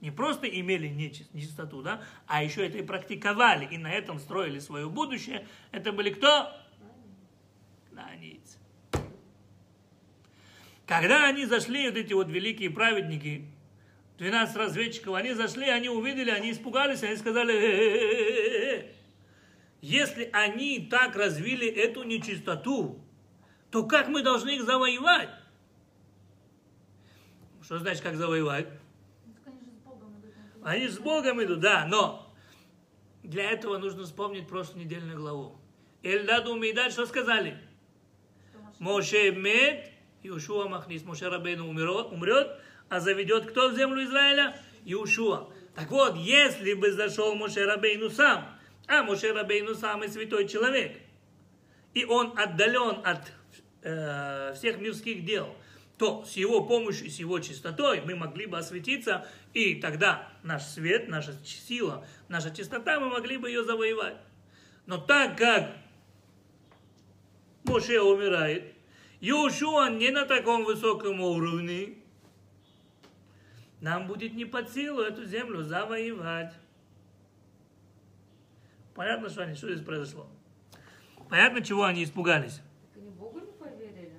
не 0.00 0.10
просто 0.10 0.48
имели 0.48 0.88
нечистоту, 0.88 1.82
да, 1.82 2.02
а 2.26 2.42
еще 2.42 2.66
это 2.66 2.78
и 2.78 2.82
практиковали, 2.82 3.64
и 3.64 3.78
на 3.78 3.92
этом 3.92 4.18
строили 4.18 4.58
свое 4.58 4.88
будущее, 4.88 5.46
это 5.70 5.92
были 5.92 6.10
кто? 6.10 6.52
Кнаанийцы. 7.90 8.41
Когда 10.92 11.24
они 11.24 11.46
зашли, 11.46 11.88
вот 11.88 11.96
эти 11.96 12.12
вот 12.12 12.28
великие 12.28 12.68
праведники, 12.68 13.46
12 14.18 14.54
разведчиков, 14.56 15.14
они 15.14 15.32
зашли, 15.32 15.70
они 15.70 15.88
увидели, 15.88 16.28
они 16.28 16.52
испугались, 16.52 17.02
они 17.02 17.16
сказали, 17.16 17.54
«Э-э-э-э-э». 17.54 18.92
если 19.80 20.28
они 20.34 20.86
так 20.90 21.16
развили 21.16 21.66
эту 21.66 22.02
нечистоту, 22.02 23.02
то 23.70 23.86
как 23.86 24.08
мы 24.08 24.22
должны 24.22 24.56
их 24.56 24.64
завоевать? 24.64 25.30
Что 27.62 27.78
значит, 27.78 28.02
как 28.02 28.16
завоевать? 28.16 28.68
Они 30.62 30.88
с 30.88 30.98
Богом 30.98 31.42
идут, 31.42 31.60
да, 31.60 31.86
но 31.86 32.30
для 33.22 33.50
этого 33.50 33.78
нужно 33.78 34.04
вспомнить 34.04 34.46
прошлую 34.46 34.84
недельную 34.84 35.16
главу. 35.16 35.56
Эльдаду 36.02 36.54
Мейдад 36.54 36.92
что 36.92 37.06
сказали? 37.06 37.56
Моше 38.78 39.30
мед, 39.30 39.91
Иошуа 40.22 40.68
Махнис, 40.68 41.04
Моше 41.04 41.28
Рабейну 41.28 41.68
умрет, 41.68 42.12
умрет, 42.12 42.58
а 42.88 43.00
заведет 43.00 43.46
кто 43.46 43.68
в 43.68 43.74
землю 43.74 44.04
Израиля? 44.04 44.56
Иушуа. 44.84 45.48
Так 45.74 45.90
вот, 45.90 46.16
если 46.16 46.74
бы 46.74 46.92
зашел 46.92 47.34
Моше 47.34 47.64
Рабейну 47.64 48.10
сам, 48.10 48.48
а 48.86 49.02
Моше 49.02 49.32
Рабейну 49.32 49.74
самый 49.74 50.08
святой 50.08 50.46
человек, 50.46 50.98
и 51.94 52.04
он 52.04 52.38
отдален 52.38 53.00
от 53.04 53.32
э, 53.82 54.54
всех 54.54 54.78
мирских 54.78 55.24
дел, 55.24 55.54
то 55.98 56.24
с 56.24 56.32
его 56.36 56.64
помощью, 56.64 57.10
с 57.10 57.18
его 57.18 57.38
чистотой 57.38 58.00
мы 58.00 58.14
могли 58.14 58.46
бы 58.46 58.58
осветиться, 58.58 59.26
и 59.54 59.76
тогда 59.76 60.28
наш 60.42 60.64
свет, 60.64 61.08
наша 61.08 61.32
сила, 61.44 62.06
наша 62.28 62.50
чистота, 62.50 62.98
мы 62.98 63.08
могли 63.08 63.36
бы 63.36 63.48
ее 63.48 63.64
завоевать. 63.64 64.16
Но 64.86 64.98
так 64.98 65.38
как 65.38 65.76
Моше 67.64 68.00
умирает, 68.00 68.71
Иошуа 69.24 69.88
не 69.88 70.10
на 70.10 70.26
таком 70.26 70.64
высоком 70.64 71.20
уровне, 71.20 71.94
нам 73.80 74.08
будет 74.08 74.34
не 74.34 74.44
под 74.44 74.68
силу 74.68 75.00
эту 75.00 75.24
землю 75.24 75.62
завоевать. 75.62 76.52
Понятно, 78.96 79.28
что 79.28 79.44
они, 79.44 79.54
что 79.54 79.72
здесь 79.72 79.86
произошло? 79.86 80.28
Понятно, 81.30 81.62
чего 81.62 81.84
они 81.84 82.02
испугались? 82.02 82.60
Так 82.92 82.96
они 82.96 83.10
Богу 83.10 83.38
не 83.38 83.52
поверили? 83.52 84.12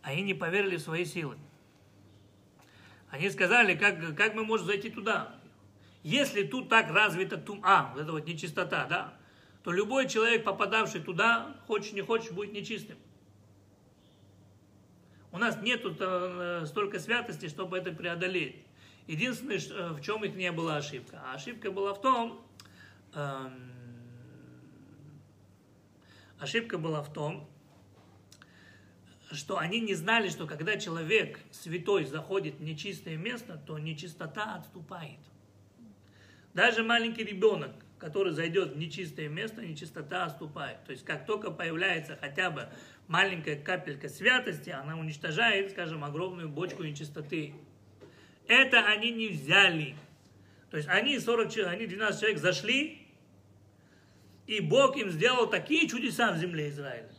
Они 0.00 0.22
не 0.22 0.34
поверили 0.34 0.76
в 0.76 0.82
свои 0.82 1.04
силы. 1.04 1.36
Они 3.10 3.28
сказали, 3.30 3.74
как, 3.74 4.16
как 4.16 4.36
мы 4.36 4.44
можем 4.44 4.68
зайти 4.68 4.90
туда? 4.90 5.34
Если 6.04 6.44
тут 6.44 6.68
так 6.68 6.88
развита 6.92 7.36
тума, 7.36 7.90
вот 7.92 8.02
эта 8.02 8.12
вот 8.12 8.26
нечистота, 8.26 8.86
да, 8.86 9.14
то 9.64 9.72
любой 9.72 10.08
человек, 10.08 10.44
попадавший 10.44 11.00
туда, 11.00 11.56
хочешь 11.66 11.94
не 11.94 12.02
хочешь, 12.02 12.30
будет 12.30 12.52
нечистым. 12.52 12.96
У 15.36 15.38
нас 15.38 15.60
нет 15.60 15.82
э, 15.84 16.64
столько 16.66 16.98
святости, 16.98 17.48
чтобы 17.48 17.76
это 17.76 17.92
преодолеть. 17.92 18.56
Единственное, 19.06 19.58
э, 19.58 19.92
в 19.92 20.00
чем 20.00 20.24
их 20.24 20.34
не 20.34 20.50
была 20.50 20.78
ошибка. 20.78 21.22
А 21.26 21.34
ошибка 21.34 21.70
была 21.70 21.92
в 21.92 22.00
том, 22.00 22.42
эм, 23.12 23.70
ошибка 26.38 26.78
была 26.78 27.02
в 27.02 27.12
том, 27.12 27.46
что 29.30 29.58
они 29.58 29.80
не 29.80 29.92
знали, 29.92 30.30
что 30.30 30.46
когда 30.46 30.78
человек 30.78 31.38
святой 31.50 32.06
заходит 32.06 32.54
в 32.54 32.62
нечистое 32.62 33.18
место, 33.18 33.62
то 33.66 33.78
нечистота 33.78 34.54
отступает. 34.54 35.20
Даже 36.54 36.82
маленький 36.82 37.24
ребенок, 37.24 37.72
который 37.98 38.32
зайдет 38.32 38.72
в 38.72 38.78
нечистое 38.78 39.28
место, 39.28 39.60
нечистота 39.60 40.24
отступает. 40.24 40.82
То 40.86 40.92
есть 40.92 41.04
как 41.04 41.26
только 41.26 41.50
появляется 41.50 42.16
хотя 42.18 42.50
бы 42.50 42.70
маленькая 43.08 43.56
капелька 43.56 44.08
святости, 44.08 44.70
она 44.70 44.96
уничтожает, 44.96 45.70
скажем, 45.70 46.04
огромную 46.04 46.48
бочку 46.48 46.82
нечистоты. 46.82 47.54
Это 48.48 48.84
они 48.86 49.10
не 49.10 49.28
взяли. 49.28 49.96
То 50.70 50.76
есть 50.76 50.88
они 50.88 51.18
40 51.18 51.52
человек, 51.52 51.72
они 51.72 51.86
12 51.86 52.20
человек 52.20 52.38
зашли, 52.40 53.06
и 54.46 54.60
Бог 54.60 54.96
им 54.96 55.10
сделал 55.10 55.48
такие 55.48 55.88
чудеса 55.88 56.32
в 56.32 56.38
земле 56.38 56.68
Израиля. 56.68 57.10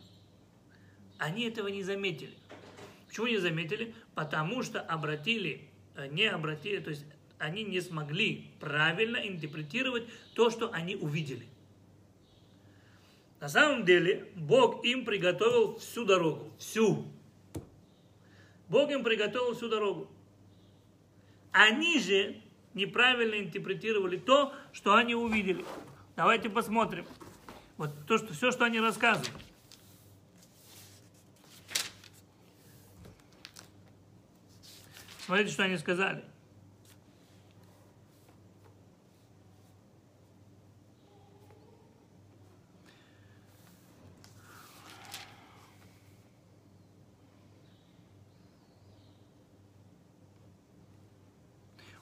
Они 1.17 1.43
этого 1.43 1.67
не 1.67 1.83
заметили. 1.83 2.33
Почему 3.07 3.27
не 3.27 3.37
заметили? 3.37 3.93
Потому 4.15 4.63
что 4.63 4.79
обратили, 4.81 5.61
э, 5.95 6.07
не 6.07 6.25
обратили, 6.25 6.79
то 6.79 6.89
есть 6.89 7.05
они 7.39 7.63
не 7.63 7.81
смогли 7.81 8.51
правильно 8.59 9.17
интерпретировать 9.17 10.03
то, 10.33 10.49
что 10.49 10.71
они 10.71 10.95
увидели. 10.95 11.47
На 13.39 13.49
самом 13.49 13.85
деле, 13.85 14.27
Бог 14.35 14.83
им 14.83 15.05
приготовил 15.05 15.77
всю 15.77 16.05
дорогу. 16.05 16.51
Всю. 16.57 17.07
Бог 18.67 18.89
им 18.89 19.03
приготовил 19.03 19.55
всю 19.55 19.69
дорогу. 19.69 20.09
Они 21.51 21.99
же 21.99 22.41
неправильно 22.73 23.35
интерпретировали 23.35 24.17
то, 24.17 24.53
что 24.71 24.95
они 24.95 25.15
увидели. 25.15 25.65
Давайте 26.15 26.49
посмотрим. 26.49 27.05
Вот 27.77 27.91
то, 28.07 28.17
что, 28.17 28.33
все, 28.33 28.51
что 28.51 28.65
они 28.65 28.79
рассказывают. 28.79 29.31
Смотрите, 35.25 35.51
что 35.51 35.63
они 35.63 35.77
сказали. 35.77 36.23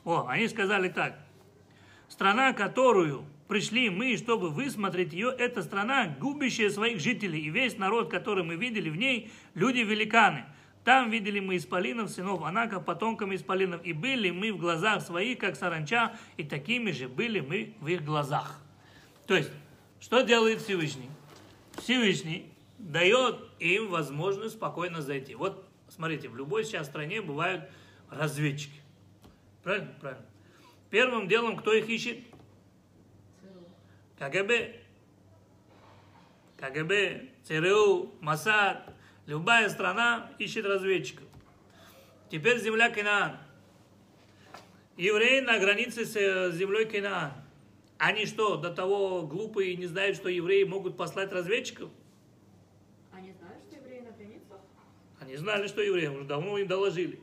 О, 0.05 0.27
они 0.29 0.47
сказали 0.47 0.87
так. 0.87 1.19
Страна, 2.07 2.53
которую 2.53 3.25
пришли 3.47 3.89
мы, 3.89 4.15
чтобы 4.17 4.49
высмотреть 4.49 5.13
ее, 5.13 5.33
это 5.37 5.63
страна, 5.63 6.15
губящая 6.19 6.69
своих 6.69 6.99
жителей, 6.99 7.41
и 7.41 7.49
весь 7.49 7.77
народ, 7.77 8.09
который 8.09 8.43
мы 8.43 8.55
видели 8.55 8.89
в 8.89 8.95
ней, 8.95 9.31
люди-великаны. 9.55 10.45
Там 10.83 11.09
видели 11.09 11.39
мы 11.39 11.57
исполинов, 11.57 12.11
сынов 12.11 12.43
Анака, 12.43 12.79
потомками 12.79 13.35
исполинов, 13.35 13.83
и 13.83 13.91
были 13.91 14.29
мы 14.29 14.53
в 14.53 14.57
глазах 14.57 15.01
своих, 15.01 15.39
как 15.39 15.55
саранча, 15.55 16.15
и 16.37 16.43
такими 16.43 16.91
же 16.91 17.07
были 17.07 17.39
мы 17.39 17.73
в 17.79 17.87
их 17.87 18.05
глазах. 18.05 18.61
То 19.25 19.35
есть, 19.35 19.49
что 19.99 20.21
делает 20.21 20.61
Всевышний? 20.61 21.09
Всевышний 21.81 22.53
дает 22.77 23.39
им 23.59 23.89
возможность 23.89 24.55
спокойно 24.55 25.01
зайти. 25.01 25.33
Вот, 25.33 25.67
смотрите, 25.89 26.29
в 26.29 26.35
любой 26.35 26.63
сейчас 26.63 26.85
стране 26.85 27.21
бывают 27.21 27.67
разведчики. 28.11 28.84
Правильно? 29.65 29.95
Правильно. 29.99 30.25
Первым 30.91 31.27
делом, 31.27 31.57
кто 31.57 31.73
их 31.73 31.89
ищет? 31.89 32.19
КГБ. 34.19 34.75
КГБ, 36.57 37.29
ЦРУ, 37.43 38.13
МОСАД. 38.21 38.93
Любая 39.25 39.67
страна 39.69 40.31
ищет 40.37 40.67
разведчиков. 40.67 41.25
Теперь 42.29 42.59
земля 42.59 42.91
Канаан. 42.91 43.37
Евреи 44.97 45.39
на 45.39 45.57
границе 45.57 46.05
с 46.05 46.15
э, 46.15 46.51
землей 46.51 46.85
Канаан. 46.85 47.33
Они 47.97 48.27
что, 48.27 48.57
до 48.57 48.71
того 48.71 49.25
глупые 49.25 49.71
и 49.71 49.77
не 49.77 49.87
знают, 49.87 50.15
что 50.15 50.29
евреи 50.29 50.63
могут 50.63 50.95
послать 50.95 51.31
разведчиков? 51.33 51.89
Они 53.11 53.33
знают, 53.33 53.63
что 53.63 53.77
евреи 53.77 54.01
на 54.01 54.11
границах? 54.11 54.59
Они 55.19 55.35
знали, 55.35 55.65
что 55.65 55.81
евреи, 55.81 56.05
уже 56.05 56.25
давно 56.25 56.55
им 56.59 56.67
доложили. 56.67 57.19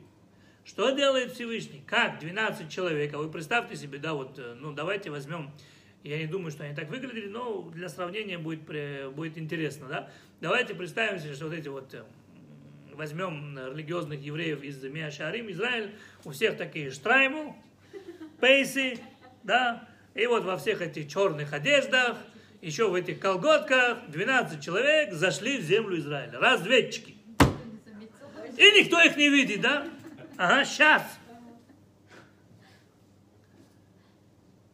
Что 0.65 0.91
делает 0.91 1.33
Всевышний? 1.33 1.83
Как 1.85 2.19
12 2.19 2.69
человек, 2.69 3.13
а 3.13 3.17
вы 3.17 3.29
представьте 3.29 3.75
себе, 3.75 3.99
да, 3.99 4.13
вот, 4.13 4.39
э, 4.39 4.55
ну, 4.59 4.71
давайте 4.71 5.09
возьмем, 5.09 5.51
я 6.03 6.17
не 6.17 6.25
думаю, 6.25 6.51
что 6.51 6.63
они 6.63 6.73
так 6.73 6.89
выглядели, 6.89 7.27
но 7.27 7.69
для 7.69 7.89
сравнения 7.89 8.37
будет, 8.37 8.63
будет 9.13 9.37
интересно, 9.37 9.87
да. 9.87 10.09
Давайте 10.39 10.73
представим 10.73 11.19
себе, 11.19 11.33
что 11.33 11.45
вот 11.45 11.53
эти 11.53 11.67
вот, 11.67 11.93
э, 11.93 12.03
возьмем 12.93 13.57
религиозных 13.57 14.21
евреев 14.21 14.63
из 14.63 14.81
Миашарим, 14.83 15.51
Израиль, 15.51 15.91
у 16.23 16.31
всех 16.31 16.55
такие 16.55 16.91
штрайму, 16.91 17.61
пейсы, 18.39 18.99
да, 19.43 19.89
и 20.13 20.25
вот 20.27 20.45
во 20.45 20.57
всех 20.57 20.81
этих 20.81 21.09
черных 21.09 21.51
одеждах, 21.51 22.17
еще 22.61 22.89
в 22.89 22.93
этих 22.93 23.19
колготках 23.19 23.97
12 24.07 24.63
человек 24.63 25.11
зашли 25.11 25.57
в 25.57 25.63
землю 25.63 25.99
Израиля, 25.99 26.39
разведчики. 26.39 27.17
И 28.57 28.61
никто 28.79 29.01
их 29.01 29.17
не 29.17 29.27
видит, 29.27 29.59
да? 29.59 29.85
Ага, 30.37 30.65
сейчас. 30.65 31.03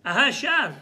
Ага, 0.03 0.31
сейчас. 0.31 0.73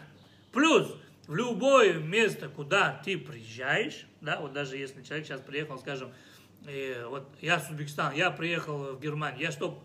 Плюс 0.52 0.94
в 1.26 1.34
любое 1.34 1.94
место, 1.94 2.48
куда 2.48 3.00
ты 3.04 3.18
приезжаешь, 3.18 4.06
да, 4.20 4.40
вот 4.40 4.52
даже 4.52 4.76
если 4.76 5.02
человек 5.02 5.26
сейчас 5.26 5.40
приехал, 5.40 5.78
скажем, 5.78 6.12
э, 6.66 7.04
вот 7.06 7.28
я 7.40 7.58
с 7.58 7.68
Узбекистана, 7.68 8.14
я 8.14 8.30
приехал 8.30 8.94
в 8.94 9.00
Германию, 9.00 9.42
я 9.42 9.50
что, 9.50 9.82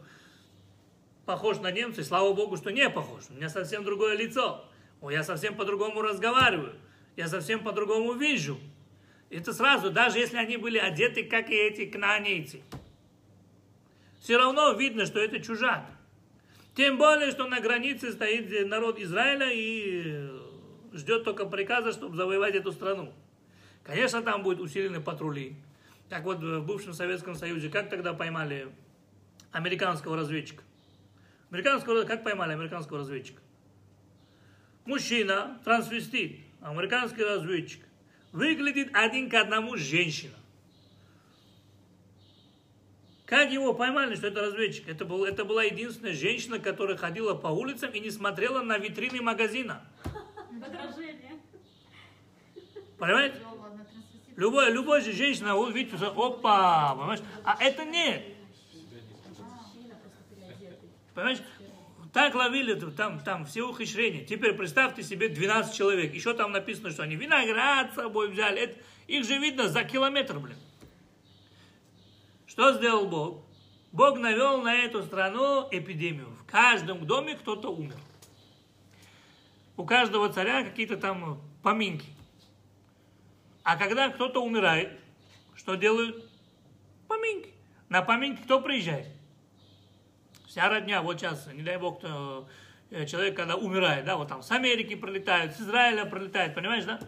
похож 1.25 1.60
на 1.60 1.71
немца, 1.71 2.03
слава 2.03 2.34
богу, 2.34 2.56
что 2.56 2.69
не 2.71 2.89
похож, 2.89 3.23
у 3.29 3.34
меня 3.34 3.49
совсем 3.49 3.84
другое 3.84 4.15
лицо, 4.15 4.63
я 5.01 5.23
совсем 5.23 5.56
по-другому 5.56 6.01
разговариваю, 6.01 6.75
я 7.17 7.27
совсем 7.27 7.63
по-другому 7.63 8.13
вижу. 8.13 8.60
Это 9.29 9.51
сразу, 9.53 9.91
даже 9.91 10.19
если 10.19 10.38
они 10.38 10.58
были 10.58 10.77
одеты, 10.77 11.23
как 11.23 11.49
и 11.49 11.56
эти 11.56 11.86
кнаанейцы 11.88 12.62
все 14.24 14.38
равно 14.38 14.72
видно, 14.72 15.06
что 15.06 15.20
это 15.20 15.42
чужак. 15.42 15.86
Тем 16.76 16.98
более, 16.98 17.32
что 17.32 17.46
на 17.46 17.60
границе 17.60 18.14
стоит 18.14 18.68
народ 18.70 18.98
Израиля 18.98 19.50
и 19.52 20.30
ждет 20.94 21.26
только 21.26 21.46
приказа, 21.46 21.92
чтобы 21.92 22.16
завоевать 22.16 22.56
эту 22.56 22.72
страну. 22.72 23.14
Конечно, 23.84 24.22
там 24.22 24.42
будут 24.42 24.62
усилены 24.62 25.02
патрули. 25.02 25.58
Так 26.08 26.24
вот, 26.24 26.38
в 26.38 26.62
бывшем 26.62 26.94
Советском 26.94 27.36
Союзе, 27.36 27.70
как 27.70 27.90
тогда 27.90 28.14
поймали 28.14 28.70
американского 29.52 30.16
разведчика? 30.16 30.64
Американского, 31.52 32.04
как 32.04 32.24
поймали 32.24 32.54
американского 32.54 33.00
разведчика? 33.00 33.42
Мужчина, 34.86 35.60
трансвестит, 35.66 36.40
американский 36.62 37.24
разведчик, 37.26 37.82
выглядит 38.32 38.90
один 38.94 39.30
к 39.30 39.34
одному 39.34 39.76
женщина. 39.76 40.36
Как 43.26 43.52
его 43.52 43.74
поймали, 43.74 44.16
что 44.16 44.28
это 44.28 44.42
разведчик? 44.42 44.88
Это, 44.90 45.06
был, 45.06 45.24
это 45.24 45.46
была 45.46 45.64
единственная 45.64 46.14
женщина, 46.14 46.60
которая 46.60 46.98
ходила 46.98 47.34
по 47.34 47.48
улицам 47.48 47.92
и 47.92 48.00
не 48.00 48.12
смотрела 48.12 48.62
на 48.62 48.78
витрины 48.78 49.22
магазина. 49.22 49.82
Подражение. 50.62 51.40
Понимаете? 52.98 53.36
Любой, 54.36 54.72
любой 54.72 55.02
же 55.02 55.14
женщина, 55.14 55.56
вот 55.56 55.74
видите, 55.74 55.96
опа, 56.04 56.96
понимаешь? 56.96 57.22
А 57.44 57.56
это 57.64 57.86
нет. 57.86 58.24
Понимаешь? 61.14 61.40
Так 62.12 62.36
ловили 62.36 62.74
там, 62.92 63.20
там 63.22 63.46
все 63.46 63.68
ухищрения. 63.68 64.24
Теперь 64.26 64.54
представьте 64.54 65.02
себе 65.02 65.30
12 65.30 65.74
человек. 65.76 66.14
Еще 66.14 66.34
там 66.34 66.52
написано, 66.52 66.92
что 66.92 67.04
они 67.04 67.16
виноград 67.16 67.92
с 67.92 67.96
собой 67.96 68.30
взяли. 68.30 68.62
Это, 68.62 68.80
их 69.08 69.26
же 69.26 69.38
видно 69.38 69.68
за 69.68 69.84
километр, 69.84 70.40
блин. 70.40 70.58
Что 72.54 72.72
сделал 72.74 73.08
Бог? 73.08 73.42
Бог 73.92 74.20
навел 74.20 74.62
на 74.62 74.76
эту 74.76 75.02
страну 75.02 75.68
эпидемию. 75.72 76.30
В 76.39 76.46
каждом 76.46 77.08
доме 77.08 77.34
кто-то 77.34 77.70
умер. 77.70 77.96
У 79.76 79.84
каждого 79.84 80.32
царя 80.32 80.63
какие-то 80.63 80.98
там 80.98 81.42
поминки. 81.63 82.06
А 83.63 83.76
когда 83.76 84.10
кто-то 84.10 84.44
умирает, 84.44 85.00
что 85.56 85.74
делают? 85.74 86.30
Поминки. 87.08 87.50
На 87.89 88.04
поминки 88.04 88.44
кто 88.44 88.62
приезжает? 88.62 89.08
Вся 90.46 90.70
родня, 90.70 91.02
вот 91.02 91.20
сейчас, 91.20 91.52
не 91.52 91.63
дай 91.63 91.78
бог, 91.78 91.98
кто, 91.98 92.48
э, 92.92 93.08
человек, 93.08 93.36
когда 93.36 93.56
умирает, 93.56 94.06
да, 94.06 94.16
вот 94.16 94.28
там 94.28 94.44
с 94.44 94.52
Америки 94.52 94.94
пролетают, 94.94 95.56
с 95.56 95.62
Израиля 95.62 96.06
пролетают, 96.06 96.54
понимаешь, 96.54 96.86
да? 96.86 97.00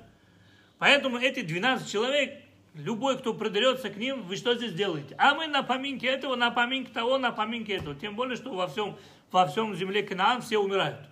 Поэтому 0.80 1.20
эти 1.20 1.44
12 1.44 1.88
человек 1.88 2.45
Любой, 2.76 3.18
кто 3.18 3.34
придерется 3.34 3.90
к 3.90 3.96
ним, 3.96 4.24
вы 4.24 4.36
что 4.36 4.54
здесь 4.54 4.74
делаете? 4.74 5.16
А 5.18 5.34
мы 5.34 5.48
на 5.48 5.64
поминке 5.64 6.08
этого, 6.08 6.36
на 6.36 6.52
поминке 6.52 6.92
того, 6.92 7.18
на 7.18 7.32
поминке 7.32 7.78
этого. 7.78 7.96
Тем 7.96 8.18
более, 8.18 8.36
что 8.36 8.54
во 8.54 8.68
всем, 8.68 8.98
во 9.32 9.48
всем 9.48 9.74
земле 9.76 10.04
Канаан 10.04 10.42
все 10.42 10.58
умирают. 10.58 11.08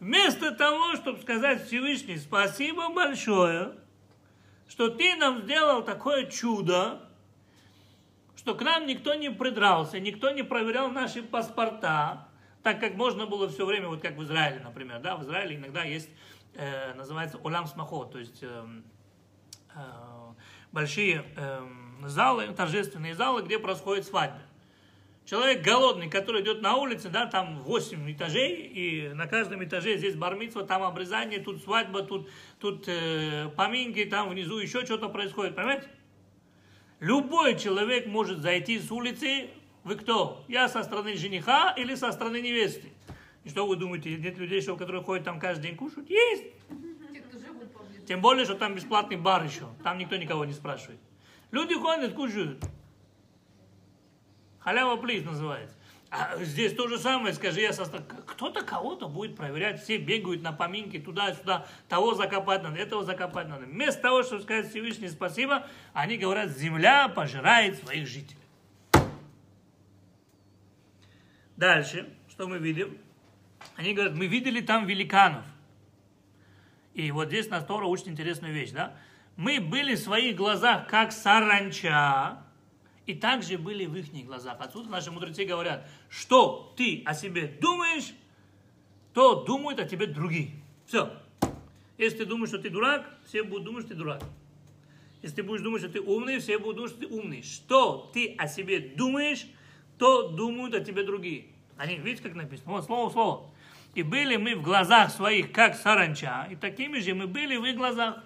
Вместо 0.00 0.50
того, 0.50 0.96
чтобы 0.96 1.20
сказать 1.20 1.64
Всевышний, 1.64 2.16
спасибо 2.16 2.88
большое, 2.88 3.74
что 4.66 4.88
ты 4.88 5.14
нам 5.14 5.42
сделал 5.42 5.84
такое 5.84 6.26
чудо, 6.26 7.08
что 8.34 8.56
к 8.56 8.62
нам 8.62 8.86
никто 8.88 9.14
не 9.14 9.30
придрался, 9.30 10.00
никто 10.00 10.32
не 10.32 10.42
проверял 10.42 10.90
наши 10.90 11.22
паспорта, 11.22 12.26
так 12.64 12.80
как 12.80 12.94
можно 12.94 13.26
было 13.26 13.48
все 13.48 13.64
время, 13.64 13.86
вот 13.86 14.00
как 14.00 14.16
в 14.16 14.22
Израиле, 14.24 14.58
например, 14.64 14.98
да, 14.98 15.14
в 15.14 15.22
Израиле 15.22 15.54
иногда 15.54 15.84
есть, 15.84 16.10
э, 16.54 16.94
называется 16.94 17.38
олам 17.44 17.66
смахот, 17.66 18.10
то 18.10 18.18
есть 18.18 18.42
э, 18.42 18.64
э, 19.76 19.80
большие 20.72 21.24
э, 21.36 21.66
залы, 22.06 22.48
торжественные 22.56 23.14
залы, 23.14 23.42
где 23.42 23.58
происходит 23.58 24.06
свадьба. 24.06 24.40
Человек 25.24 25.62
голодный, 25.62 26.10
который 26.10 26.42
идет 26.42 26.60
на 26.60 26.76
улице, 26.76 27.08
да, 27.08 27.26
там 27.26 27.60
8 27.60 28.12
этажей, 28.12 28.66
и 28.66 29.08
на 29.14 29.26
каждом 29.26 29.62
этаже 29.62 29.96
здесь 29.96 30.16
бармитство, 30.16 30.64
там 30.64 30.82
обрезание, 30.82 31.38
тут 31.38 31.62
свадьба, 31.62 32.02
тут, 32.02 32.28
тут 32.58 32.88
э, 32.88 33.48
поминки, 33.56 34.04
там 34.06 34.28
внизу 34.30 34.58
еще 34.58 34.84
что-то 34.84 35.08
происходит, 35.08 35.54
понимаете? 35.54 35.86
Любой 36.98 37.56
человек 37.58 38.06
может 38.06 38.40
зайти 38.40 38.78
с 38.78 38.90
улицы, 38.90 39.50
вы 39.84 39.94
кто? 39.94 40.44
Я 40.48 40.68
со 40.68 40.82
стороны 40.82 41.16
жениха 41.16 41.72
или 41.76 41.94
со 41.94 42.12
стороны 42.12 42.40
невесты? 42.40 42.88
И 43.44 43.48
что 43.48 43.66
вы 43.66 43.76
думаете, 43.76 44.16
нет 44.16 44.36
людей, 44.36 44.60
что, 44.60 44.76
которые 44.76 45.02
ходят 45.02 45.24
там 45.24 45.38
каждый 45.38 45.68
день 45.68 45.76
кушают? 45.76 46.10
Есть! 46.10 46.44
Те, 47.12 47.20
кто 47.20 47.38
живут 47.38 47.72
поблизости. 47.72 47.99
Тем 48.10 48.20
более, 48.20 48.44
что 48.44 48.56
там 48.56 48.74
бесплатный 48.74 49.16
бар 49.16 49.44
еще. 49.44 49.68
Там 49.84 49.96
никто 49.96 50.16
никого 50.16 50.44
не 50.44 50.52
спрашивает. 50.52 50.98
Люди 51.52 51.74
ходят, 51.74 52.12
кушают. 52.12 52.60
Халява 54.58 54.96
плиз 54.96 55.24
называется. 55.24 55.76
А 56.10 56.36
здесь 56.42 56.74
то 56.74 56.88
же 56.88 56.98
самое, 56.98 57.32
скажи, 57.32 57.60
я 57.60 57.72
со 57.72 57.84
стороны. 57.84 58.08
Кто-то 58.26 58.64
кого-то 58.64 59.06
будет 59.06 59.36
проверять, 59.36 59.80
все 59.80 59.96
бегают 59.96 60.42
на 60.42 60.50
поминки 60.50 60.98
туда-сюда, 60.98 61.68
того 61.88 62.14
закопать 62.14 62.64
надо, 62.64 62.80
этого 62.80 63.04
закопать 63.04 63.46
надо. 63.46 63.66
Вместо 63.66 64.02
того, 64.02 64.24
чтобы 64.24 64.42
сказать 64.42 64.68
Всевышний 64.68 65.08
спасибо, 65.08 65.68
они 65.92 66.16
говорят, 66.16 66.50
земля 66.50 67.06
пожирает 67.06 67.78
своих 67.78 68.08
жителей. 68.08 68.42
Дальше, 71.56 72.12
что 72.28 72.48
мы 72.48 72.58
видим? 72.58 72.98
Они 73.76 73.94
говорят, 73.94 74.14
мы 74.14 74.26
видели 74.26 74.62
там 74.62 74.84
великанов. 74.86 75.44
И 76.94 77.10
вот 77.10 77.28
здесь 77.28 77.48
нас 77.48 77.64
Тора 77.64 77.86
учит 77.86 78.08
интересную 78.08 78.52
вещь, 78.52 78.70
да? 78.70 78.96
Мы 79.36 79.60
были 79.60 79.94
в 79.94 79.98
своих 79.98 80.36
глазах 80.36 80.86
как 80.88 81.12
саранча, 81.12 82.42
и 83.06 83.14
также 83.14 83.58
были 83.58 83.86
в 83.86 83.94
их 83.96 84.26
глазах. 84.26 84.56
Отсюда 84.60 84.90
наши 84.90 85.10
мудрецы 85.10 85.44
говорят, 85.44 85.88
что 86.08 86.72
ты 86.76 87.02
о 87.06 87.14
себе 87.14 87.46
думаешь, 87.46 88.12
то 89.14 89.42
думают 89.44 89.80
о 89.80 89.84
тебе 89.84 90.06
другие. 90.06 90.50
Все. 90.86 91.12
Если 91.98 92.18
ты 92.18 92.26
думаешь, 92.26 92.48
что 92.50 92.58
ты 92.58 92.70
дурак, 92.70 93.18
все 93.26 93.42
будут 93.42 93.64
думать, 93.64 93.84
что 93.84 93.94
ты 93.94 93.98
дурак. 93.98 94.22
Если 95.22 95.36
ты 95.36 95.42
будешь 95.42 95.60
думать, 95.60 95.82
что 95.82 95.90
ты 95.90 96.00
умный, 96.00 96.38
все 96.38 96.58
будут 96.58 96.76
думать, 96.76 96.90
что 96.92 97.00
ты 97.00 97.06
умный. 97.06 97.42
Что 97.42 98.10
ты 98.14 98.34
о 98.38 98.48
себе 98.48 98.80
думаешь, 98.80 99.46
то 99.98 100.28
думают 100.28 100.74
о 100.74 100.80
тебе 100.80 101.02
другие. 101.02 101.46
Они, 101.76 101.96
видите, 101.96 102.22
как 102.22 102.34
написано? 102.34 102.72
Вот 102.72 102.84
слово 102.84 103.10
слово. 103.10 103.50
И 103.94 104.02
были 104.02 104.36
мы 104.36 104.54
в 104.54 104.62
глазах 104.62 105.10
своих, 105.10 105.52
как 105.52 105.74
саранча, 105.74 106.46
и 106.50 106.56
такими 106.56 107.00
же 107.00 107.14
мы 107.14 107.26
были 107.26 107.56
в 107.56 107.64
их 107.64 107.76
глазах. 107.76 108.22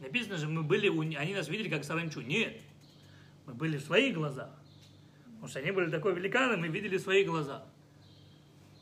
Написано 0.00 0.36
же, 0.36 0.46
мы 0.46 0.62
были, 0.62 0.88
они 1.16 1.34
нас 1.34 1.48
видели 1.48 1.68
как 1.68 1.84
саранчу. 1.84 2.20
Нет. 2.20 2.56
Мы 3.46 3.54
были 3.54 3.76
в 3.78 3.82
своих 3.82 4.14
глазах. 4.14 4.50
Потому 5.24 5.48
что 5.48 5.58
они 5.58 5.70
были 5.72 5.90
такой 5.90 6.14
великаны, 6.14 6.56
мы 6.56 6.68
видели 6.68 6.96
в 6.96 7.00
своих 7.00 7.26
глазах. 7.26 7.62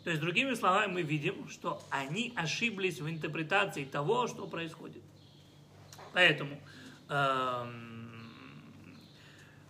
То 0.05 0.11
есть, 0.11 0.23
другими 0.23 0.55
словами, 0.55 0.93
мы 0.93 1.03
видим, 1.03 1.49
что 1.49 1.83
они 1.91 2.33
ошиблись 2.37 3.01
в 3.01 3.09
интерпретации 3.09 3.85
того, 3.85 4.29
что 4.29 4.47
происходит. 4.47 5.03
Поэтому 6.13 6.61
эм, 7.09 8.09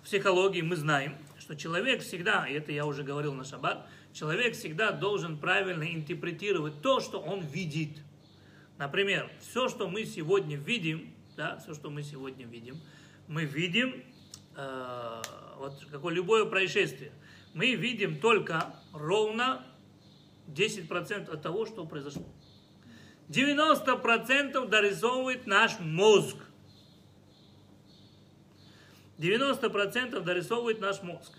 в 0.02 0.04
психологии 0.04 0.60
мы 0.60 0.76
знаем, 0.76 1.16
что 1.38 1.56
человек 1.56 2.02
всегда, 2.02 2.46
и 2.46 2.52
это 2.52 2.70
я 2.70 2.84
уже 2.84 3.02
говорил 3.02 3.32
на 3.34 3.44
шаббат, 3.44 3.88
человек 4.16 4.54
всегда 4.54 4.92
должен 4.92 5.36
правильно 5.36 5.84
интерпретировать 5.84 6.80
то, 6.80 7.00
что 7.00 7.20
он 7.20 7.40
видит. 7.40 7.98
Например, 8.78 9.30
все, 9.40 9.68
что 9.68 9.88
мы 9.88 10.06
сегодня 10.06 10.56
видим, 10.56 11.12
да, 11.36 11.58
все, 11.58 11.74
что 11.74 11.90
мы 11.90 12.02
сегодня 12.02 12.46
видим, 12.46 12.80
мы 13.28 13.44
видим, 13.44 14.02
э, 14.56 15.22
вот 15.58 15.84
какое 15.90 16.14
любое 16.14 16.46
происшествие, 16.46 17.12
мы 17.52 17.74
видим 17.74 18.18
только 18.18 18.74
ровно 18.92 19.66
10% 20.48 21.30
от 21.30 21.42
того, 21.42 21.66
что 21.66 21.84
произошло. 21.84 22.26
90% 23.28 24.66
дорисовывает 24.68 25.46
наш 25.46 25.78
мозг. 25.78 26.36
90% 29.18 30.20
дорисовывает 30.20 30.80
наш 30.80 31.02
мозг. 31.02 31.32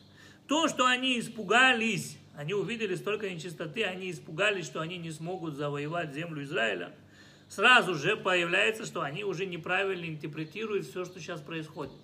То, 0.47 0.67
что 0.67 0.85
они 0.85 1.19
испугались, 1.19 2.17
они 2.37 2.53
увидели 2.53 2.93
столько 2.93 3.27
нечистоты, 3.27 3.83
они 3.83 4.11
испугались, 4.11 4.67
что 4.67 4.79
они 4.79 4.99
не 4.99 5.09
смогут 5.09 5.55
завоевать 5.55 6.13
землю 6.13 6.43
Израиля, 6.43 6.93
сразу 7.49 7.95
же 7.95 8.15
появляется, 8.15 8.85
что 8.85 9.01
они 9.01 9.23
уже 9.23 9.47
неправильно 9.47 10.05
интерпретируют 10.05 10.85
все, 10.85 11.03
что 11.03 11.19
сейчас 11.19 11.41
происходит. 11.41 11.95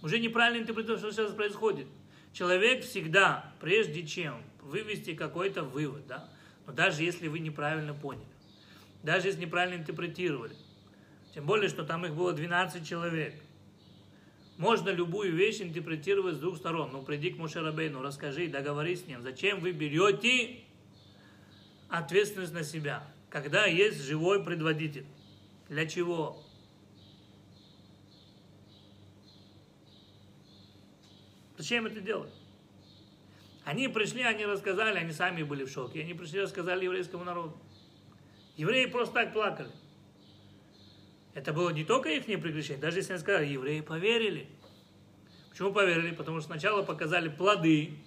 Уже 0.00 0.18
неправильно 0.18 0.62
интерпретируют, 0.62 1.02
что 1.02 1.12
сейчас 1.12 1.32
происходит. 1.32 1.86
Человек 2.32 2.84
всегда, 2.84 3.52
прежде 3.60 4.06
чем 4.06 4.42
вывести 4.62 5.14
какой-то 5.14 5.62
вывод, 5.62 6.06
да, 6.06 6.30
но 6.66 6.72
даже 6.72 7.02
если 7.02 7.28
вы 7.28 7.38
неправильно 7.38 7.92
поняли, 7.92 8.24
даже 9.02 9.28
если 9.28 9.42
неправильно 9.42 9.78
интерпретировали, 9.78 10.56
тем 11.34 11.44
более, 11.44 11.68
что 11.68 11.84
там 11.84 12.06
их 12.06 12.14
было 12.14 12.32
12 12.32 12.88
человек, 12.88 13.34
можно 14.56 14.90
любую 14.90 15.34
вещь 15.34 15.60
интерпретировать 15.60 16.36
с 16.36 16.38
двух 16.38 16.56
сторон. 16.56 16.90
Ну, 16.92 17.02
приди 17.02 17.30
к 17.30 17.38
Мушерабейну, 17.38 18.02
расскажи, 18.02 18.46
договорись 18.46 19.02
с 19.02 19.06
ним. 19.06 19.22
Зачем 19.22 19.60
вы 19.60 19.72
берете 19.72 20.60
ответственность 21.88 22.52
на 22.52 22.62
себя, 22.62 23.06
когда 23.30 23.66
есть 23.66 24.02
живой 24.02 24.44
предводитель? 24.44 25.06
Для 25.68 25.86
чего? 25.86 26.42
Зачем 31.56 31.86
это 31.86 32.00
делать? 32.00 32.32
Они 33.64 33.88
пришли, 33.88 34.22
они 34.22 34.44
рассказали, 34.44 34.98
они 34.98 35.12
сами 35.12 35.42
были 35.42 35.64
в 35.64 35.70
шоке. 35.70 36.02
Они 36.02 36.14
пришли, 36.14 36.40
рассказали 36.40 36.84
еврейскому 36.84 37.24
народу. 37.24 37.56
Евреи 38.56 38.86
просто 38.86 39.14
так 39.14 39.32
плакали. 39.32 39.70
Это 41.34 41.52
было 41.52 41.70
не 41.70 41.84
только 41.84 42.10
их 42.10 42.24
прегрешение, 42.24 42.80
даже 42.80 42.98
если 42.98 43.12
они 43.12 43.20
сказали, 43.20 43.46
евреи 43.46 43.80
поверили. 43.80 44.48
Почему 45.50 45.72
поверили? 45.72 46.14
Потому 46.14 46.40
что 46.40 46.48
сначала 46.48 46.82
показали 46.82 47.28
плоды. 47.28 47.98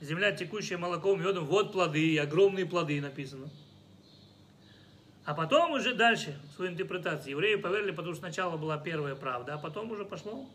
Земля, 0.00 0.32
текущая 0.32 0.76
молоком, 0.76 1.20
медом, 1.20 1.46
вот 1.46 1.72
плоды, 1.72 2.18
огромные 2.18 2.66
плоды 2.66 3.00
написано. 3.00 3.48
А 5.24 5.32
потом 5.32 5.72
уже 5.72 5.94
дальше, 5.94 6.38
в 6.50 6.56
своей 6.56 6.72
интерпретации, 6.72 7.30
евреи 7.30 7.56
поверили, 7.56 7.92
потому 7.92 8.12
что 8.12 8.20
сначала 8.20 8.58
была 8.58 8.76
первая 8.76 9.14
правда, 9.14 9.54
а 9.54 9.58
потом 9.58 9.90
уже 9.90 10.04
пошло 10.04 10.46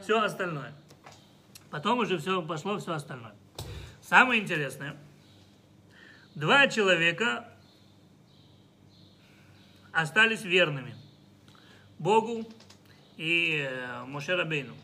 все 0.00 0.18
остальное. 0.18 0.72
Потом 1.70 1.98
уже 1.98 2.16
все 2.16 2.40
пошло 2.42 2.78
все 2.78 2.92
остальное. 2.92 3.34
Самое 4.00 4.40
интересное, 4.40 4.96
два 6.34 6.68
человека 6.68 7.51
остались 9.92 10.42
верными 10.42 10.94
Богу 11.98 12.48
и 13.16 13.66
э, 13.68 14.04
Мошерабейну. 14.06 14.74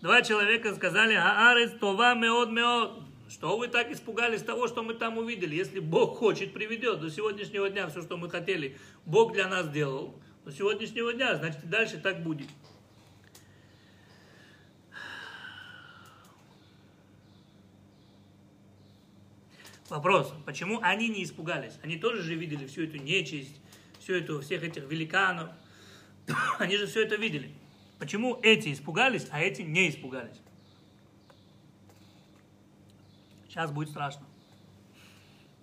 Два 0.00 0.22
человека 0.22 0.74
сказали, 0.74 1.14
Аарец 1.14 1.72
това 1.78 2.14
меод 2.14 2.50
меод. 2.50 3.02
Что 3.28 3.56
вы 3.56 3.68
так 3.68 3.90
испугались 3.90 4.42
того, 4.42 4.68
что 4.68 4.82
мы 4.82 4.94
там 4.94 5.18
увидели? 5.18 5.56
Если 5.56 5.80
Бог 5.80 6.18
хочет, 6.18 6.52
приведет. 6.52 7.00
До 7.00 7.10
сегодняшнего 7.10 7.68
дня 7.68 7.88
все, 7.88 8.02
что 8.02 8.16
мы 8.16 8.30
хотели, 8.30 8.76
Бог 9.06 9.32
для 9.32 9.48
нас 9.48 9.66
сделал. 9.66 10.14
До 10.44 10.52
сегодняшнего 10.52 11.12
дня, 11.12 11.34
значит, 11.36 11.64
и 11.64 11.66
дальше 11.66 11.98
так 11.98 12.22
будет. 12.22 12.48
Вопрос, 19.88 20.32
почему 20.44 20.80
они 20.82 21.08
не 21.08 21.24
испугались? 21.24 21.78
Они 21.82 21.96
тоже 21.96 22.22
же 22.22 22.34
видели 22.34 22.66
всю 22.66 22.84
эту 22.84 22.98
нечисть, 22.98 23.60
всю 24.04 24.14
эту, 24.16 24.42
всех 24.42 24.62
этих 24.62 24.84
великанов. 24.84 25.50
Они 26.58 26.76
же 26.76 26.86
все 26.86 27.02
это 27.04 27.16
видели. 27.16 27.50
Почему 27.98 28.38
эти 28.42 28.72
испугались, 28.72 29.26
а 29.30 29.40
эти 29.40 29.62
не 29.62 29.88
испугались? 29.88 30.36
Сейчас 33.48 33.70
будет 33.70 33.88
страшно. 33.88 34.26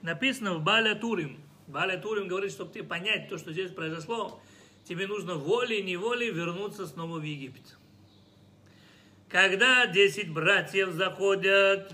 Написано 0.01 0.55
в 0.55 0.63
Баля 0.63 0.95
Турим. 0.95 1.39
Баля 1.67 1.97
Турим 1.97 2.27
говорит, 2.27 2.51
чтобы 2.51 2.71
ты 2.71 2.83
понять 2.83 3.29
то, 3.29 3.37
что 3.37 3.53
здесь 3.53 3.71
произошло, 3.71 4.41
тебе 4.85 5.05
нужно 5.05 5.35
волей-неволей 5.35 6.31
вернуться 6.31 6.87
снова 6.87 7.19
в 7.19 7.23
Египет. 7.23 7.77
Когда 9.29 9.85
10 9.85 10.33
братьев 10.33 10.89
заходят 10.93 11.93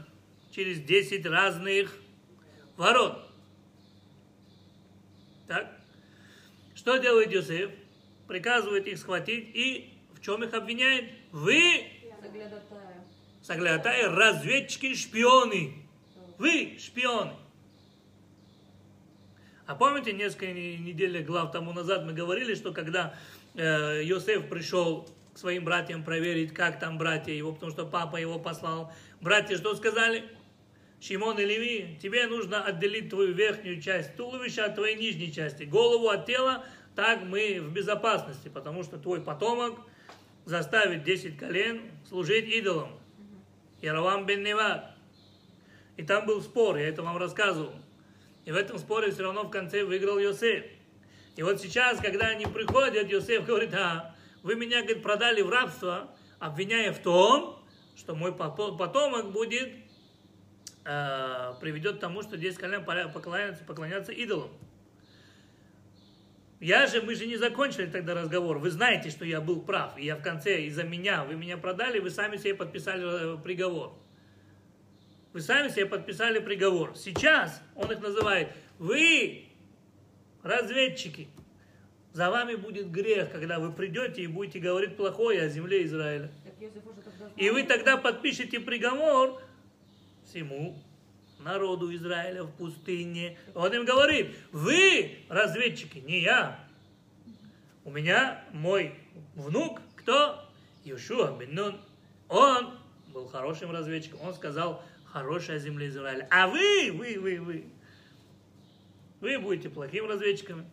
через 0.52 0.80
10 0.80 1.26
разных 1.26 1.98
ворот. 2.78 3.30
Так? 5.48 5.78
Что 6.88 6.96
делает 7.00 7.36
Иосиф? 7.36 7.70
Приказывает 8.30 8.88
их 8.88 8.98
схватить 8.98 9.54
и 9.54 9.94
в 10.14 10.22
чем 10.22 10.42
их 10.46 10.54
обвиняет? 10.54 11.12
Вы, 11.34 11.84
соглядатай, 13.42 14.08
разведчики, 14.08 14.96
шпионы. 14.96 15.74
Вы 16.38 16.78
шпионы. 16.80 17.34
А 19.66 19.76
помните, 19.76 20.14
несколько 20.14 20.54
недель 20.54 21.22
глав 21.24 21.52
тому 21.52 21.74
назад 21.74 22.06
мы 22.06 22.14
говорили, 22.14 22.56
что 22.56 22.72
когда 22.72 23.14
э, 23.56 24.04
Иосиф 24.04 24.48
пришел 24.48 25.10
к 25.34 25.38
своим 25.40 25.66
братьям 25.66 26.06
проверить, 26.06 26.54
как 26.54 26.80
там 26.80 26.98
братья 26.98 27.34
его, 27.34 27.52
потому 27.52 27.74
что 27.74 27.86
папа 27.86 28.16
его 28.16 28.40
послал. 28.40 28.94
Братья 29.20 29.58
что 29.58 29.76
сказали? 29.76 30.24
Шимон 31.00 31.38
и 31.38 31.46
Леви, 31.46 32.00
тебе 32.02 32.26
нужно 32.26 32.64
отделить 32.64 33.10
твою 33.10 33.34
верхнюю 33.34 33.82
часть 33.82 34.16
туловища 34.16 34.66
от 34.66 34.76
твоей 34.76 34.96
нижней 34.96 35.32
части, 35.32 35.64
голову 35.64 36.10
от 36.10 36.26
тела, 36.26 36.66
так 36.98 37.22
мы 37.22 37.60
в 37.62 37.72
безопасности, 37.72 38.50
потому 38.50 38.82
что 38.82 38.98
твой 38.98 39.22
потомок 39.22 39.82
заставит 40.46 41.04
10 41.04 41.38
колен 41.38 41.92
служить 42.10 42.48
идолам. 42.48 42.90
Яровам 43.84 44.26
бен 44.26 44.42
Неват. 44.42 44.96
И 45.96 46.02
там 46.02 46.26
был 46.26 46.42
спор, 46.42 46.76
я 46.78 46.90
это 46.90 47.04
вам 47.04 47.18
рассказывал. 47.18 47.76
И 48.46 48.52
в 48.52 48.56
этом 48.56 48.80
споре 48.80 49.12
все 49.12 49.22
равно 49.22 49.44
в 49.44 49.52
конце 49.52 49.84
выиграл 49.84 50.18
Йосеф. 50.18 50.66
И 51.36 51.44
вот 51.44 51.62
сейчас, 51.62 52.00
когда 52.00 52.30
они 52.30 52.48
приходят, 52.48 53.08
Йосеф 53.08 53.46
говорит, 53.46 53.76
а, 53.76 54.16
вы 54.42 54.56
меня, 54.56 54.82
говорит, 54.82 55.04
продали 55.04 55.44
в 55.44 55.52
рабство, 55.52 56.10
обвиняя 56.40 56.92
в 56.94 56.98
том, 56.98 57.64
что 57.96 58.16
мой 58.16 58.34
потомок 58.34 59.32
будет, 59.32 59.72
э, 60.84 61.54
приведет 61.62 61.98
к 61.98 62.00
тому, 62.00 62.24
что 62.24 62.38
10 62.38 62.58
колен 62.58 62.84
поклоняются, 63.14 63.64
поклоняться 63.66 64.12
идолам. 64.14 64.50
Я 66.60 66.88
же, 66.88 67.02
мы 67.02 67.14
же 67.14 67.28
не 67.28 67.38
закончили 67.38 67.86
тогда 67.86 68.16
разговор. 68.16 68.58
Вы 68.58 68.72
знаете, 68.72 69.12
что 69.12 69.26
я 69.26 69.42
был 69.42 69.62
прав. 69.62 69.98
И 69.98 70.06
я 70.06 70.16
в 70.16 70.24
конце 70.24 70.64
из-за 70.64 70.84
меня, 70.84 71.24
вы 71.24 71.36
меня 71.36 71.58
продали, 71.58 72.00
вы 72.00 72.10
сами 72.10 72.38
себе 72.38 72.56
подписали 72.56 73.36
э, 73.36 73.38
приговор. 73.38 73.94
Вы 75.34 75.42
сами 75.42 75.70
себе 75.70 75.86
подписали 75.86 76.40
приговор. 76.40 76.96
Сейчас 76.96 77.62
он 77.76 77.92
их 77.92 78.00
называет, 78.00 78.50
вы 78.80 79.46
разведчики. 80.42 81.28
За 82.14 82.32
вами 82.32 82.56
будет 82.56 82.90
грех, 82.90 83.32
когда 83.32 83.60
вы 83.60 83.72
придете 83.72 84.24
и 84.24 84.28
будете 84.28 84.58
говорить 84.58 84.98
плохое 84.98 85.44
о 85.44 85.50
земле 85.50 85.86
Израиля. 85.86 86.32
И 87.36 87.52
вы 87.52 87.62
тогда 87.64 87.98
подпишете 87.98 88.60
приговор 88.60 89.40
всему 90.26 90.76
народу 91.40 91.94
Израиля 91.96 92.44
в 92.44 92.52
пустыне. 92.52 93.38
Он 93.54 93.74
им 93.74 93.86
говорит, 93.86 94.36
вы 94.52 95.20
разведчики, 95.30 96.00
не 96.00 96.22
я. 96.22 96.60
У 97.84 97.92
меня 97.92 98.44
мой 98.54 98.94
внук, 99.36 99.82
кто? 99.96 100.44
Иошуа 100.84 101.38
бен 101.38 101.80
Он 102.30 102.78
был 103.14 103.28
хорошим 103.28 103.72
разведчиком. 103.72 104.22
Он 104.22 104.34
сказал, 104.34 104.84
хорошая 105.06 105.60
земля 105.60 105.88
Израиля. 105.88 106.28
А 106.32 106.48
вы, 106.48 106.92
вы, 106.94 107.20
вы, 107.20 107.40
вы, 107.40 107.66
вы 109.22 109.40
будете 109.40 109.70
плохим 109.70 110.08
разведчиками. 110.08 110.66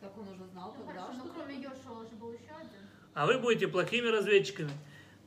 Как 0.00 0.16
он 0.18 0.28
уже 0.28 0.44
знал 0.52 0.74
ну, 0.78 0.86
хорошо, 0.86 1.12
но 1.24 1.32
кроме 1.34 1.56
Йошуа 1.56 2.04
же 2.08 2.16
был 2.16 2.32
еще 2.32 2.52
один. 2.58 2.70
А 3.14 3.26
вы 3.26 3.38
будете 3.38 3.68
плохими 3.68 4.08
разведчиками. 4.08 4.70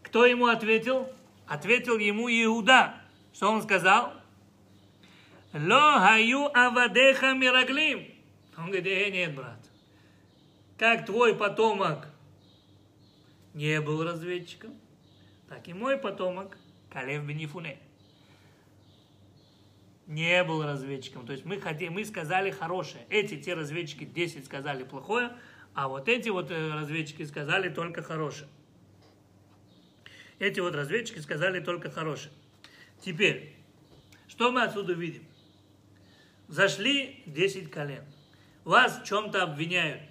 Кто 0.04 0.26
ему 0.26 0.48
ответил? 0.48 1.08
Ответил 1.48 1.98
ему 1.98 2.30
Иуда. 2.30 2.96
Что 3.34 3.52
он 3.52 3.62
сказал? 3.64 4.19
Ло 5.54 6.00
хаю 6.00 6.46
авадеха 6.54 7.34
мираглим. 7.34 8.06
Он 8.58 8.66
говорит, 8.66 8.86
э, 8.86 9.10
нет, 9.10 9.36
брат. 9.36 9.60
Как 10.78 11.06
твой 11.06 11.36
потомок 11.36 12.08
не 13.54 13.82
был 13.82 14.04
разведчиком, 14.04 14.74
так 15.48 15.68
и 15.68 15.74
мой 15.74 15.98
потомок 15.98 16.58
Калев 16.92 17.24
Бенифуне 17.24 17.80
не 20.06 20.44
был 20.44 20.64
разведчиком. 20.64 21.26
То 21.26 21.34
есть 21.34 21.46
мы, 21.46 21.60
хотели, 21.60 21.90
мы 21.90 22.06
сказали 22.06 22.52
хорошее. 22.52 23.06
Эти, 23.10 23.40
те 23.40 23.54
разведчики 23.54 24.06
10 24.06 24.46
сказали 24.46 24.84
плохое, 24.84 25.32
а 25.74 25.88
вот 25.88 26.10
эти 26.10 26.30
вот 26.30 26.52
э, 26.52 26.74
разведчики 26.74 27.24
сказали 27.24 27.70
только 27.70 28.02
хорошее. 28.02 28.50
Эти 30.40 30.60
вот 30.60 30.74
разведчики 30.74 31.20
сказали 31.20 31.60
только 31.60 31.92
хорошее. 31.92 32.34
Теперь, 33.02 33.56
что 34.28 34.52
мы 34.52 34.64
отсюда 34.64 34.94
видим? 34.94 35.29
Зашли 36.50 37.22
10 37.28 37.70
колен. 37.70 38.04
Вас 38.64 39.00
в 39.00 39.06
чем-то 39.06 39.44
обвиняют. 39.44 40.02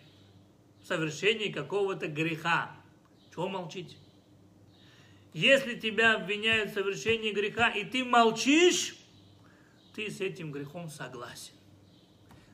В 0.80 0.86
совершении 0.86 1.50
какого-то 1.50 2.06
греха. 2.06 2.76
Чего 3.34 3.48
молчите? 3.48 3.96
Если 5.32 5.74
тебя 5.74 6.14
обвиняют 6.14 6.70
в 6.70 6.74
совершении 6.74 7.32
греха, 7.32 7.68
и 7.70 7.84
ты 7.84 8.04
молчишь, 8.04 8.96
ты 9.94 10.10
с 10.10 10.20
этим 10.20 10.52
грехом 10.52 10.88
согласен. 10.88 11.54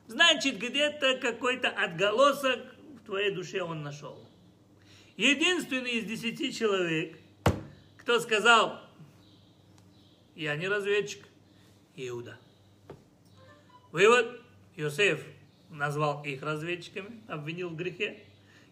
Значит, 0.07 0.57
где-то 0.57 1.17
какой-то 1.17 1.69
отголосок 1.69 2.59
в 3.01 3.05
твоей 3.05 3.31
душе 3.31 3.61
он 3.61 3.83
нашел. 3.83 4.27
Единственный 5.15 5.91
из 5.91 6.05
десяти 6.05 6.51
человек, 6.51 7.19
кто 7.97 8.19
сказал, 8.19 8.81
я 10.35 10.55
не 10.55 10.67
разведчик, 10.67 11.25
Иуда. 11.95 12.37
Вывод, 13.95 14.41
Иосиф 14.75 15.25
назвал 15.69 16.21
их 16.25 16.43
разведчиками, 16.43 17.21
обвинил 17.29 17.69
в 17.69 17.77
грехе. 17.77 18.25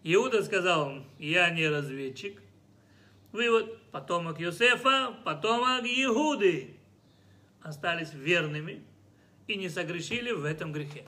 Иуда 0.04 0.44
сказал, 0.44 1.02
я 1.18 1.50
не 1.50 1.66
разведчик. 1.70 2.42
Вывод, 3.32 3.82
потомок 3.92 4.42
Иосифа, 4.42 5.18
потомок 5.24 5.86
Иуды 5.86 6.76
остались 7.62 8.14
верными 8.14 8.84
и 9.48 9.56
не 9.56 9.70
согрешили 9.70 10.32
в 10.34 10.44
этом 10.44 10.74
грехе. 10.74 11.06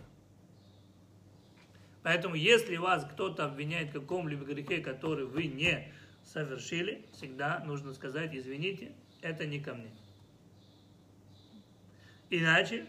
Поэтому, 2.02 2.36
если 2.36 2.78
вас 2.78 3.04
кто-то 3.04 3.44
обвиняет 3.44 3.90
в 3.90 4.00
каком-либо 4.00 4.46
грехе, 4.46 4.78
который 4.78 5.26
вы 5.26 5.48
не 5.48 5.92
совершили, 6.24 7.06
всегда 7.12 7.62
нужно 7.66 7.94
сказать, 7.94 8.34
извините, 8.34 8.94
это 9.22 9.46
не 9.46 9.60
ко 9.60 9.74
мне. 9.74 9.92
Иначе 12.30 12.88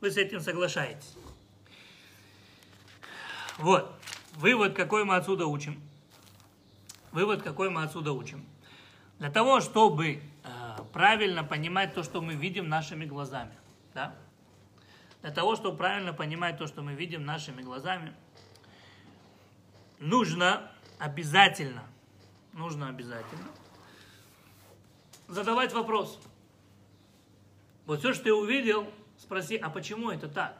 вы 0.00 0.10
с 0.10 0.16
этим 0.16 0.40
соглашаетесь. 0.40 1.16
Вот. 3.58 3.92
Вывод, 4.34 4.74
какой 4.74 5.04
мы 5.04 5.16
отсюда 5.16 5.46
учим. 5.46 5.80
Вывод, 7.12 7.42
какой 7.42 7.70
мы 7.70 7.82
отсюда 7.82 8.12
учим. 8.12 8.44
Для 9.18 9.30
того, 9.30 9.60
чтобы 9.60 10.22
правильно 10.92 11.42
понимать 11.42 11.94
то, 11.94 12.02
что 12.02 12.20
мы 12.20 12.34
видим 12.34 12.68
нашими 12.68 13.04
глазами. 13.04 13.54
Да? 13.94 14.14
Для 15.22 15.32
того, 15.32 15.56
чтобы 15.56 15.76
правильно 15.76 16.12
понимать 16.12 16.58
то, 16.58 16.66
что 16.66 16.82
мы 16.82 16.94
видим 16.94 17.24
нашими 17.24 17.62
глазами, 17.62 18.14
нужно 19.98 20.70
обязательно, 20.98 21.82
нужно 22.52 22.88
обязательно 22.88 23.48
задавать 25.28 25.72
вопрос. 25.72 26.18
Вот 27.86 28.00
все, 28.00 28.12
что 28.12 28.24
ты 28.24 28.32
увидел, 28.32 28.90
спроси, 29.18 29.56
а 29.56 29.68
почему 29.68 30.10
это 30.10 30.28
так? 30.28 30.56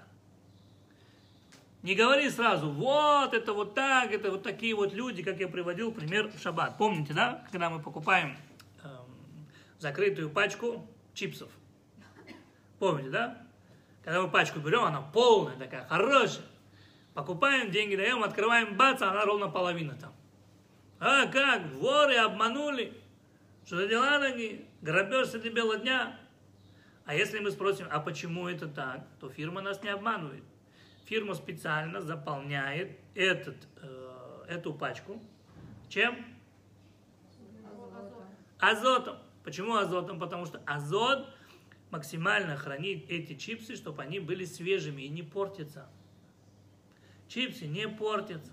Не 1.82 1.94
говори 1.94 2.28
сразу, 2.28 2.70
вот 2.70 3.32
это 3.32 3.52
вот 3.52 3.74
так, 3.74 4.12
это 4.12 4.30
вот 4.30 4.42
такие 4.42 4.74
вот 4.74 4.92
люди, 4.92 5.22
как 5.22 5.38
я 5.38 5.48
приводил 5.48 5.92
пример 5.92 6.28
в 6.28 6.38
шаббат. 6.40 6.76
Помните, 6.76 7.14
да, 7.14 7.44
когда 7.50 7.70
мы 7.70 7.80
покупаем 7.80 8.36
закрытую 9.78 10.30
пачку 10.30 10.86
чипсов. 11.14 11.50
Помните, 12.78 13.10
да? 13.10 13.42
Когда 14.02 14.22
мы 14.22 14.28
пачку 14.28 14.60
берем, 14.60 14.84
она 14.84 15.02
полная 15.02 15.56
такая, 15.56 15.86
хорошая. 15.86 16.44
Покупаем, 17.14 17.70
деньги 17.70 17.96
даем, 17.96 18.22
открываем, 18.22 18.76
бац, 18.76 19.02
она 19.02 19.24
ровно 19.24 19.48
половина 19.48 19.94
там. 19.94 20.12
А 21.00 21.26
как? 21.26 21.62
Воры 21.74 22.16
обманули. 22.16 22.92
Что 23.64 23.76
за 23.76 23.88
дела 23.88 24.18
такие? 24.20 24.64
Грабеж 24.82 25.28
среди 25.28 25.48
бела 25.50 25.78
дня. 25.78 26.18
А 27.08 27.14
если 27.14 27.38
мы 27.38 27.50
спросим, 27.50 27.86
а 27.90 28.00
почему 28.00 28.48
это 28.48 28.68
так, 28.68 29.08
то 29.18 29.30
фирма 29.30 29.62
нас 29.62 29.82
не 29.82 29.88
обманывает. 29.88 30.44
Фирма 31.06 31.32
специально 31.32 32.02
заполняет 32.02 32.98
этот, 33.14 33.56
э, 33.80 34.44
эту 34.46 34.74
пачку 34.74 35.18
чем? 35.88 36.22
Азотом. 38.58 39.16
Почему 39.42 39.76
азотом? 39.76 40.18
Потому 40.18 40.44
что 40.44 40.60
азот 40.66 41.30
максимально 41.90 42.58
хранит 42.58 43.06
эти 43.08 43.32
чипсы, 43.36 43.74
чтобы 43.74 44.02
они 44.02 44.20
были 44.20 44.44
свежими 44.44 45.00
и 45.00 45.08
не 45.08 45.22
портятся. 45.22 45.88
Чипсы 47.26 47.66
не 47.66 47.88
портятся. 47.88 48.52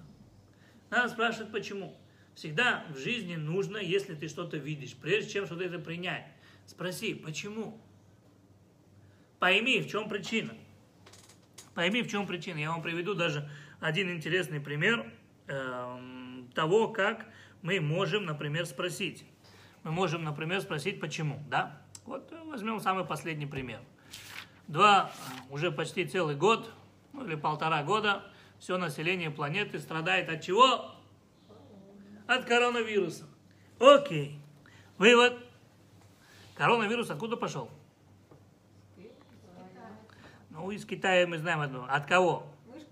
Надо 0.90 1.10
спрашивать, 1.10 1.52
почему. 1.52 1.94
Всегда 2.36 2.86
в 2.90 2.98
жизни 2.98 3.36
нужно, 3.36 3.76
если 3.76 4.16
ты 4.16 4.30
что-то 4.30 4.56
видишь, 4.56 4.96
прежде 4.96 5.34
чем 5.34 5.46
что-то 5.46 5.66
это 5.66 5.78
принять, 5.78 6.26
спроси, 6.66 7.16
почему. 7.16 7.82
Пойми, 9.46 9.80
в 9.80 9.88
чем 9.88 10.10
причина. 10.10 10.56
Пойми, 11.76 12.02
в 12.02 12.10
чем 12.10 12.26
причина. 12.26 12.58
Я 12.58 12.72
вам 12.72 12.82
приведу 12.82 13.14
даже 13.14 13.48
один 13.80 14.10
интересный 14.10 14.60
пример 14.60 15.06
э, 15.46 16.00
того, 16.56 16.88
как 16.88 17.28
мы 17.62 17.80
можем, 17.80 18.26
например, 18.26 18.66
спросить 18.66 19.24
мы 19.84 19.92
можем, 19.92 20.24
например, 20.24 20.62
спросить, 20.62 21.00
почему, 21.00 21.44
да? 21.48 21.80
Вот 22.06 22.34
возьмем 22.46 22.80
самый 22.80 23.06
последний 23.06 23.46
пример. 23.46 23.82
Два, 24.68 25.12
уже 25.52 25.72
почти 25.72 26.06
целый 26.06 26.36
год, 26.36 26.74
ну 27.14 27.24
или 27.24 27.36
полтора 27.36 27.84
года, 27.84 28.24
все 28.58 28.80
население 28.80 29.30
планеты 29.30 29.78
страдает 29.78 30.28
от 30.28 30.42
чего? 30.42 30.96
От 32.26 32.46
коронавируса. 32.46 33.28
Окей. 33.80 34.40
Вывод. 34.98 35.38
Коронавирус 36.56 37.12
откуда 37.12 37.38
пошел? 37.38 37.70
Ну, 40.56 40.72
из 40.72 40.86
Китая 40.86 41.28
мы 41.28 41.38
знаем 41.38 41.60
одно. 41.60 41.86
От 41.90 42.06
кого? 42.06 42.48
Мышка? 42.66 42.88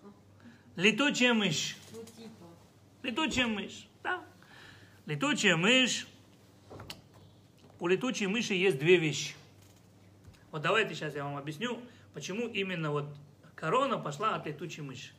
Летучая 0.75 1.33
мышь. 1.33 1.77
Ну, 1.93 2.03
типа. 2.03 2.45
Летучая 3.03 3.47
мышь. 3.47 3.87
Да. 4.03 4.21
Летучая 5.05 5.55
мышь. 5.55 6.05
У 7.79 7.87
летучей 7.87 8.27
мыши 8.27 8.53
есть 8.53 8.79
две 8.79 8.97
вещи. 8.97 9.33
Вот 10.51 10.61
давайте 10.61 10.93
сейчас 10.93 11.15
я 11.15 11.23
вам 11.23 11.37
объясню, 11.37 11.79
почему 12.13 12.47
именно 12.47 12.91
вот 12.91 13.05
корона 13.55 13.97
пошла 13.97 14.35
от 14.35 14.45
летучей 14.45 14.83
мыши. 14.83 15.13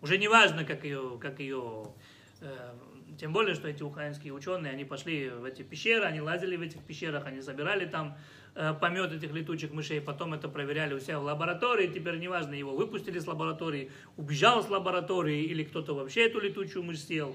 Уже 0.00 0.16
не 0.16 0.28
важно, 0.28 0.64
как 0.64 0.84
ее, 0.84 1.18
как 1.20 1.38
ее 1.38 1.92
э, 2.40 2.74
тем 3.18 3.32
более, 3.32 3.54
что 3.54 3.68
эти 3.68 3.82
украинские 3.82 4.32
ученые, 4.32 4.72
они 4.72 4.84
пошли 4.84 5.28
в 5.28 5.44
эти 5.44 5.62
пещеры, 5.62 6.04
они 6.04 6.20
лазили 6.20 6.56
в 6.56 6.62
этих 6.62 6.82
пещерах, 6.82 7.26
они 7.26 7.42
собирали 7.42 7.84
там 7.84 8.16
помет 8.54 9.12
этих 9.12 9.32
летучих 9.32 9.72
мышей, 9.72 10.00
потом 10.00 10.34
это 10.34 10.48
проверяли 10.48 10.94
у 10.94 11.00
себя 11.00 11.18
в 11.18 11.24
лаборатории, 11.24 11.86
теперь 11.86 12.18
неважно, 12.18 12.54
его 12.54 12.74
выпустили 12.74 13.18
с 13.18 13.26
лаборатории, 13.26 13.90
убежал 14.16 14.62
с 14.62 14.68
лаборатории, 14.68 15.44
или 15.44 15.64
кто-то 15.64 15.94
вообще 15.94 16.26
эту 16.26 16.40
летучую 16.40 16.82
мышь 16.82 17.00
съел. 17.04 17.34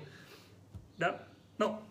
Да? 0.97 1.23
Но 1.57 1.83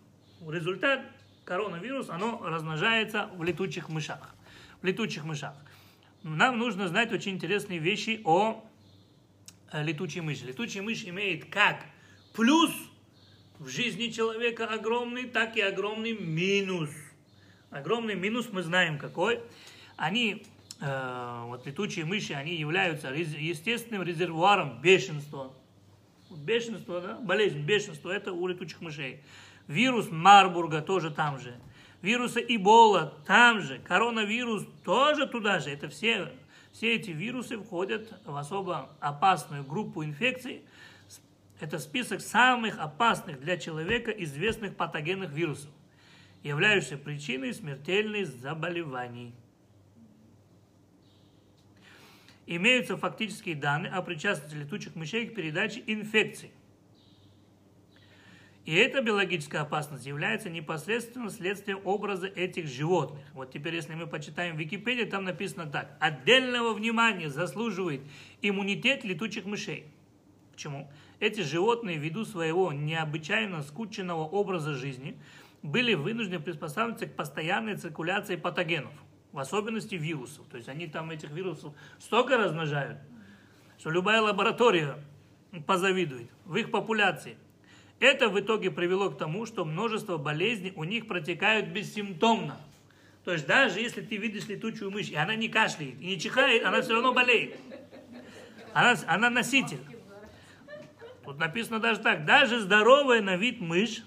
результат 0.48 1.00
коронавирус, 1.44 2.08
оно 2.10 2.40
размножается 2.44 3.30
в 3.34 3.42
летучих 3.42 3.88
мышах. 3.88 4.34
В 4.82 4.84
летучих 4.84 5.24
мышах. 5.24 5.54
Нам 6.22 6.58
нужно 6.58 6.88
знать 6.88 7.12
очень 7.12 7.32
интересные 7.32 7.78
вещи 7.78 8.20
о 8.24 8.64
э, 9.72 9.82
летучей 9.84 10.20
мыши. 10.20 10.44
Летучая 10.44 10.82
мышь 10.82 11.04
имеет 11.04 11.46
как 11.46 11.84
плюс 12.34 12.72
в 13.58 13.68
жизни 13.68 14.08
человека 14.08 14.66
огромный, 14.66 15.26
так 15.26 15.56
и 15.56 15.60
огромный 15.60 16.12
минус. 16.12 16.90
Огромный 17.76 18.14
минус 18.14 18.48
мы 18.52 18.62
знаем 18.62 18.98
какой. 18.98 19.40
Они, 19.96 20.46
э, 20.80 21.42
вот 21.44 21.66
летучие 21.66 22.06
мыши, 22.06 22.32
они 22.32 22.54
являются 22.54 23.08
естественным 23.08 24.02
резервуаром 24.02 24.80
бешенства. 24.80 25.52
Бешенство, 26.30 27.00
да? 27.00 27.18
Болезнь, 27.20 27.60
бешенство, 27.60 28.10
это 28.10 28.32
у 28.32 28.46
летучих 28.46 28.80
мышей. 28.80 29.20
Вирус 29.68 30.08
Марбурга 30.10 30.80
тоже 30.80 31.10
там 31.10 31.38
же. 31.38 31.54
Вирусы 32.00 32.44
Эбола 32.48 33.14
там 33.26 33.60
же. 33.60 33.78
Коронавирус 33.78 34.64
тоже 34.82 35.26
туда 35.26 35.60
же. 35.60 35.70
Это 35.70 35.88
все, 35.88 36.32
все 36.72 36.94
эти 36.94 37.10
вирусы 37.10 37.58
входят 37.58 38.12
в 38.24 38.36
особо 38.36 38.90
опасную 39.00 39.64
группу 39.64 40.02
инфекций. 40.02 40.62
Это 41.60 41.78
список 41.78 42.20
самых 42.20 42.78
опасных 42.78 43.40
для 43.40 43.56
человека 43.56 44.10
известных 44.10 44.76
патогенных 44.76 45.30
вирусов, 45.30 45.70
являющихся 46.46 46.96
причиной 46.96 47.52
смертельных 47.52 48.28
заболеваний. 48.28 49.34
Имеются 52.46 52.96
фактические 52.96 53.56
данные 53.56 53.92
о 53.92 54.02
причастности 54.02 54.54
летучих 54.54 54.94
мышей 54.94 55.26
к 55.26 55.34
передаче 55.34 55.82
инфекций. 55.86 56.52
И 58.64 58.74
эта 58.74 59.00
биологическая 59.00 59.62
опасность 59.62 60.06
является 60.06 60.50
непосредственным 60.50 61.30
следствием 61.30 61.80
образа 61.84 62.26
этих 62.26 62.66
животных. 62.66 63.24
Вот 63.32 63.52
теперь, 63.52 63.76
если 63.76 63.94
мы 63.94 64.08
почитаем 64.08 64.56
Википедию, 64.56 65.08
там 65.08 65.24
написано 65.24 65.66
так. 65.66 65.96
Отдельного 66.00 66.72
внимания 66.72 67.30
заслуживает 67.30 68.02
иммунитет 68.42 69.04
летучих 69.04 69.44
мышей. 69.44 69.86
Почему? 70.52 70.90
Эти 71.20 71.42
животные, 71.42 71.96
ввиду 71.96 72.24
своего 72.24 72.72
необычайно 72.72 73.62
скученного 73.62 74.24
образа 74.24 74.74
жизни, 74.74 75.16
были 75.62 75.94
вынуждены 75.94 76.40
приспосабливаться 76.40 77.06
к 77.06 77.16
постоянной 77.16 77.76
циркуляции 77.76 78.36
патогенов, 78.36 78.92
в 79.32 79.38
особенности 79.38 79.94
вирусов. 79.94 80.46
То 80.48 80.56
есть 80.56 80.68
они 80.68 80.86
там 80.86 81.10
этих 81.10 81.30
вирусов 81.30 81.74
столько 81.98 82.36
размножают, 82.36 82.98
что 83.78 83.90
любая 83.90 84.20
лаборатория 84.20 84.96
позавидует 85.66 86.30
в 86.44 86.56
их 86.56 86.70
популяции. 86.70 87.36
Это 87.98 88.28
в 88.28 88.38
итоге 88.38 88.70
привело 88.70 89.10
к 89.10 89.18
тому, 89.18 89.46
что 89.46 89.64
множество 89.64 90.18
болезней 90.18 90.72
у 90.76 90.84
них 90.84 91.06
протекают 91.06 91.68
бессимптомно. 91.68 92.60
То 93.24 93.32
есть 93.32 93.46
даже 93.46 93.80
если 93.80 94.02
ты 94.02 94.18
видишь 94.18 94.46
летучую 94.46 94.90
мышь, 94.90 95.08
и 95.08 95.16
она 95.16 95.34
не 95.34 95.48
кашляет, 95.48 96.00
и 96.00 96.06
не 96.06 96.20
чихает, 96.20 96.64
она 96.64 96.82
все 96.82 96.92
равно 96.92 97.12
болеет. 97.12 97.56
Она, 98.72 98.94
она 99.06 99.30
носитель. 99.30 99.80
Тут 101.24 101.38
написано 101.38 101.80
даже 101.80 102.00
так. 102.00 102.24
Даже 102.24 102.60
здоровая 102.60 103.22
на 103.22 103.36
вид 103.36 103.60
мышь 103.60 104.04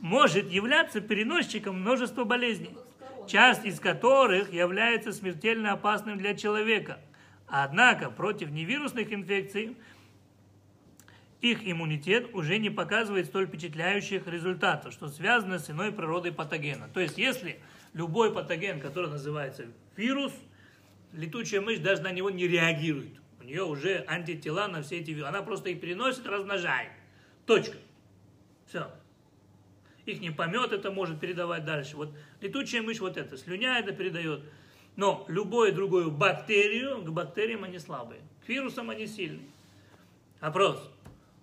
может 0.00 0.50
являться 0.50 1.00
переносчиком 1.00 1.80
множества 1.80 2.24
болезней, 2.24 2.76
часть 3.26 3.64
из 3.64 3.78
которых 3.78 4.52
является 4.52 5.12
смертельно 5.12 5.72
опасным 5.72 6.18
для 6.18 6.34
человека. 6.34 7.00
Однако 7.46 8.10
против 8.10 8.50
невирусных 8.50 9.12
инфекций 9.12 9.76
их 11.40 11.60
иммунитет 11.66 12.34
уже 12.34 12.58
не 12.58 12.70
показывает 12.70 13.26
столь 13.26 13.46
впечатляющих 13.46 14.26
результатов, 14.26 14.92
что 14.92 15.08
связано 15.08 15.58
с 15.58 15.70
иной 15.70 15.90
природой 15.90 16.32
патогена. 16.32 16.88
То 16.92 17.00
есть, 17.00 17.18
если 17.18 17.60
любой 17.92 18.32
патоген, 18.32 18.80
который 18.80 19.10
называется 19.10 19.66
вирус, 19.96 20.32
летучая 21.12 21.60
мышь 21.60 21.78
даже 21.78 22.02
на 22.02 22.12
него 22.12 22.30
не 22.30 22.46
реагирует. 22.46 23.20
У 23.40 23.42
нее 23.42 23.64
уже 23.64 24.04
антитела 24.06 24.68
на 24.68 24.82
все 24.82 24.98
эти 24.98 25.10
вирусы. 25.10 25.28
Она 25.28 25.42
просто 25.42 25.70
их 25.70 25.80
переносит, 25.80 26.26
размножает. 26.26 26.90
Точка. 27.46 27.78
Все. 28.66 28.90
Их 30.10 30.20
не 30.20 30.30
помет, 30.30 30.72
это 30.72 30.90
может 30.90 31.20
передавать 31.20 31.64
дальше. 31.64 31.96
Вот 31.96 32.12
летучая 32.40 32.82
мышь 32.82 32.98
вот 32.98 33.16
это, 33.16 33.36
слюня 33.36 33.78
это 33.78 33.92
передает. 33.92 34.42
Но 34.96 35.24
любую 35.28 35.72
другую 35.72 36.10
бактерию, 36.10 37.00
к 37.02 37.08
бактериям 37.10 37.62
они 37.62 37.78
слабые. 37.78 38.20
К 38.44 38.48
вирусам 38.48 38.90
они 38.90 39.06
сильные. 39.06 39.46
Вопрос. 40.40 40.90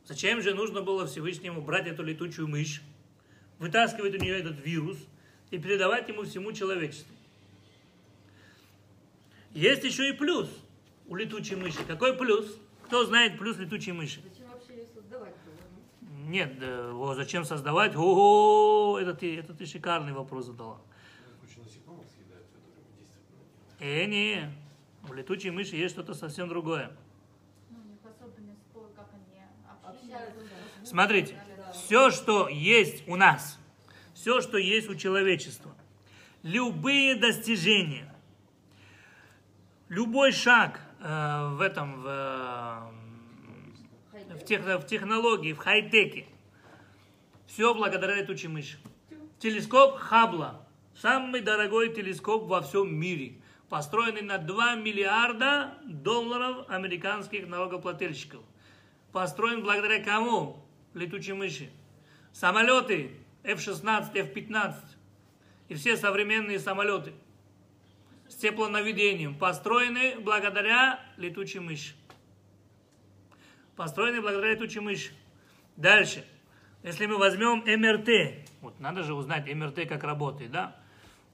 Зачем 0.05 0.41
же 0.41 0.53
нужно 0.53 0.81
было 0.81 1.07
Всевышнему 1.07 1.61
брать 1.61 1.87
эту 1.87 2.03
летучую 2.03 2.49
мышь, 2.49 2.81
вытаскивать 3.57 4.15
у 4.15 4.17
нее 4.17 4.37
этот 4.37 4.63
вирус 4.65 4.97
и 5.49 5.57
передавать 5.57 6.09
ему 6.09 6.23
всему 6.23 6.51
человечеству? 6.51 7.15
Есть 9.53 9.85
еще 9.85 10.09
и 10.09 10.11
плюс 10.11 10.49
у 11.07 11.15
летучей 11.15 11.55
мыши. 11.55 11.79
Какой 11.87 12.17
плюс? 12.17 12.57
Кто 12.83 13.05
знает 13.05 13.39
плюс 13.39 13.57
летучей 13.57 13.93
мыши? 13.93 14.19
Зачем 14.29 14.49
вообще 14.49 14.73
ее 14.73 14.85
создавать 14.93 15.35
было? 15.45 16.16
Нет, 16.27 16.59
да, 16.59 16.91
о, 16.93 17.13
зачем 17.13 17.45
создавать? 17.45 17.95
Ого, 17.95 18.99
это 18.99 19.13
ты, 19.13 19.39
это 19.39 19.53
ты 19.53 19.65
шикарный 19.65 20.11
вопрос 20.11 20.47
задала. 20.47 20.77
Э, 23.79 24.05
не, 24.05 24.51
у 25.07 25.13
летучей 25.13 25.51
мыши 25.51 25.77
есть 25.77 25.93
что-то 25.93 26.13
совсем 26.13 26.49
другое. 26.49 26.91
Ну. 27.69 27.77
Смотрите, 30.83 31.41
все, 31.73 32.11
что 32.11 32.49
есть 32.49 33.07
у 33.07 33.15
нас, 33.15 33.57
все, 34.13 34.41
что 34.41 34.57
есть 34.57 34.89
у 34.89 34.95
человечества, 34.95 35.73
любые 36.43 37.15
достижения, 37.15 38.13
любой 39.87 40.33
шаг 40.33 40.81
э, 40.99 41.49
в 41.53 41.61
этом, 41.61 42.01
в, 42.01 42.07
э, 42.07 42.96
в, 44.41 44.45
тех- 44.45 44.61
в 44.61 44.85
технологии, 44.85 45.53
в 45.53 45.57
хай-теке, 45.57 46.25
все 47.47 47.73
благодаря 47.73 48.15
летучей 48.15 48.49
мыши. 48.49 48.77
Телескоп 49.39 49.97
Хаббла, 49.97 50.67
самый 50.95 51.41
дорогой 51.41 51.93
телескоп 51.93 52.43
во 52.43 52.61
всем 52.61 52.93
мире, 52.95 53.35
построенный 53.69 54.21
на 54.21 54.37
2 54.37 54.75
миллиарда 54.75 55.73
долларов 55.85 56.65
американских 56.69 57.47
налогоплательщиков. 57.47 58.41
Построен 59.11 59.63
благодаря 59.63 60.03
кому? 60.03 60.65
Летучей 60.93 61.33
мыши. 61.33 61.69
Самолеты 62.31 63.11
F-16, 63.43 64.15
F-15 64.15 64.75
и 65.69 65.75
все 65.75 65.97
современные 65.97 66.59
самолеты 66.59 67.13
с 68.27 68.35
теплонаведением 68.35 69.35
построены 69.35 70.19
благодаря 70.19 70.99
летучей 71.17 71.59
мыши. 71.59 71.93
Построены 73.77 74.21
благодаря 74.21 74.53
летучей 74.53 74.81
мыши. 74.81 75.11
Дальше. 75.77 76.25
Если 76.81 77.05
мы 77.05 77.17
возьмем 77.17 77.59
МРТ, 77.59 78.47
вот 78.61 78.79
надо 78.79 79.03
же 79.03 79.13
узнать 79.13 79.47
МРТ 79.47 79.87
как 79.87 80.03
работает, 80.03 80.51
да? 80.51 80.75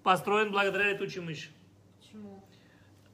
Построен 0.04 0.52
благодаря 0.52 0.92
летучей 0.92 1.22
мыши. 1.22 1.50
Почему? 1.98 2.44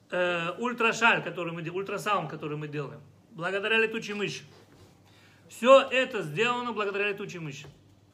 Э, 0.10 0.56
ультрашаль, 0.58 1.24
который 1.24 1.54
мы 1.54 1.62
делаем, 1.62 1.80
ультрасаунд, 1.80 2.28
который 2.28 2.58
мы 2.58 2.68
делаем, 2.68 3.02
благодаря 3.30 3.78
летучей 3.78 4.16
мыши. 4.16 4.44
Все 5.48 5.82
это 5.82 6.24
сделано 6.24 6.74
благодаря 6.74 7.10
летучей 7.10 7.40
мыши. 7.40 7.68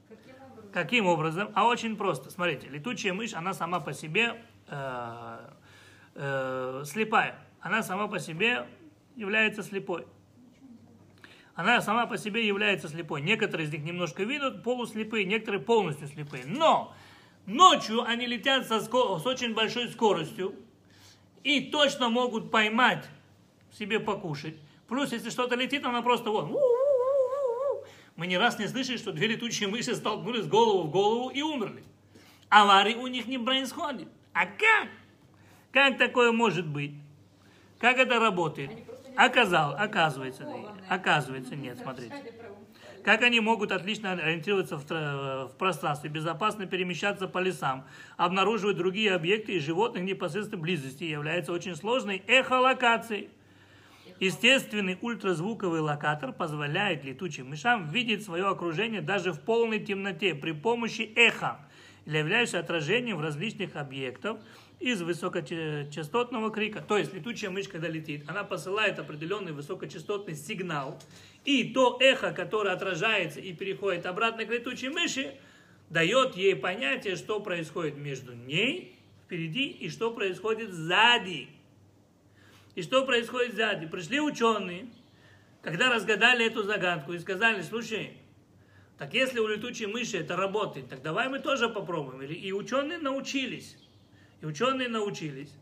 Каким 0.10 0.36
образом? 0.44 0.72
Каким 0.74 1.08
образом? 1.08 1.52
А 1.56 1.66
очень 1.66 1.96
просто. 1.96 2.30
Смотрите, 2.30 2.68
летучая 2.68 3.14
мышь, 3.14 3.34
она 3.34 3.54
сама 3.54 3.80
по 3.80 3.94
себе 3.94 4.44
э, 4.68 5.50
э, 6.16 6.84
слепая. 6.86 7.40
Она 7.62 7.84
сама 7.84 8.08
по 8.08 8.20
себе 8.20 8.68
является 9.16 9.64
слепой. 9.64 10.06
Она 11.56 11.82
сама 11.82 12.06
по 12.06 12.18
себе 12.18 12.46
является 12.46 12.90
слепой. 12.90 13.22
Некоторые 13.22 13.68
из 13.68 13.72
них 13.72 13.84
немножко 13.84 14.24
видят, 14.24 14.62
полуслепые, 14.62 15.24
некоторые 15.24 15.62
полностью 15.62 16.08
слепые. 16.08 16.44
Но 16.46 16.94
ночью 17.46 18.04
они 18.04 18.28
летят 18.28 18.68
со, 18.68 18.82
с 18.82 18.90
очень 19.26 19.54
большой 19.54 19.88
скоростью 19.88 20.54
и 21.44 21.62
точно 21.62 22.10
могут 22.10 22.52
поймать 22.52 23.06
себе 23.72 24.02
покушать. 24.02 24.58
Плюс, 24.88 25.14
если 25.14 25.30
что-то 25.30 25.56
летит, 25.56 25.86
она 25.86 26.02
просто 26.02 26.30
вот. 26.30 26.52
Мы 28.18 28.28
не 28.28 28.38
раз 28.38 28.60
не 28.60 28.68
слышали, 28.68 28.98
что 28.98 29.14
две 29.14 29.28
летучие 29.28 29.70
мыши 29.70 29.96
столкнулись 29.96 30.48
голову 30.48 30.84
в 30.84 30.92
голову 30.92 31.30
и 31.30 31.42
умерли. 31.42 31.84
Аварий 32.50 32.96
у 32.96 33.08
них 33.08 33.28
не 33.28 33.38
происходит. 33.38 34.10
А 34.34 34.46
как? 34.46 34.90
Как 35.72 35.98
такое 35.98 36.32
может 36.32 36.68
быть? 36.68 36.92
Как 37.80 37.98
это 37.98 38.20
работает? 38.20 38.72
Оказал, 39.18 39.76
оказывается, 39.78 40.48
оказывается, 40.90 41.56
нет, 41.56 41.78
смотрите. 41.78 42.14
Как 43.04 43.22
они 43.22 43.40
могут 43.40 43.72
отлично 43.72 44.14
ориентироваться 44.14 44.78
в, 44.78 44.86
тра- 44.86 45.46
в 45.46 45.58
пространстве, 45.58 46.10
безопасно 46.10 46.66
перемещаться 46.66 47.28
по 47.28 47.38
лесам, 47.38 47.86
обнаруживать 48.18 48.78
другие 48.78 49.14
объекты 49.14 49.54
и 49.54 49.60
животных 49.60 50.02
в 50.02 50.06
непосредственной 50.06 50.62
близости, 50.62 51.04
является 51.04 51.54
очень 51.54 51.76
сложной 51.76 52.24
эхолокацией. 52.26 53.30
Естественный 54.20 54.98
ультразвуковый 55.02 55.82
локатор 55.82 56.32
позволяет 56.32 57.04
летучим 57.04 57.50
мышам 57.50 57.88
видеть 57.90 58.24
свое 58.24 58.48
окружение 58.48 59.02
даже 59.02 59.34
в 59.34 59.40
полной 59.40 59.80
темноте 59.80 60.34
при 60.34 60.54
помощи 60.54 61.02
эха, 61.16 61.60
являющегося 62.06 62.60
отражением 62.60 63.18
в 63.18 63.22
различных 63.22 63.76
объектов 63.76 64.40
из 64.80 65.02
высокочастотного 65.02 66.52
крика. 66.52 66.82
То 66.82 66.98
есть 66.98 67.14
летучая 67.14 67.50
мышь, 67.50 67.68
когда 67.68 67.88
летит, 67.88 68.24
она 68.28 68.44
посылает 68.44 69.00
определенный 69.00 69.52
высокочастотный 69.52 70.36
сигнал, 70.36 71.00
и 71.44 71.74
то 71.74 71.98
эхо, 72.02 72.32
которое 72.32 72.74
отражается 72.74 73.40
и 73.40 73.54
переходит 73.54 74.06
обратно 74.06 74.46
к 74.46 74.50
летучей 74.50 74.90
мыши, 74.90 75.36
дает 75.90 76.36
ей 76.36 76.56
понятие, 76.56 77.16
что 77.16 77.40
происходит 77.40 77.98
между 77.98 78.34
ней 78.34 78.96
впереди 79.26 79.68
и 79.68 79.90
что 79.90 80.12
происходит 80.12 80.72
сзади. 80.72 81.48
И 82.76 82.82
что 82.82 83.06
происходит 83.06 83.56
сзади? 83.56 83.88
Пришли 83.88 84.20
ученые, 84.20 84.88
когда 85.62 85.90
разгадали 85.90 86.46
эту 86.46 86.64
загадку 86.64 87.14
и 87.14 87.20
сказали, 87.20 87.62
слушай, 87.62 88.18
так 88.98 89.14
если 89.14 89.40
у 89.40 89.48
летучей 89.48 89.88
мыши 89.88 90.18
это 90.18 90.36
работает, 90.36 90.90
так 90.90 91.02
давай 91.02 91.30
мы 91.30 91.40
тоже 91.40 91.70
попробуем. 91.70 92.22
И 92.22 92.52
ученые 92.52 92.98
научились. 92.98 93.78
И 94.42 94.46
ученые 94.46 94.88
научились. 94.88 95.54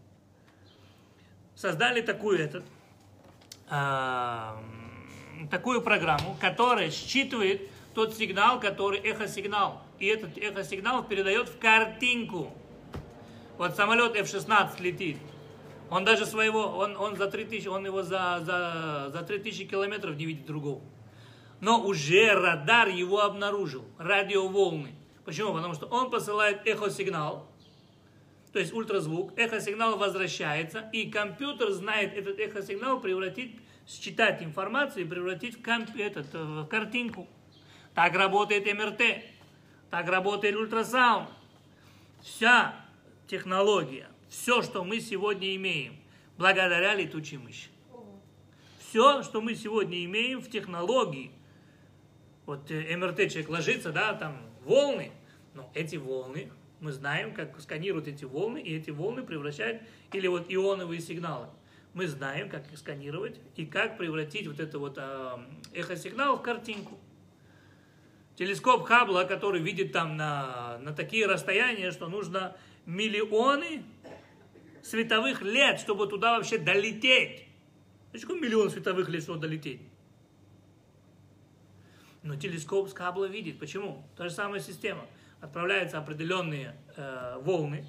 Создали 1.55 2.01
такую 2.01 2.39
этот, 2.39 2.65
а, 3.69 4.61
такую 5.49 5.81
программу, 5.81 6.35
которая 6.41 6.89
считывает 6.89 7.69
тот 7.93 8.15
сигнал, 8.15 8.59
который 8.59 8.99
эхосигнал. 8.99 9.81
И 9.99 10.07
этот 10.07 10.37
эхосигнал 10.37 11.03
передает 11.03 11.49
в 11.49 11.59
картинку. 11.59 12.51
Вот 13.57 13.75
самолет 13.75 14.15
F-16 14.15 14.81
летит. 14.81 15.17
Он 15.89 16.05
даже 16.05 16.25
своего, 16.25 16.61
он, 16.61 16.97
он 16.97 17.15
за 17.17 17.27
3000, 17.27 17.67
он 17.67 17.85
его 17.85 18.01
за, 18.01 18.41
за, 18.41 19.11
за 19.13 19.21
3000 19.21 19.65
километров 19.65 20.15
не 20.15 20.25
видит 20.25 20.45
другого. 20.45 20.81
Но 21.61 21.81
уже 21.81 22.33
радар 22.33 22.87
его 22.87 23.21
обнаружил, 23.21 23.85
радиоволны. 23.99 24.95
Почему? 25.23 25.53
Потому 25.53 25.75
что 25.75 25.85
он 25.85 26.09
посылает 26.09 26.65
эхосигнал, 26.67 27.47
то 28.53 28.59
есть 28.59 28.71
ультразвук, 28.71 29.33
эхосигнал 29.35 29.97
возвращается, 29.97 30.87
и 30.93 31.09
компьютер 31.09 31.71
знает 31.71 32.15
этот 32.15 32.39
эхосигнал 32.39 32.99
превратить, 32.99 33.55
считать 33.87 34.43
информацию 34.43 35.05
и 35.05 35.07
превратить 35.09 35.57
в, 35.57 35.63
комп- 35.63 35.97
этот, 35.97 36.33
э, 36.35 36.37
в 36.37 36.67
картинку. 36.67 37.27
Так 37.95 38.15
работает 38.15 38.71
МРТ, 38.71 39.23
так 39.89 40.07
работает 40.07 40.55
ультрасаунд. 40.55 41.29
Вся 42.21 42.75
технология, 43.27 44.07
все, 44.29 44.61
что 44.61 44.83
мы 44.83 44.99
сегодня 44.99 45.55
имеем, 45.55 45.95
благодаря 46.37 46.93
летучей 46.93 47.39
мыши. 47.39 47.69
Все, 48.77 49.23
что 49.23 49.41
мы 49.41 49.55
сегодня 49.55 50.05
имеем 50.05 50.39
в 50.39 50.49
технологии, 50.51 51.31
вот 52.45 52.69
э, 52.69 52.95
МРТ 52.95 53.31
человек 53.31 53.49
ложится, 53.49 53.91
да, 53.91 54.13
там 54.13 54.37
волны, 54.63 55.11
но 55.55 55.71
эти 55.73 55.95
волны, 55.95 56.51
мы 56.83 56.91
знаем, 56.91 57.33
как 57.33 57.59
сканируют 57.61 58.09
эти 58.09 58.25
волны, 58.25 58.61
и 58.61 58.75
эти 58.75 58.89
волны 58.91 59.23
превращают, 59.23 59.81
или 60.11 60.27
вот 60.27 60.47
ионовые 60.49 60.99
сигналы. 60.99 61.47
Мы 61.93 62.07
знаем, 62.07 62.49
как 62.49 62.69
их 62.71 62.77
сканировать 62.77 63.39
и 63.55 63.65
как 63.65 63.97
превратить 63.97 64.47
вот 64.47 64.59
это 64.59 64.79
вот 64.79 64.97
э, 64.97 65.37
эхосигнал 65.73 66.37
в 66.37 66.41
картинку. 66.41 66.99
Телескоп 68.35 68.83
Хаббла, 68.83 69.23
который 69.23 69.61
видит 69.61 69.93
там 69.93 70.17
на, 70.17 70.77
на 70.79 70.91
такие 70.91 71.25
расстояния, 71.25 71.91
что 71.91 72.09
нужно 72.09 72.57
миллионы 72.85 73.83
световых 74.81 75.41
лет, 75.41 75.79
чтобы 75.79 76.07
туда 76.07 76.35
вообще 76.35 76.57
долететь. 76.57 77.47
Почему 78.11 78.35
миллион 78.35 78.69
световых 78.69 79.07
лет, 79.07 79.23
чтобы 79.23 79.39
долететь? 79.39 79.81
Но 82.23 82.35
телескоп 82.35 82.89
с 82.89 82.93
Хаббла 82.93 83.25
видит. 83.25 83.57
Почему? 83.57 84.03
Та 84.17 84.27
же 84.27 84.33
самая 84.33 84.59
система. 84.59 85.05
Отправляются 85.43 85.97
определенные 85.97 86.73
э, 86.95 87.37
волны, 87.41 87.85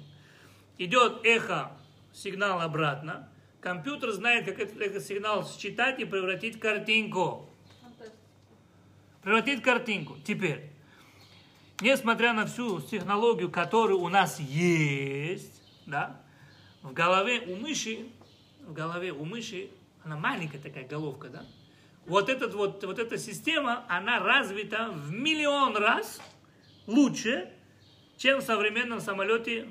идет 0.77 1.23
эхо, 1.23 1.71
сигнал 2.11 2.59
обратно. 2.59 3.29
Компьютер 3.61 4.11
знает, 4.11 4.43
как 4.43 4.59
этот 4.59 4.81
эхосигнал 4.81 5.47
считать 5.47 5.97
и 6.01 6.03
превратить 6.03 6.57
в 6.57 6.59
картинку. 6.59 7.49
Превратить 9.21 9.61
в 9.61 9.63
картинку. 9.63 10.17
Теперь, 10.25 10.69
несмотря 11.79 12.33
на 12.33 12.45
всю 12.45 12.81
технологию, 12.81 13.49
которая 13.49 13.95
у 13.95 14.09
нас 14.09 14.37
есть, 14.37 15.63
да, 15.85 16.21
в 16.81 16.91
голове 16.91 17.39
у 17.39 17.55
мыши, 17.55 18.09
в 18.67 18.73
голове 18.73 19.13
у 19.13 19.23
мыши, 19.23 19.69
она 20.03 20.17
маленькая 20.17 20.59
такая 20.59 20.85
головка, 20.85 21.29
да, 21.29 21.45
вот, 22.05 22.27
этот 22.27 22.53
вот, 22.53 22.83
вот 22.83 22.99
эта 22.99 23.17
система, 23.17 23.85
она 23.87 24.19
развита 24.19 24.89
в 24.89 25.13
миллион 25.13 25.77
раз 25.77 26.19
лучше, 26.87 27.51
чем 28.17 28.39
в 28.39 28.43
современном 28.43 28.99
самолете 28.99 29.67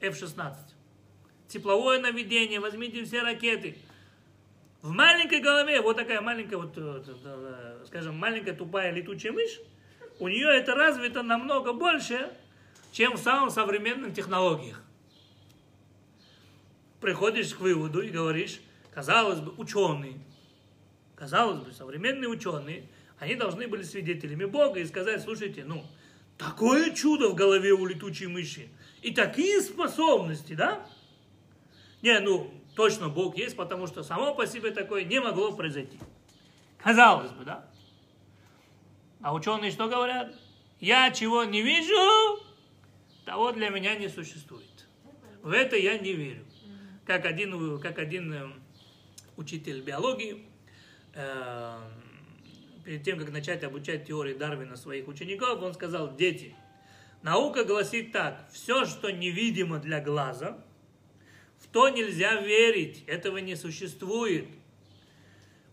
F-16. 0.00 0.54
Тепловое 1.48 2.00
наведение, 2.00 2.60
возьмите 2.60 3.04
все 3.04 3.22
ракеты. 3.22 3.76
В 4.80 4.90
маленькой 4.90 5.40
голове, 5.40 5.80
вот 5.80 5.96
такая 5.96 6.20
маленькая, 6.20 6.56
вот, 6.56 6.72
э, 6.76 7.04
э, 7.06 7.84
скажем, 7.86 8.16
маленькая 8.16 8.52
тупая 8.52 8.90
летучая 8.90 9.32
мышь, 9.32 9.60
у 10.18 10.28
нее 10.28 10.48
это 10.48 10.74
развито 10.74 11.22
намного 11.22 11.72
больше, 11.72 12.30
чем 12.90 13.14
в 13.14 13.18
самых 13.18 13.52
современных 13.52 14.14
технологиях. 14.14 14.82
Приходишь 17.00 17.54
к 17.54 17.60
выводу 17.60 18.00
и 18.00 18.08
говоришь, 18.08 18.60
казалось 18.92 19.40
бы, 19.40 19.52
ученые, 19.56 20.18
казалось 21.14 21.60
бы, 21.60 21.72
современные 21.72 22.28
ученые, 22.28 22.84
они 23.18 23.36
должны 23.36 23.68
были 23.68 23.82
свидетелями 23.82 24.44
Бога 24.44 24.80
и 24.80 24.84
сказать, 24.84 25.22
слушайте, 25.22 25.64
ну, 25.64 25.84
такое 26.42 26.94
чудо 26.94 27.28
в 27.28 27.34
голове 27.34 27.72
у 27.72 27.86
летучей 27.86 28.26
мыши, 28.26 28.68
и 29.00 29.12
такие 29.12 29.60
способности, 29.60 30.54
да? 30.54 30.86
Не, 32.02 32.18
ну, 32.20 32.52
точно 32.74 33.08
Бог 33.08 33.36
есть, 33.36 33.56
потому 33.56 33.86
что 33.86 34.02
само 34.02 34.34
по 34.34 34.46
себе 34.46 34.70
такое 34.70 35.04
не 35.04 35.20
могло 35.20 35.52
произойти. 35.52 35.98
Казалось 36.78 37.30
бы, 37.32 37.44
да? 37.44 37.68
А 39.20 39.32
ученые 39.34 39.70
что 39.70 39.88
говорят? 39.88 40.34
Я 40.80 41.10
чего 41.12 41.44
не 41.44 41.62
вижу, 41.62 42.42
того 43.24 43.52
для 43.52 43.68
меня 43.68 43.94
не 43.94 44.08
существует. 44.08 44.66
В 45.42 45.52
это 45.52 45.76
я 45.76 45.96
не 45.98 46.12
верю. 46.12 46.44
Как 47.06 47.24
один, 47.24 47.78
как 47.80 47.98
один 47.98 48.32
э, 48.32 48.48
учитель 49.36 49.80
биологии, 49.80 50.44
э, 51.14 51.78
перед 52.84 53.02
тем, 53.02 53.18
как 53.18 53.30
начать 53.30 53.64
обучать 53.64 54.06
теории 54.06 54.34
Дарвина 54.34 54.76
своих 54.76 55.08
учеников, 55.08 55.62
он 55.62 55.74
сказал, 55.74 56.14
дети, 56.16 56.54
наука 57.22 57.64
гласит 57.64 58.12
так, 58.12 58.48
все, 58.52 58.84
что 58.84 59.10
невидимо 59.10 59.78
для 59.78 60.00
глаза, 60.00 60.58
в 61.58 61.68
то 61.68 61.88
нельзя 61.88 62.40
верить, 62.40 63.04
этого 63.06 63.38
не 63.38 63.56
существует. 63.56 64.46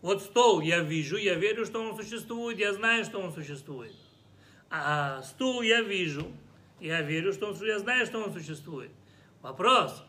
Вот 0.02 0.22
стол 0.22 0.60
я 0.60 0.80
вижу, 0.80 1.16
я 1.16 1.34
верю, 1.34 1.66
что 1.66 1.82
он 1.82 1.96
существует, 1.96 2.58
я 2.58 2.72
знаю, 2.72 3.04
что 3.04 3.20
он 3.20 3.32
существует. 3.32 3.92
А 4.70 5.22
стул 5.22 5.62
я 5.62 5.82
вижу, 5.82 6.30
я 6.80 7.02
верю, 7.02 7.32
что 7.32 7.48
он 7.48 7.56
я 7.66 7.78
знаю, 7.80 8.06
что 8.06 8.22
он 8.22 8.32
существует. 8.32 8.90
Вопрос, 9.42 10.02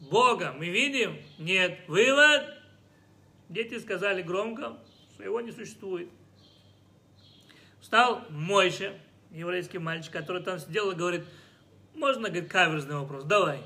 Бога 0.00 0.54
мы 0.56 0.68
видим? 0.68 1.18
Нет. 1.38 1.80
Вывод? 1.86 2.54
Дети 3.48 3.78
сказали 3.78 4.22
громко, 4.22 4.78
что 5.14 5.22
его 5.22 5.40
не 5.40 5.52
существует. 5.52 6.08
Встал 7.86 8.22
Мойша, 8.30 8.94
еврейский 9.30 9.78
мальчик, 9.78 10.12
который 10.12 10.42
там 10.42 10.58
сидел 10.58 10.90
и 10.90 10.96
говорит, 10.96 11.24
можно, 11.94 12.28
говорит, 12.28 12.50
каверзный 12.50 12.96
вопрос, 12.96 13.22
давай. 13.22 13.60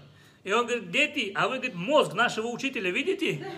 И 0.44 0.52
он 0.52 0.66
говорит, 0.66 0.90
дети, 0.90 1.32
а 1.34 1.48
вы, 1.48 1.56
говорит, 1.56 1.74
мозг 1.74 2.12
нашего 2.12 2.48
учителя 2.48 2.90
видите? 2.90 3.50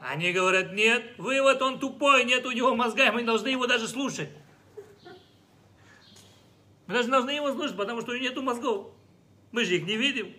Они 0.00 0.32
говорят, 0.32 0.72
нет, 0.72 1.18
вывод, 1.18 1.60
он 1.60 1.78
тупой, 1.78 2.24
нет 2.24 2.46
у 2.46 2.50
него 2.50 2.74
мозга, 2.74 3.12
мы 3.12 3.20
не 3.20 3.26
должны 3.26 3.48
его 3.48 3.66
даже 3.66 3.88
слушать. 3.88 4.30
Мы 6.86 6.94
даже 6.94 7.10
должны 7.10 7.28
его 7.28 7.52
слушать, 7.52 7.76
потому 7.76 8.00
что 8.00 8.12
у 8.12 8.14
него 8.14 8.24
нету 8.24 8.40
мозгов. 8.40 8.86
Мы 9.52 9.66
же 9.66 9.76
их 9.76 9.86
не 9.86 9.98
видим. 9.98 10.34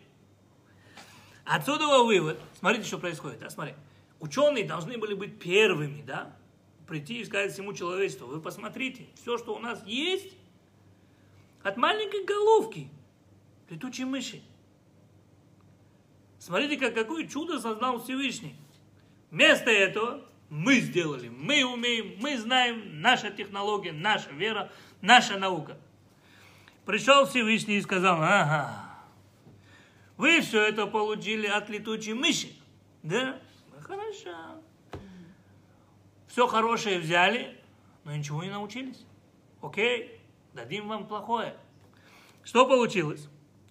Отсюда 1.45 1.85
вывод. 2.03 2.39
Смотрите, 2.57 2.87
что 2.87 2.97
происходит. 2.97 3.41
Да, 3.41 3.51
смотри. 3.51 3.75
Ученые 4.19 4.65
должны 4.65 4.97
были 4.97 5.13
быть 5.13 5.37
первыми, 5.37 6.01
да? 6.01 6.35
Прийти 6.87 7.19
и 7.19 7.25
сказать 7.25 7.51
всему 7.51 7.73
человечеству, 7.73 8.27
вы 8.27 8.39
посмотрите, 8.39 9.07
все, 9.15 9.37
что 9.37 9.53
у 9.55 9.59
нас 9.59 9.83
есть, 9.85 10.33
от 11.61 11.75
маленькой 11.75 12.23
головки, 12.23 12.89
летучей 13.69 14.05
мыши. 14.05 14.41
Смотрите, 16.39 16.77
как, 16.77 16.93
какое 16.93 17.27
чудо 17.27 17.59
создал 17.59 18.01
Всевышний. 18.01 18.55
Вместо 19.31 19.69
этого 19.69 20.23
мы 20.49 20.79
сделали, 20.79 21.27
мы 21.27 21.65
умеем, 21.65 22.15
мы 22.19 22.37
знаем, 22.37 23.01
наша 23.01 23.31
технология, 23.31 23.91
наша 23.91 24.29
вера, 24.31 24.71
наша 25.01 25.37
наука. 25.37 25.77
Пришел 26.85 27.25
Всевышний 27.25 27.79
и 27.79 27.81
сказал, 27.81 28.21
ага, 28.21 28.87
вы 30.15 30.39
все 30.39 30.61
это 30.61 30.87
получили 30.87 31.47
от 31.47 31.67
летучей 31.69 32.13
мыши, 32.13 32.47
да? 33.03 33.41
Хорошо. 33.81 34.46
Все 36.37 36.45
хорошее 36.45 36.99
взяли, 36.99 37.57
но 38.03 38.15
ничего 38.15 38.43
не 38.43 38.51
научились. 38.51 39.03
Окей, 39.59 40.21
дадим 40.53 40.87
вам 40.87 41.07
плохое. 41.07 41.57
Что 42.43 42.67
получилось? 42.67 43.27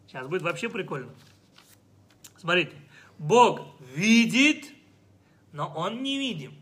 Сейчас 0.09 0.27
будет 0.27 0.43
вообще 0.43 0.69
прикольно. 0.69 1.15
Смотрите, 2.37 2.73
Бог 3.19 3.61
видит, 3.95 4.73
но 5.53 5.73
Он 5.77 6.03
не 6.03 6.19
видим. 6.19 6.55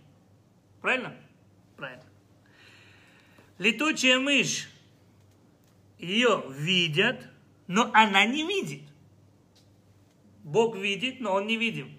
Правильно? 0.82 1.16
Правильно. 1.74 2.04
Летучая 3.56 4.20
мышь, 4.20 4.68
ее 5.98 6.44
видят, 6.50 7.26
но 7.66 7.90
она 7.94 8.26
не 8.26 8.46
видит. 8.46 8.82
Бог 10.42 10.76
видит, 10.76 11.22
но 11.22 11.32
Он 11.32 11.46
не 11.46 11.56
видим. 11.56 11.90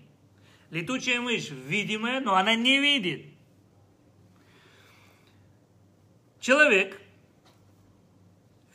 Летучая 0.70 1.22
мышь 1.22 1.50
видимая, 1.50 2.22
но 2.22 2.36
она 2.36 2.54
не 2.54 2.80
видит. 2.80 3.35
Человек 6.46 7.02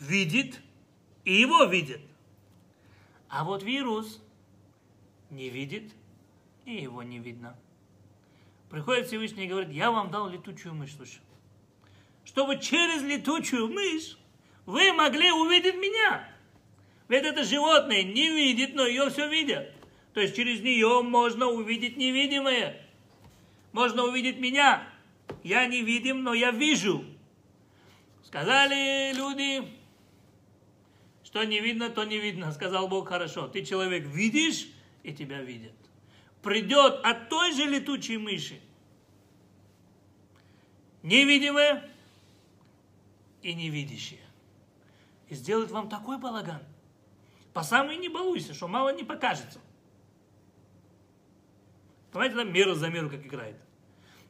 видит, 0.00 0.60
и 1.24 1.34
его 1.34 1.66
видит. 1.66 2.00
А 3.28 3.44
вот 3.44 3.62
вирус 3.62 4.20
не 5.30 5.50
видит, 5.50 5.92
и 6.64 6.74
его 6.74 7.04
не 7.04 7.20
видно. 7.20 7.56
Приходит 8.70 9.06
Всевышний 9.06 9.44
и 9.44 9.46
говорит, 9.46 9.70
я 9.70 9.92
вам 9.92 10.10
дал 10.10 10.28
летучую 10.28 10.74
мышь, 10.74 10.96
слушай. 10.96 11.20
Чтобы 12.24 12.58
через 12.58 13.04
летучую 13.04 13.68
мышь 13.68 14.18
вы 14.66 14.92
могли 14.92 15.30
увидеть 15.30 15.76
меня. 15.76 16.28
Ведь 17.06 17.22
это 17.22 17.44
животное 17.44 18.02
не 18.02 18.30
видит, 18.30 18.74
но 18.74 18.84
ее 18.84 19.10
все 19.10 19.28
видят. 19.28 19.72
То 20.12 20.18
есть 20.18 20.34
через 20.34 20.60
нее 20.60 21.02
можно 21.02 21.46
увидеть 21.46 21.96
невидимое. 21.96 22.84
Можно 23.70 24.02
увидеть 24.02 24.40
меня. 24.40 24.82
Я 25.44 25.66
не 25.66 25.82
видим, 25.82 26.24
но 26.24 26.34
я 26.34 26.50
вижу. 26.50 27.04
Сказали 28.30 29.12
люди, 29.12 29.68
что 31.24 31.42
не 31.42 31.58
видно, 31.58 31.90
то 31.90 32.04
не 32.04 32.16
видно. 32.18 32.52
Сказал 32.52 32.86
Бог, 32.86 33.08
хорошо. 33.08 33.48
Ты 33.48 33.64
человек 33.64 34.04
видишь, 34.06 34.68
и 35.02 35.12
тебя 35.12 35.42
видят. 35.42 35.72
Придет 36.40 37.00
от 37.02 37.28
той 37.28 37.52
же 37.52 37.64
летучей 37.64 38.18
мыши 38.18 38.60
невидимое 41.02 41.90
и 43.42 43.52
невидящее. 43.52 44.20
И 45.28 45.34
сделает 45.34 45.72
вам 45.72 45.88
такой 45.88 46.16
балаган. 46.16 46.62
По 47.52 47.64
самой 47.64 47.96
не 47.96 48.08
балуйся, 48.08 48.54
что 48.54 48.68
мало 48.68 48.94
не 48.94 49.02
покажется. 49.02 49.58
Понимаете, 52.12 52.36
там 52.36 52.52
мера 52.52 52.74
за 52.74 52.90
меру 52.90 53.10
как 53.10 53.26
играет. 53.26 53.56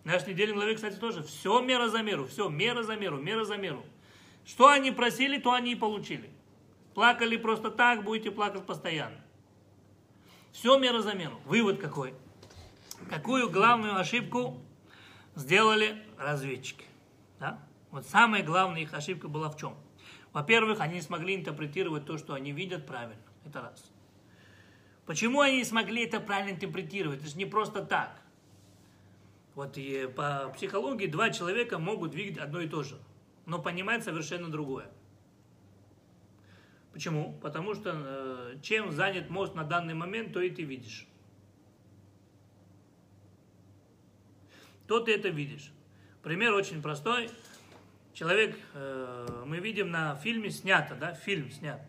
Наш 0.04 0.26
недельный 0.26 0.54
главе, 0.54 0.74
кстати, 0.74 0.96
тоже. 0.96 1.22
Все 1.22 1.60
мера 1.60 1.88
за 1.88 2.02
меру, 2.02 2.26
все 2.26 2.48
мера 2.48 2.82
за 2.82 2.96
меру, 2.96 3.18
мера 3.18 3.44
за 3.44 3.56
меру. 3.56 3.84
Что 4.44 4.68
они 4.68 4.90
просили, 4.90 5.38
то 5.38 5.52
они 5.52 5.72
и 5.72 5.76
получили. 5.76 6.30
Плакали 6.94 7.36
просто 7.36 7.70
так, 7.70 8.04
будете 8.04 8.30
плакать 8.30 8.66
постоянно. 8.66 9.20
Все 10.52 10.78
мера 10.78 11.00
за 11.02 11.14
меру. 11.14 11.40
Вывод 11.44 11.78
какой? 11.78 12.14
Какую 13.08 13.50
главную 13.50 13.96
ошибку 13.96 14.60
сделали 15.34 16.02
разведчики? 16.18 16.84
Да? 17.38 17.58
Вот 17.90 18.06
самая 18.06 18.42
главная 18.42 18.82
их 18.82 18.94
ошибка 18.94 19.28
была 19.28 19.50
в 19.50 19.56
чем? 19.56 19.76
Во-первых, 20.32 20.80
они 20.80 20.94
не 20.94 21.02
смогли 21.02 21.34
интерпретировать 21.34 22.06
то, 22.06 22.18
что 22.18 22.34
они 22.34 22.52
видят 22.52 22.86
правильно. 22.86 23.22
Это 23.44 23.60
раз. 23.60 23.84
Почему 25.06 25.40
они 25.40 25.58
не 25.58 25.64
смогли 25.64 26.04
это 26.04 26.20
правильно 26.20 26.50
интерпретировать? 26.50 27.20
Это 27.20 27.28
же 27.28 27.36
не 27.36 27.46
просто 27.46 27.84
так. 27.84 28.19
Вот 29.60 29.76
и 29.76 30.08
по 30.16 30.50
психологии 30.54 31.06
два 31.06 31.28
человека 31.28 31.78
могут 31.78 32.14
видеть 32.14 32.38
одно 32.38 32.62
и 32.62 32.66
то 32.66 32.82
же, 32.82 32.96
но 33.44 33.60
понимать 33.60 34.02
совершенно 34.02 34.50
другое. 34.50 34.90
Почему? 36.94 37.38
Потому 37.42 37.74
что 37.74 37.92
э, 37.94 38.54
чем 38.62 38.90
занят 38.90 39.28
мозг 39.28 39.52
на 39.52 39.64
данный 39.64 39.92
момент, 39.92 40.32
то 40.32 40.40
и 40.40 40.48
ты 40.48 40.62
видишь. 40.62 41.06
То 44.86 45.00
ты 45.00 45.14
это 45.14 45.28
видишь. 45.28 45.70
Пример 46.22 46.54
очень 46.54 46.80
простой. 46.80 47.28
Человек, 48.14 48.58
э, 48.72 49.42
мы 49.44 49.58
видим 49.58 49.90
на 49.90 50.16
фильме 50.16 50.48
снято, 50.48 50.94
да, 50.94 51.12
фильм 51.12 51.50
снят. 51.50 51.82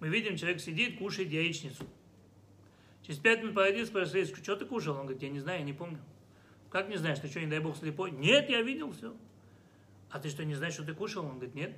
Мы 0.00 0.08
видим, 0.08 0.36
человек 0.36 0.60
сидит, 0.60 0.98
кушает 0.98 1.30
яичницу. 1.30 1.86
Через 3.02 3.20
пять 3.20 3.40
минут 3.42 3.54
подойди, 3.54 3.84
спрашивает, 3.84 4.36
что 4.36 4.56
ты 4.56 4.64
кушал? 4.64 4.96
Он 4.96 5.02
говорит, 5.02 5.22
я 5.22 5.28
не 5.28 5.38
знаю, 5.38 5.60
я 5.60 5.64
не 5.64 5.74
помню. 5.74 6.00
Как 6.74 6.88
не 6.88 6.96
знаешь, 6.96 7.20
ты 7.20 7.28
что, 7.28 7.38
не 7.38 7.46
дай 7.46 7.60
бог, 7.60 7.76
слепой? 7.76 8.10
Нет, 8.10 8.50
я 8.50 8.60
видел 8.60 8.90
все. 8.90 9.14
А 10.10 10.18
ты 10.18 10.28
что, 10.28 10.44
не 10.44 10.56
знаешь, 10.56 10.74
что 10.74 10.82
ты 10.82 10.92
кушал? 10.92 11.24
Он 11.24 11.36
говорит, 11.36 11.54
нет. 11.54 11.76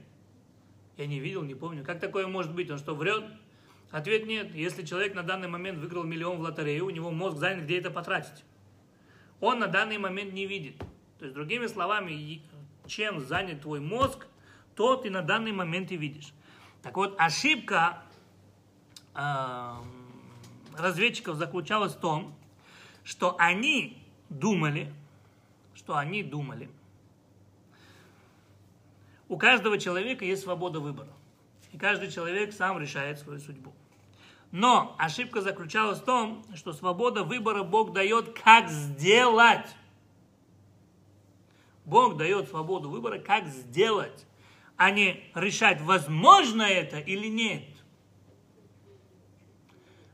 Я 0.96 1.06
не 1.06 1.20
видел, 1.20 1.42
не 1.42 1.54
помню. 1.54 1.84
Как 1.84 2.00
такое 2.00 2.26
может 2.26 2.54
быть? 2.54 2.70
Он 2.70 2.78
что, 2.78 2.94
врет? 2.94 3.26
Ответ 3.90 4.24
нет. 4.24 4.54
Если 4.54 4.86
человек 4.86 5.14
на 5.14 5.22
данный 5.22 5.48
момент 5.48 5.80
выиграл 5.80 6.02
миллион 6.04 6.38
в 6.38 6.40
лотерею, 6.40 6.86
у 6.86 6.88
него 6.88 7.10
мозг 7.10 7.36
занят, 7.36 7.64
где 7.64 7.76
это 7.76 7.90
потратить. 7.90 8.42
Он 9.40 9.58
на 9.58 9.66
данный 9.66 9.98
момент 9.98 10.32
не 10.32 10.46
видит. 10.46 10.78
То 11.18 11.26
есть, 11.26 11.34
другими 11.34 11.66
словами, 11.66 12.40
чем 12.86 13.20
занят 13.20 13.60
твой 13.60 13.80
мозг, 13.80 14.26
то 14.76 14.96
ты 14.96 15.10
на 15.10 15.20
данный 15.20 15.52
момент 15.52 15.92
и 15.92 15.98
видишь. 15.98 16.32
Так 16.80 16.96
вот, 16.96 17.14
ошибка 17.18 18.02
э, 19.14 19.74
разведчиков 20.74 21.36
заключалась 21.36 21.92
в 21.92 22.00
том, 22.00 22.34
что 23.04 23.36
они 23.38 24.02
думали, 24.28 24.92
что 25.74 25.96
они 25.96 26.22
думали, 26.22 26.68
у 29.28 29.36
каждого 29.36 29.78
человека 29.78 30.24
есть 30.24 30.42
свобода 30.42 30.80
выбора. 30.80 31.08
И 31.72 31.78
каждый 31.78 32.10
человек 32.10 32.52
сам 32.52 32.78
решает 32.78 33.18
свою 33.18 33.40
судьбу. 33.40 33.72
Но 34.52 34.94
ошибка 34.98 35.42
заключалась 35.42 35.98
в 35.98 36.04
том, 36.04 36.44
что 36.54 36.72
свобода 36.72 37.24
выбора 37.24 37.62
Бог 37.62 37.92
дает, 37.92 38.38
как 38.38 38.70
сделать. 38.70 39.68
Бог 41.84 42.16
дает 42.16 42.48
свободу 42.48 42.88
выбора, 42.88 43.18
как 43.18 43.46
сделать, 43.46 44.26
а 44.76 44.90
не 44.90 45.22
решать, 45.34 45.80
возможно 45.80 46.62
это 46.62 46.98
или 46.98 47.26
нет. 47.28 47.64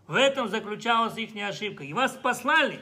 В 0.07 0.15
этом 0.15 0.49
заключалась 0.49 1.17
их 1.17 1.35
ошибка. 1.43 1.85
И 1.85 1.93
вас 1.93 2.13
послали. 2.13 2.81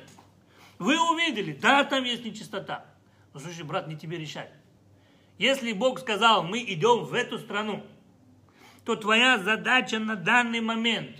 Вы 0.80 0.98
увидели, 0.98 1.52
да, 1.52 1.84
там 1.84 2.04
есть 2.04 2.24
нечистота. 2.24 2.86
Но 3.34 3.38
слушай, 3.38 3.64
брат, 3.64 3.86
не 3.86 3.98
тебе 3.98 4.16
решать. 4.16 4.50
Если 5.36 5.74
Бог 5.74 6.00
сказал, 6.00 6.42
мы 6.42 6.60
идем 6.60 7.04
в 7.04 7.12
эту 7.12 7.38
страну, 7.38 7.84
то 8.86 8.96
твоя 8.96 9.38
задача 9.38 9.98
на 9.98 10.16
данный 10.16 10.62
момент 10.62 11.18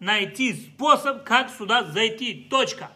найти 0.00 0.54
способ, 0.54 1.22
как 1.22 1.50
сюда 1.50 1.84
зайти. 1.84 2.48
Точка. 2.50 2.90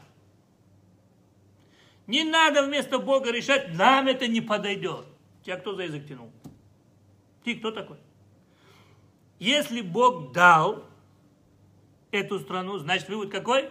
Не 2.08 2.24
надо 2.24 2.64
вместо 2.64 2.98
Бога 2.98 3.30
решать, 3.30 3.72
нам 3.74 4.08
это 4.08 4.26
не 4.26 4.40
подойдет. 4.40 5.06
Тебя 5.44 5.58
кто 5.58 5.76
за 5.76 5.84
язык 5.84 6.08
тянул? 6.08 6.32
Ты 7.44 7.54
кто 7.54 7.70
такой? 7.70 7.98
Если 9.38 9.80
Бог 9.80 10.32
дал 10.32 10.84
эту 12.10 12.40
страну, 12.40 12.78
значит 12.78 13.08
вывод 13.08 13.30
какой? 13.30 13.70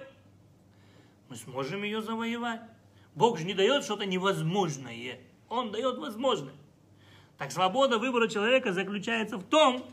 Мы 1.30 1.36
сможем 1.36 1.84
ее 1.84 2.02
завоевать. 2.02 2.62
Бог 3.14 3.38
же 3.38 3.46
не 3.46 3.54
дает 3.54 3.84
что-то 3.84 4.06
невозможное. 4.06 5.20
Он 5.48 5.72
дает 5.72 5.98
возможное. 5.98 6.56
Так 7.38 7.52
свобода 7.52 8.00
выбора 8.00 8.28
человека 8.28 8.74
заключается 8.74 9.38
в 9.38 9.44
том, 9.44 9.86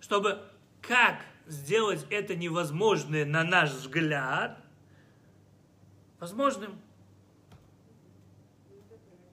чтобы 0.00 0.42
как 0.80 1.24
сделать 1.46 2.04
это 2.10 2.34
невозможное 2.34 3.24
на 3.24 3.44
наш 3.44 3.70
взгляд 3.70 4.58
возможным. 6.18 6.80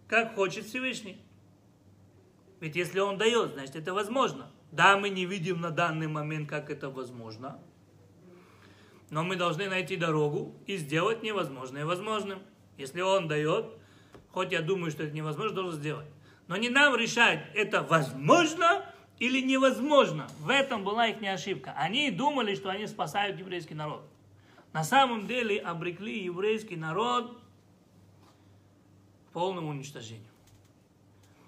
как 0.07 0.34
хочет 0.34 0.66
Всевышний. 0.66 1.22
Ведь 2.60 2.76
если 2.76 2.99
Он 2.99 3.18
дает, 3.18 3.51
значит 3.53 3.76
это 3.76 3.93
возможно. 3.93 4.51
Да, 4.72 4.97
мы 4.97 5.10
не 5.10 5.26
видим 5.26 5.62
на 5.62 5.70
данный 5.70 6.07
момент, 6.07 6.49
как 6.49 6.70
это 6.70 6.89
возможно. 6.89 7.60
Но 9.10 9.24
мы 9.24 9.36
должны 9.36 9.68
найти 9.70 9.95
дорогу 9.95 10.55
и 10.68 10.78
сделать 10.78 11.24
невозможное 11.24 11.86
возможным. 11.86 12.39
Если 12.78 13.01
Он 13.01 13.28
дает, 13.28 13.66
хоть 14.32 14.51
я 14.51 14.62
думаю, 14.62 14.91
что 14.91 15.03
это 15.03 15.14
невозможно, 15.14 15.55
должен 15.55 15.80
сделать. 15.80 16.07
Но 16.47 16.57
не 16.57 16.70
нам 16.70 16.95
решать, 16.95 17.45
это 17.53 17.82
возможно 17.82 18.86
или 19.20 19.41
невозможно. 19.41 20.28
В 20.39 20.49
этом 20.49 20.84
была 20.84 21.07
их 21.07 21.22
ошибка. 21.22 21.74
Они 21.78 22.10
думали, 22.10 22.55
что 22.55 22.70
они 22.70 22.88
спасают 22.88 23.38
еврейский 23.39 23.76
народ. 23.76 24.03
На 24.74 24.84
самом 24.84 25.28
деле 25.28 25.60
обрекли 25.60 26.24
еврейский 26.24 26.76
народ 26.76 27.39
к 29.28 29.34
полному 29.34 29.70
уничтожению. 29.70 30.26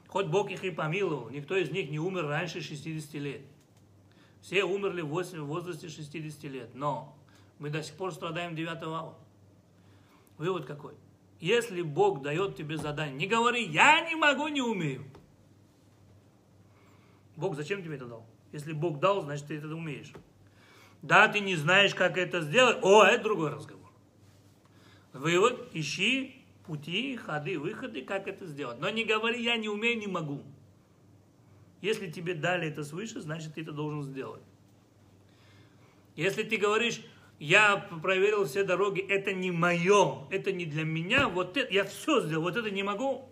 Хоть 0.07 0.28
Бог 0.28 0.51
их 0.51 0.64
и 0.64 0.72
помиловал, 0.72 1.30
никто 1.30 1.55
из 1.55 1.72
них 1.72 1.89
не 1.89 1.99
умер 1.99 2.28
раньше 2.28 2.62
60 2.62 3.14
лет. 3.14 3.41
Все 4.41 4.64
умерли 4.66 5.01
в 5.01 5.07
возрасте 5.07 5.88
60 5.88 6.43
лет. 6.45 6.70
Но 6.74 7.16
мы 7.62 7.70
до 7.70 7.84
сих 7.84 7.93
пор 7.93 8.12
страдаем 8.12 8.55
9 8.55 8.82
ава. 8.82 9.16
Вывод 10.39 10.66
какой? 10.66 10.95
Если 11.39 11.84
Бог 11.84 12.24
дает 12.24 12.55
тебе 12.55 12.76
задание, 12.76 13.16
не 13.16 13.28
говори, 13.28 13.64
я 13.64 14.01
не 14.09 14.16
могу, 14.16 14.47
не 14.47 14.62
умею. 14.62 15.05
Бог 17.36 17.55
зачем 17.55 17.84
тебе 17.84 17.95
это 17.97 18.07
дал? 18.07 18.26
Если 18.51 18.74
Бог 18.74 18.99
дал, 18.99 19.22
значит 19.22 19.45
ты 19.45 19.57
это 19.57 19.68
умеешь. 19.68 20.12
Да, 21.03 21.28
ты 21.28 21.39
не 21.39 21.55
знаешь, 21.55 21.93
как 21.93 22.18
это 22.18 22.41
сделать. 22.41 22.80
О, 22.82 23.03
это 23.03 23.24
другой 23.24 23.51
разговор. 23.51 23.91
Вывод, 25.14 25.70
ищи 25.74 26.43
пути, 26.66 27.16
ходы, 27.16 27.59
выходы, 27.59 28.01
как 28.01 28.28
это 28.28 28.47
сделать. 28.47 28.80
Но 28.80 28.89
не 28.89 29.03
говори, 29.03 29.43
я 29.43 29.55
не 29.57 29.70
умею, 29.70 29.99
не 29.99 30.07
могу. 30.07 30.41
Если 31.82 32.09
тебе 32.09 32.34
дали 32.34 32.70
это 32.70 32.84
свыше, 32.84 33.22
значит 33.22 33.53
ты 33.53 33.62
это 33.62 33.72
должен 33.72 34.01
сделать. 34.01 34.41
Если 36.16 36.41
ты 36.41 36.57
говоришь, 36.57 37.01
я 37.42 37.76
проверил 38.04 38.46
все 38.46 38.64
дороги, 38.64 39.02
это 39.02 39.34
не 39.34 39.50
мое, 39.50 40.28
это 40.30 40.52
не 40.52 40.68
для 40.68 40.84
меня, 40.84 41.28
вот 41.28 41.58
это, 41.58 41.74
я 41.74 41.86
все 41.86 42.22
сделал, 42.22 42.44
вот 42.44 42.56
это 42.56 42.70
не 42.70 42.84
могу, 42.84 43.28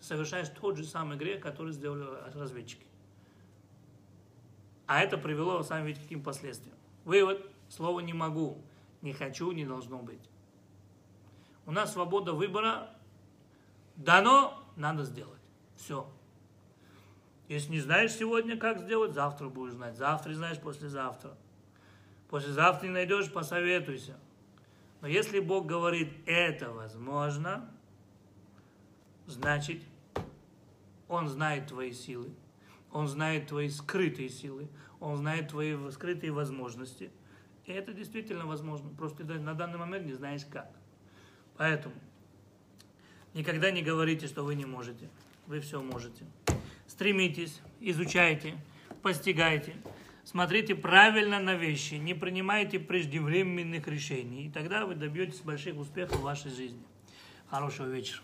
совершаешь 0.00 0.48
тот 0.48 0.78
же 0.78 0.84
самый 0.84 1.18
грех, 1.18 1.42
который 1.42 1.74
сделали 1.74 2.06
разведчики. 2.32 2.86
А 4.86 5.02
это 5.02 5.18
привело, 5.18 5.62
сами 5.62 5.88
видите, 5.88 6.00
к 6.00 6.04
каким 6.04 6.22
последствиям. 6.22 6.78
Вывод, 7.04 7.46
слово 7.68 8.00
«не 8.00 8.14
могу», 8.14 8.56
«не 9.02 9.12
хочу» 9.12 9.52
не 9.52 9.66
должно 9.66 9.98
быть. 9.98 10.26
У 11.66 11.72
нас 11.72 11.92
свобода 11.92 12.32
выбора 12.32 12.88
дано, 13.96 14.64
надо 14.76 15.04
сделать. 15.04 15.42
Все. 15.76 16.10
Если 17.48 17.70
не 17.70 17.80
знаешь 17.80 18.12
сегодня, 18.12 18.56
как 18.56 18.80
сделать, 18.80 19.12
завтра 19.12 19.50
будешь 19.50 19.74
знать. 19.74 19.98
Завтра 19.98 20.32
знаешь, 20.32 20.58
послезавтра. 20.58 21.36
Послезавтра 22.28 22.86
не 22.86 22.92
найдешь, 22.92 23.32
посоветуйся. 23.32 24.18
Но 25.00 25.08
если 25.08 25.40
Бог 25.40 25.66
говорит, 25.66 26.12
это 26.26 26.70
возможно, 26.70 27.70
значит, 29.26 29.82
Он 31.08 31.28
знает 31.28 31.68
твои 31.68 31.92
силы, 31.92 32.30
Он 32.90 33.08
знает 33.08 33.46
твои 33.48 33.68
скрытые 33.70 34.28
силы, 34.28 34.68
Он 35.00 35.16
знает 35.16 35.48
твои 35.48 35.76
скрытые 35.90 36.32
возможности. 36.32 37.10
И 37.64 37.72
это 37.72 37.92
действительно 37.92 38.46
возможно. 38.46 38.90
Просто 38.90 39.24
ты 39.24 39.38
на 39.38 39.54
данный 39.54 39.78
момент 39.78 40.06
не 40.06 40.14
знаешь 40.14 40.44
как. 40.44 40.70
Поэтому 41.56 41.94
никогда 43.34 43.70
не 43.70 43.82
говорите, 43.82 44.26
что 44.26 44.42
вы 44.42 44.54
не 44.54 44.64
можете. 44.64 45.08
Вы 45.46 45.60
все 45.60 45.80
можете. 45.80 46.26
Стремитесь, 46.86 47.60
изучайте, 47.80 48.54
постигайте. 49.02 49.76
Смотрите 50.30 50.74
правильно 50.74 51.40
на 51.40 51.54
вещи, 51.54 51.94
не 51.94 52.12
принимайте 52.12 52.78
преждевременных 52.78 53.88
решений, 53.88 54.44
и 54.44 54.50
тогда 54.50 54.84
вы 54.84 54.94
добьетесь 54.94 55.40
больших 55.40 55.78
успехов 55.78 56.18
в 56.18 56.22
вашей 56.22 56.50
жизни. 56.50 56.82
Хорошего 57.48 57.86
вечера. 57.86 58.20